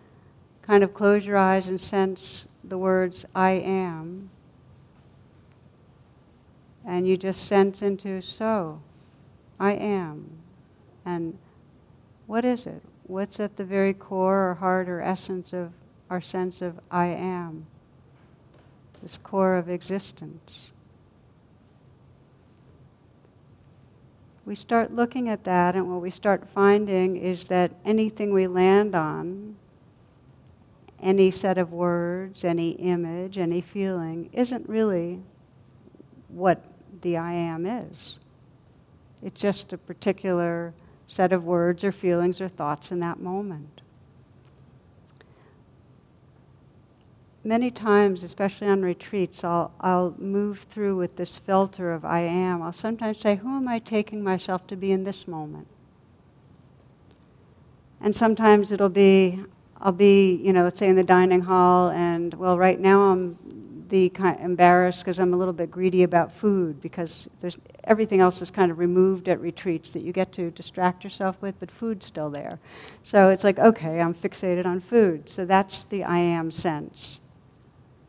kind 0.61 0.85
of 0.85 0.93
close 0.93 1.25
your 1.25 1.35
eyes 1.35 1.67
and 1.67 1.79
sense 1.79 2.47
the 2.63 2.77
words 2.77 3.25
I 3.35 3.51
am, 3.51 4.29
and 6.85 7.05
you 7.05 7.17
just 7.17 7.45
sense 7.45 7.81
into 7.81 8.21
so, 8.21 8.81
I 9.59 9.73
am. 9.73 10.29
And 11.05 11.37
what 12.25 12.45
is 12.45 12.65
it? 12.65 12.81
What's 13.03 13.37
at 13.41 13.57
the 13.57 13.65
very 13.65 13.93
core 13.93 14.51
or 14.51 14.53
heart 14.55 14.87
or 14.87 15.01
essence 15.01 15.51
of 15.51 15.73
our 16.09 16.21
sense 16.21 16.61
of 16.61 16.79
I 16.89 17.07
am? 17.07 17.67
This 19.05 19.17
core 19.17 19.55
of 19.57 19.69
existence. 19.69 20.71
We 24.47 24.55
start 24.55 24.95
looking 24.95 25.29
at 25.29 25.43
that, 25.43 25.75
and 25.75 25.91
what 25.91 26.01
we 26.01 26.09
start 26.09 26.49
finding 26.49 27.15
is 27.15 27.47
that 27.49 27.71
anything 27.85 28.33
we 28.33 28.47
land 28.47 28.95
on, 28.95 29.57
any 30.99 31.29
set 31.29 31.59
of 31.59 31.71
words, 31.71 32.43
any 32.43 32.71
image, 32.71 33.37
any 33.37 33.61
feeling, 33.61 34.31
isn't 34.33 34.67
really 34.67 35.21
what 36.29 36.65
the 37.03 37.15
I 37.15 37.33
am 37.33 37.67
is. 37.67 38.17
It's 39.21 39.39
just 39.39 39.71
a 39.71 39.77
particular 39.77 40.73
set 41.05 41.31
of 41.31 41.43
words 41.43 41.83
or 41.83 41.91
feelings 41.91 42.41
or 42.41 42.47
thoughts 42.47 42.91
in 42.91 43.01
that 43.01 43.19
moment. 43.19 43.81
Many 47.45 47.69
times, 47.69 48.23
especially 48.23 48.67
on 48.69 48.81
retreats, 48.81 49.43
I'll, 49.43 49.71
I'll 49.79 50.15
move 50.17 50.61
through 50.61 50.97
with 50.97 51.15
this 51.15 51.37
filter 51.37 51.93
of 51.93 52.03
I 52.03 52.21
am. 52.21 52.63
I'll 52.63 52.73
sometimes 52.73 53.19
say, 53.19 53.35
Who 53.35 53.55
am 53.55 53.67
I 53.67 53.77
taking 53.77 54.23
myself 54.23 54.65
to 54.65 54.75
be 54.75 54.91
in 54.91 55.03
this 55.03 55.27
moment? 55.27 55.67
And 58.01 58.15
sometimes 58.15 58.71
it'll 58.71 58.89
be, 58.89 59.43
I'll 59.79 59.91
be, 59.91 60.33
you 60.33 60.53
know, 60.53 60.63
let's 60.63 60.79
say 60.79 60.89
in 60.89 60.95
the 60.95 61.03
dining 61.03 61.41
hall, 61.41 61.91
and 61.91 62.33
well, 62.33 62.57
right 62.57 62.79
now 62.79 63.11
I'm 63.11 63.37
the 63.89 64.09
kind 64.09 64.39
of 64.39 64.43
embarrassed 64.43 65.01
because 65.05 65.19
I'm 65.19 65.35
a 65.35 65.37
little 65.37 65.53
bit 65.53 65.69
greedy 65.69 66.01
about 66.01 66.33
food 66.33 66.81
because 66.81 67.29
there's 67.41 67.59
everything 67.83 68.21
else 68.21 68.41
is 68.41 68.49
kind 68.49 68.71
of 68.71 68.79
removed 68.79 69.29
at 69.29 69.39
retreats 69.39 69.91
that 69.91 70.01
you 70.01 70.11
get 70.11 70.31
to 70.33 70.49
distract 70.49 71.03
yourself 71.03 71.39
with, 71.43 71.59
but 71.59 71.69
food's 71.69 72.07
still 72.07 72.31
there. 72.31 72.57
So 73.03 73.29
it's 73.29 73.43
like, 73.43 73.59
okay, 73.59 74.01
I'm 74.01 74.15
fixated 74.15 74.65
on 74.65 74.79
food. 74.79 75.29
So 75.29 75.45
that's 75.45 75.83
the 75.83 76.03
I 76.03 76.17
am 76.17 76.49
sense. 76.49 77.19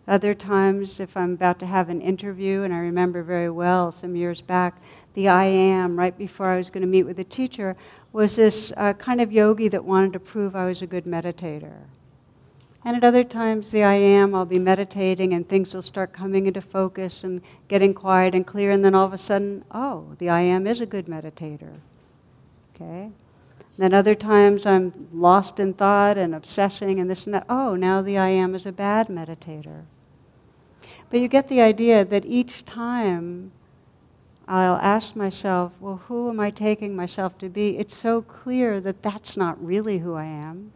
Other 0.08 0.34
times, 0.34 1.00
if 1.00 1.16
I'm 1.16 1.32
about 1.32 1.58
to 1.58 1.66
have 1.66 1.88
an 1.88 2.00
interview, 2.00 2.62
and 2.62 2.72
I 2.72 2.78
remember 2.78 3.24
very 3.24 3.50
well 3.50 3.90
some 3.90 4.14
years 4.14 4.40
back, 4.40 4.80
the 5.14 5.28
I 5.28 5.44
am, 5.44 5.98
right 5.98 6.16
before 6.16 6.46
I 6.46 6.58
was 6.58 6.70
going 6.70 6.82
to 6.82 6.86
meet 6.86 7.02
with 7.02 7.18
a 7.18 7.24
teacher, 7.24 7.76
was 8.12 8.36
this 8.36 8.72
uh, 8.76 8.92
kind 8.92 9.20
of 9.20 9.32
yogi 9.32 9.66
that 9.68 9.84
wanted 9.84 10.12
to 10.12 10.20
prove 10.20 10.54
I 10.54 10.66
was 10.66 10.80
a 10.80 10.86
good 10.86 11.06
meditator. 11.06 11.78
And 12.84 12.96
at 12.96 13.02
other 13.02 13.24
times, 13.24 13.72
the 13.72 13.82
I 13.82 13.94
am, 13.94 14.32
I'll 14.32 14.44
be 14.44 14.60
meditating 14.60 15.32
and 15.32 15.48
things 15.48 15.74
will 15.74 15.82
start 15.82 16.12
coming 16.12 16.46
into 16.46 16.60
focus 16.60 17.24
and 17.24 17.42
getting 17.66 17.92
quiet 17.92 18.32
and 18.32 18.46
clear, 18.46 18.70
and 18.70 18.84
then 18.84 18.94
all 18.94 19.06
of 19.06 19.12
a 19.12 19.18
sudden, 19.18 19.64
oh, 19.72 20.14
the 20.18 20.28
I 20.28 20.42
am 20.42 20.68
is 20.68 20.80
a 20.80 20.86
good 20.86 21.06
meditator. 21.06 21.80
Okay? 22.76 23.10
Then 23.76 23.92
other 23.92 24.14
times 24.14 24.66
I'm 24.66 25.08
lost 25.12 25.58
in 25.58 25.74
thought 25.74 26.16
and 26.16 26.32
obsessing 26.32 27.00
and 27.00 27.10
this 27.10 27.26
and 27.26 27.34
that. 27.34 27.46
Oh, 27.48 27.74
now 27.74 28.02
the 28.02 28.18
I 28.18 28.28
am 28.28 28.54
is 28.54 28.66
a 28.66 28.72
bad 28.72 29.08
meditator. 29.08 29.82
But 31.10 31.20
you 31.20 31.28
get 31.28 31.48
the 31.48 31.60
idea 31.60 32.04
that 32.04 32.24
each 32.24 32.64
time 32.64 33.52
I'll 34.48 34.76
ask 34.76 35.16
myself, 35.16 35.72
well, 35.80 36.02
who 36.08 36.28
am 36.28 36.40
I 36.40 36.50
taking 36.50 36.94
myself 36.94 37.36
to 37.38 37.48
be? 37.48 37.78
It's 37.78 37.96
so 37.96 38.22
clear 38.22 38.80
that 38.80 39.02
that's 39.02 39.36
not 39.36 39.64
really 39.64 39.98
who 39.98 40.14
I 40.14 40.24
am. 40.24 40.72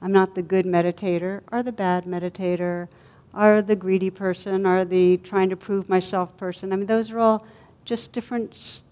I'm 0.00 0.12
not 0.12 0.34
the 0.34 0.42
good 0.42 0.66
meditator 0.66 1.42
or 1.50 1.62
the 1.62 1.72
bad 1.72 2.04
meditator 2.04 2.88
or 3.32 3.62
the 3.62 3.74
greedy 3.74 4.10
person 4.10 4.66
or 4.66 4.84
the 4.84 5.16
trying 5.18 5.50
to 5.50 5.56
prove 5.56 5.88
myself 5.88 6.36
person. 6.36 6.72
I 6.72 6.76
mean, 6.76 6.86
those 6.86 7.10
are 7.10 7.18
all 7.18 7.46
just 7.84 8.12
different, 8.12 8.82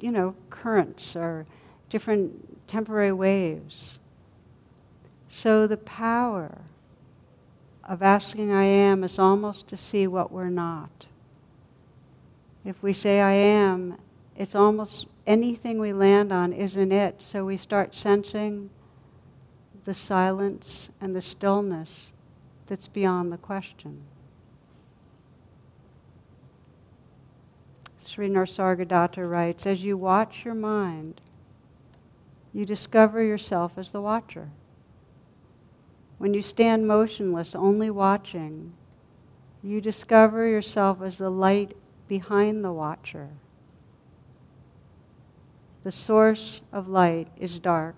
you 0.00 0.10
know, 0.10 0.34
currents 0.50 1.16
or 1.16 1.46
different 1.88 2.66
temporary 2.66 3.12
waves. 3.12 3.98
So 5.28 5.66
the 5.66 5.76
power 5.76 6.58
of 7.88 8.02
asking 8.02 8.52
I 8.52 8.64
am 8.64 9.02
is 9.02 9.18
almost 9.18 9.66
to 9.68 9.76
see 9.76 10.06
what 10.06 10.30
we're 10.30 10.50
not. 10.50 11.06
If 12.64 12.82
we 12.82 12.92
say 12.92 13.20
I 13.20 13.32
am, 13.32 13.96
it's 14.36 14.54
almost 14.54 15.06
anything 15.26 15.78
we 15.78 15.94
land 15.94 16.30
on 16.30 16.52
isn't 16.52 16.92
it. 16.92 17.22
So 17.22 17.46
we 17.46 17.56
start 17.56 17.96
sensing 17.96 18.68
the 19.86 19.94
silence 19.94 20.90
and 21.00 21.16
the 21.16 21.22
stillness 21.22 22.12
that's 22.66 22.88
beyond 22.88 23.32
the 23.32 23.38
question. 23.38 24.02
Sri 28.04 28.28
Nisargadatta 28.28 29.28
writes, 29.28 29.66
as 29.66 29.82
you 29.82 29.96
watch 29.96 30.44
your 30.44 30.54
mind, 30.54 31.22
you 32.52 32.66
discover 32.66 33.22
yourself 33.22 33.72
as 33.76 33.92
the 33.92 34.00
watcher. 34.02 34.50
When 36.18 36.34
you 36.34 36.42
stand 36.42 36.86
motionless, 36.86 37.54
only 37.54 37.90
watching, 37.90 38.72
you 39.62 39.80
discover 39.80 40.46
yourself 40.46 41.00
as 41.00 41.18
the 41.18 41.30
light 41.30 41.76
behind 42.08 42.64
the 42.64 42.72
watcher. 42.72 43.28
The 45.84 45.92
source 45.92 46.60
of 46.72 46.88
light 46.88 47.28
is 47.38 47.58
dark. 47.58 47.94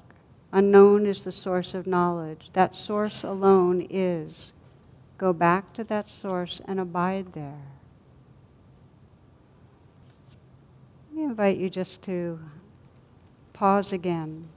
Unknown 0.53 1.07
is 1.07 1.25
the 1.25 1.33
source 1.33 1.75
of 1.75 1.87
knowledge. 1.87 2.51
That 2.53 2.75
source 2.75 3.25
alone 3.25 3.87
is. 3.89 4.53
Go 5.16 5.33
back 5.33 5.73
to 5.75 5.85
that 5.85 6.09
source 6.09 6.61
and 6.66 6.81
abide 6.81 7.33
there. 7.33 7.62
I 11.16 11.21
invite 11.21 11.57
you 11.59 11.71
just 11.71 12.03
to 12.03 12.39
pause 13.53 13.93
again. 13.93 14.49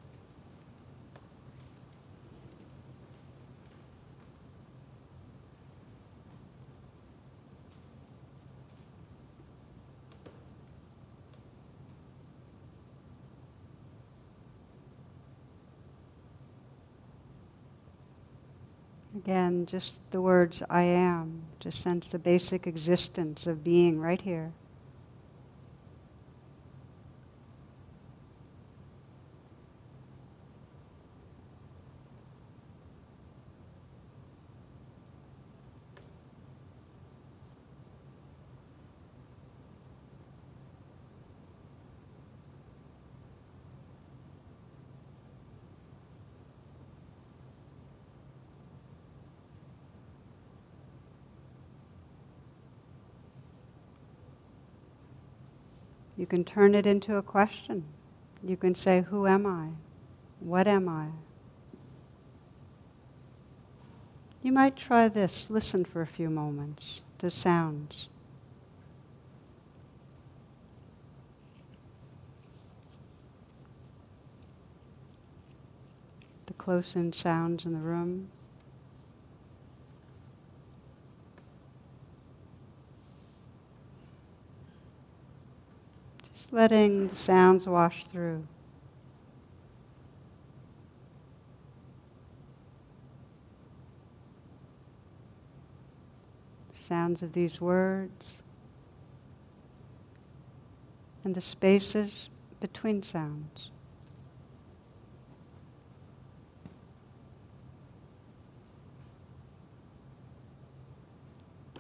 Again, 19.24 19.66
just 19.66 20.00
the 20.12 20.22
words 20.22 20.62
I 20.70 20.84
am, 20.84 21.44
just 21.62 21.82
sense 21.82 22.12
the 22.12 22.20
basic 22.20 22.68
existence 22.68 23.48
of 23.48 23.64
being 23.64 24.00
right 24.00 24.22
here. 24.22 24.52
You 56.24 56.28
can 56.28 56.46
turn 56.46 56.74
it 56.74 56.88
into 56.88 57.18
a 57.18 57.22
question. 57.22 57.84
You 58.42 58.56
can 58.56 58.76
say, 58.76 59.02
Who 59.10 59.28
am 59.28 59.46
I? 59.46 59.72
What 60.40 60.70
am 60.70 60.88
I? 60.88 61.08
You 64.42 64.54
might 64.54 64.78
try 64.78 65.10
this. 65.10 65.50
Listen 65.50 65.84
for 65.84 66.02
a 66.02 66.08
few 66.08 66.30
moments 66.30 67.02
to 67.18 67.30
sounds. 67.30 68.08
The 76.46 76.54
close 76.54 76.96
in 76.96 77.12
sounds 77.12 77.66
in 77.66 77.74
the 77.74 77.80
room. 77.80 78.30
Letting 86.54 87.08
the 87.08 87.16
sounds 87.16 87.66
wash 87.66 88.06
through. 88.06 88.46
Sounds 96.76 97.24
of 97.24 97.34
these 97.34 97.60
words 97.60 98.44
and 101.24 101.34
the 101.34 101.42
spaces 101.42 102.30
between 102.60 103.02
sounds. 103.02 103.72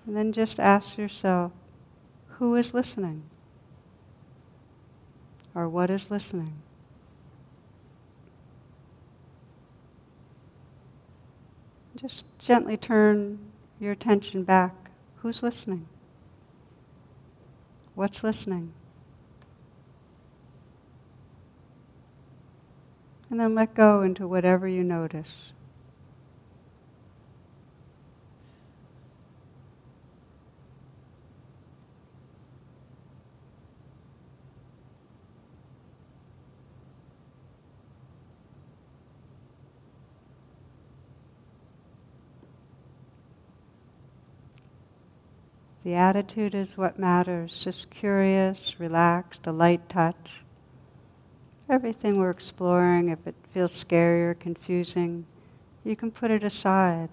And 0.08 0.18
then 0.18 0.34
just 0.34 0.60
ask 0.60 0.98
yourself, 0.98 1.52
who 2.40 2.56
is 2.56 2.74
listening? 2.74 3.24
Or 5.56 5.70
what 5.70 5.90
is 5.90 6.10
listening. 6.10 6.56
Just 11.96 12.26
gently 12.40 12.76
turn 12.76 13.40
your 13.80 13.92
attention 13.92 14.44
back. 14.44 14.74
Who's 15.18 15.44
listening? 15.44 15.88
What's 17.96 18.24
listening? 18.24 18.74
And 23.30 23.40
then 23.40 23.56
let 23.56 23.74
go 23.74 24.02
into 24.02 24.28
whatever 24.28 24.68
you 24.68 24.84
notice. 24.84 25.53
The 45.84 45.96
attitude 45.96 46.56
is 46.56 46.78
what 46.78 46.98
matters, 46.98 47.60
just 47.62 47.90
curious, 47.90 48.80
relaxed, 48.80 49.46
a 49.48 49.52
light 49.52 49.90
touch. 49.90 50.42
Everything 51.70 52.18
we're 52.18 52.30
exploring, 52.30 53.10
if 53.10 53.28
it 53.28 53.36
feels 53.54 53.74
scary 53.74 54.24
or 54.24 54.34
confusing, 54.34 55.26
you 55.84 55.98
can 55.98 56.10
put 56.10 56.32
it 56.32 56.44
aside. 56.44 57.10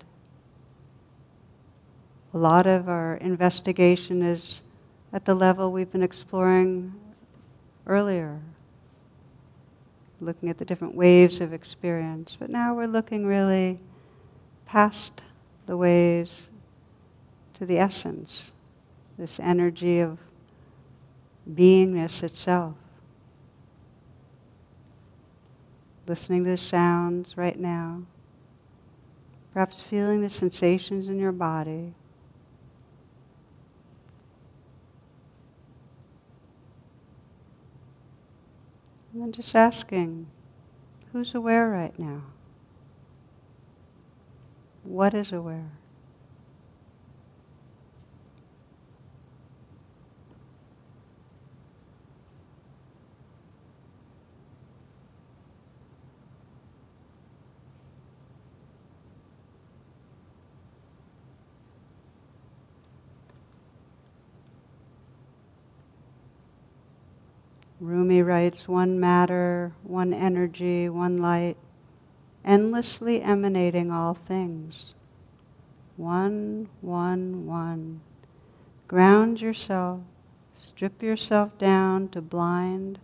A 2.32 2.38
lot 2.38 2.66
of 2.68 2.88
our 2.88 3.16
investigation 3.16 4.22
is 4.22 4.62
at 5.12 5.24
the 5.24 5.34
level 5.34 5.72
we've 5.72 5.90
been 5.90 6.04
exploring 6.04 6.94
earlier, 7.88 8.40
looking 10.20 10.48
at 10.48 10.58
the 10.58 10.64
different 10.64 10.94
waves 10.94 11.40
of 11.40 11.52
experience. 11.52 12.36
But 12.38 12.50
now 12.50 12.74
we're 12.74 12.86
looking 12.86 13.26
really 13.26 13.80
past 14.64 15.24
the 15.66 15.76
waves 15.76 16.50
to 17.54 17.66
the 17.66 17.78
essence, 17.78 18.52
this 19.20 19.38
energy 19.38 20.00
of 20.00 20.18
beingness 21.48 22.22
itself. 22.22 22.74
Listening 26.06 26.42
to 26.44 26.50
the 26.50 26.56
sounds 26.56 27.36
right 27.36 27.58
now, 27.58 28.02
perhaps 29.52 29.82
feeling 29.82 30.22
the 30.22 30.30
sensations 30.30 31.06
in 31.06 31.18
your 31.18 31.32
body. 31.32 31.92
And 39.12 39.22
then 39.22 39.32
just 39.32 39.54
asking, 39.54 40.28
who's 41.12 41.34
aware 41.34 41.68
right 41.68 41.96
now? 41.98 42.22
What 44.82 45.12
is 45.12 45.30
aware? 45.30 45.72
Rumi 67.80 68.20
writes, 68.20 68.68
one 68.68 69.00
matter, 69.00 69.72
one 69.82 70.12
energy, 70.12 70.90
one 70.90 71.16
light, 71.16 71.56
endlessly 72.44 73.22
emanating 73.22 73.90
all 73.90 74.12
things. 74.12 74.92
One, 75.96 76.68
one, 76.82 77.46
one. 77.46 78.02
Ground 78.86 79.40
yourself, 79.40 80.00
strip 80.54 81.02
yourself 81.02 81.56
down 81.56 82.08
to 82.10 82.20
blind, 82.20 82.98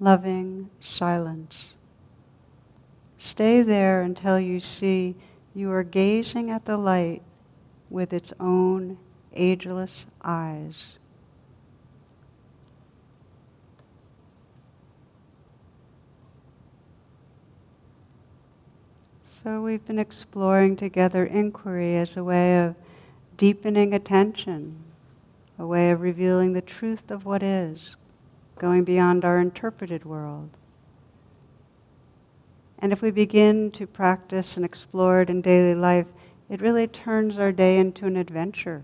loving 0.00 0.70
silence. 0.80 1.74
Stay 3.16 3.62
there 3.62 4.02
until 4.02 4.40
you 4.40 4.58
see 4.58 5.14
you 5.54 5.70
are 5.70 5.84
gazing 5.84 6.50
at 6.50 6.64
the 6.64 6.76
light 6.76 7.22
with 7.88 8.12
its 8.12 8.32
own 8.40 8.98
ageless 9.34 10.06
eyes. 10.22 10.98
So 19.46 19.60
we've 19.60 19.86
been 19.86 20.00
exploring 20.00 20.74
together 20.74 21.24
inquiry 21.24 21.96
as 21.98 22.16
a 22.16 22.24
way 22.24 22.58
of 22.64 22.74
deepening 23.36 23.94
attention, 23.94 24.76
a 25.56 25.64
way 25.64 25.92
of 25.92 26.00
revealing 26.00 26.52
the 26.52 26.60
truth 26.60 27.12
of 27.12 27.24
what 27.24 27.44
is, 27.44 27.94
going 28.58 28.82
beyond 28.82 29.24
our 29.24 29.38
interpreted 29.38 30.04
world. 30.04 30.50
And 32.80 32.92
if 32.92 33.00
we 33.00 33.12
begin 33.12 33.70
to 33.70 33.86
practice 33.86 34.56
and 34.56 34.64
explore 34.64 35.20
it 35.20 35.30
in 35.30 35.42
daily 35.42 35.76
life, 35.76 36.08
it 36.50 36.60
really 36.60 36.88
turns 36.88 37.38
our 37.38 37.52
day 37.52 37.78
into 37.78 38.04
an 38.06 38.16
adventure. 38.16 38.82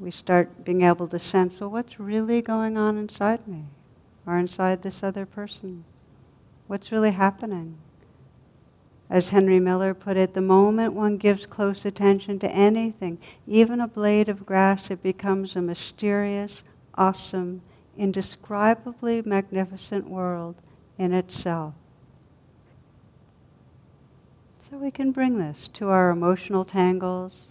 We 0.00 0.10
start 0.10 0.64
being 0.64 0.82
able 0.82 1.06
to 1.06 1.20
sense, 1.20 1.60
well, 1.60 1.70
what's 1.70 2.00
really 2.00 2.42
going 2.42 2.76
on 2.76 2.98
inside 2.98 3.46
me 3.46 3.66
or 4.26 4.36
inside 4.36 4.82
this 4.82 5.04
other 5.04 5.24
person? 5.24 5.84
What's 6.66 6.90
really 6.90 7.12
happening? 7.12 7.78
As 9.10 9.30
Henry 9.30 9.58
Miller 9.58 9.92
put 9.92 10.16
it, 10.16 10.34
the 10.34 10.40
moment 10.40 10.94
one 10.94 11.16
gives 11.16 11.44
close 11.44 11.84
attention 11.84 12.38
to 12.38 12.50
anything, 12.52 13.18
even 13.44 13.80
a 13.80 13.88
blade 13.88 14.28
of 14.28 14.46
grass, 14.46 14.88
it 14.88 15.02
becomes 15.02 15.56
a 15.56 15.60
mysterious, 15.60 16.62
awesome, 16.94 17.60
indescribably 17.98 19.20
magnificent 19.22 20.08
world 20.08 20.54
in 20.96 21.12
itself. 21.12 21.74
So 24.70 24.76
we 24.76 24.92
can 24.92 25.10
bring 25.10 25.38
this 25.38 25.66
to 25.72 25.88
our 25.88 26.10
emotional 26.10 26.64
tangles. 26.64 27.48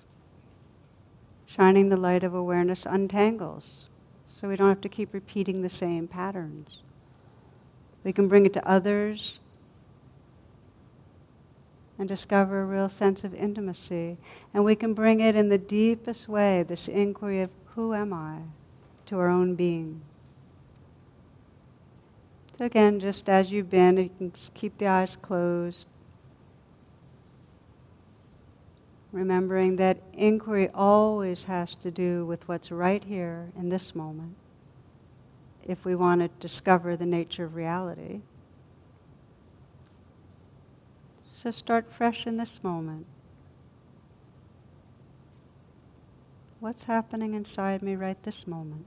Shining 1.46 1.90
the 1.90 1.98
light 1.98 2.24
of 2.24 2.34
awareness 2.34 2.86
untangles, 2.86 3.90
so 4.30 4.48
we 4.48 4.56
don't 4.56 4.70
have 4.70 4.82
to 4.82 4.88
keep 4.88 5.14
repeating 5.14 5.62
the 5.62 5.68
same 5.68 6.08
patterns. 6.08 6.84
We 8.06 8.14
can 8.14 8.30
bring 8.30 8.46
it 8.46 8.54
to 8.54 8.66
others 8.66 9.40
and 12.00 12.08
discover 12.08 12.62
a 12.62 12.66
real 12.66 12.88
sense 12.88 13.26
of 13.26 13.36
intimacy. 13.36 14.18
And 14.54 14.64
we 14.64 14.76
can 14.76 14.94
bring 14.94 15.20
it 15.20 15.36
in 15.36 15.50
the 15.50 15.58
deepest 15.58 16.30
way, 16.30 16.64
this 16.64 16.88
inquiry 16.88 17.42
of 17.42 17.50
who 17.76 17.94
am 17.94 18.14
I, 18.14 18.38
to 19.08 19.20
our 19.20 19.28
own 19.28 19.56
being. 19.56 20.02
So 22.58 22.66
again, 22.66 23.00
just 23.00 23.30
as 23.30 23.52
you've 23.52 23.70
been, 23.70 23.98
you 23.98 24.10
can 24.18 24.32
just 24.32 24.54
keep 24.54 24.78
the 24.78 24.88
eyes 24.88 25.18
closed. 25.22 25.86
Remembering 29.12 29.76
that 29.78 29.98
inquiry 30.14 30.70
always 30.74 31.44
has 31.46 31.76
to 31.78 31.92
do 31.92 32.26
with 32.26 32.48
what's 32.48 32.72
right 32.72 33.04
here 33.04 33.52
in 33.58 33.70
this 33.70 33.94
moment 33.94 34.36
if 35.68 35.84
we 35.84 35.96
want 35.96 36.22
to 36.22 36.28
discover 36.40 36.96
the 36.96 37.06
nature 37.06 37.46
of 37.46 37.56
reality. 37.56 38.22
So 41.42 41.52
start 41.52 41.90
fresh 41.90 42.28
in 42.28 42.36
this 42.36 42.62
moment. 42.66 43.06
What's 46.60 46.84
happening 46.84 47.34
inside 47.34 47.82
me 47.82 47.96
right 47.96 48.22
this 48.24 48.46
moment? 48.46 48.86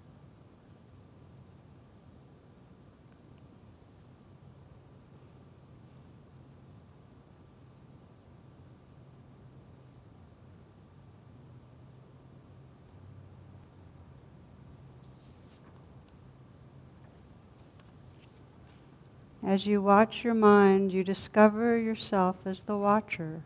As 19.53 19.67
you 19.67 19.83
watch 19.83 20.25
your 20.25 20.33
mind, 20.33 20.95
you 20.95 21.05
discover 21.05 21.77
yourself 21.77 22.37
as 22.47 22.63
the 22.63 22.79
watcher. 22.79 23.43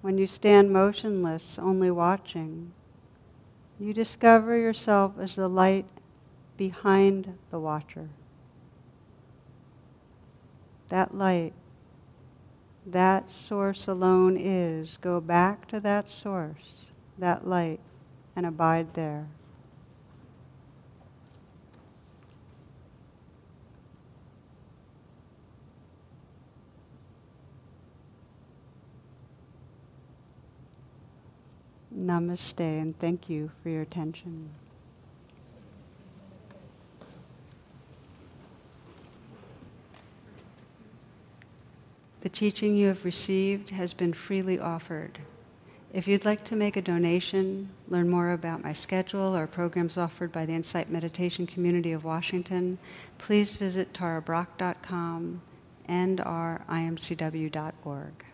When 0.00 0.18
you 0.18 0.26
stand 0.26 0.72
motionless, 0.72 1.60
only 1.60 1.92
watching, 1.92 2.72
you 3.78 3.94
discover 3.94 4.56
yourself 4.56 5.12
as 5.16 5.36
the 5.36 5.46
light 5.46 5.86
behind 6.56 7.38
the 7.52 7.60
watcher. 7.60 8.08
That 10.88 11.14
light, 11.14 11.52
that 12.84 13.30
source 13.30 13.86
alone 13.86 14.36
is. 14.36 14.96
Go 14.96 15.20
back 15.20 15.68
to 15.68 15.78
that 15.78 16.08
source, 16.08 16.86
that 17.16 17.46
light, 17.46 17.78
and 18.34 18.44
abide 18.44 18.94
there. 18.94 19.28
Namaste 31.98 32.60
and 32.60 32.98
thank 32.98 33.28
you 33.28 33.50
for 33.62 33.68
your 33.68 33.82
attention. 33.82 34.50
The 42.20 42.28
teaching 42.28 42.76
you 42.76 42.88
have 42.88 43.04
received 43.04 43.70
has 43.70 43.94
been 43.94 44.12
freely 44.12 44.58
offered. 44.58 45.18
If 45.92 46.06
you'd 46.06 46.24
like 46.24 46.44
to 46.44 46.56
make 46.56 46.76
a 46.76 46.82
donation, 46.82 47.70
learn 47.88 48.10
more 48.10 48.32
about 48.32 48.62
my 48.62 48.72
schedule 48.72 49.34
or 49.34 49.46
programs 49.46 49.96
offered 49.96 50.32
by 50.32 50.44
the 50.44 50.52
Insight 50.52 50.90
Meditation 50.90 51.46
Community 51.46 51.92
of 51.92 52.04
Washington, 52.04 52.78
please 53.16 53.56
visit 53.56 53.94
tarabrach.com 53.94 55.40
and 55.86 56.20
our 56.20 56.60
imcw.org. 56.68 58.27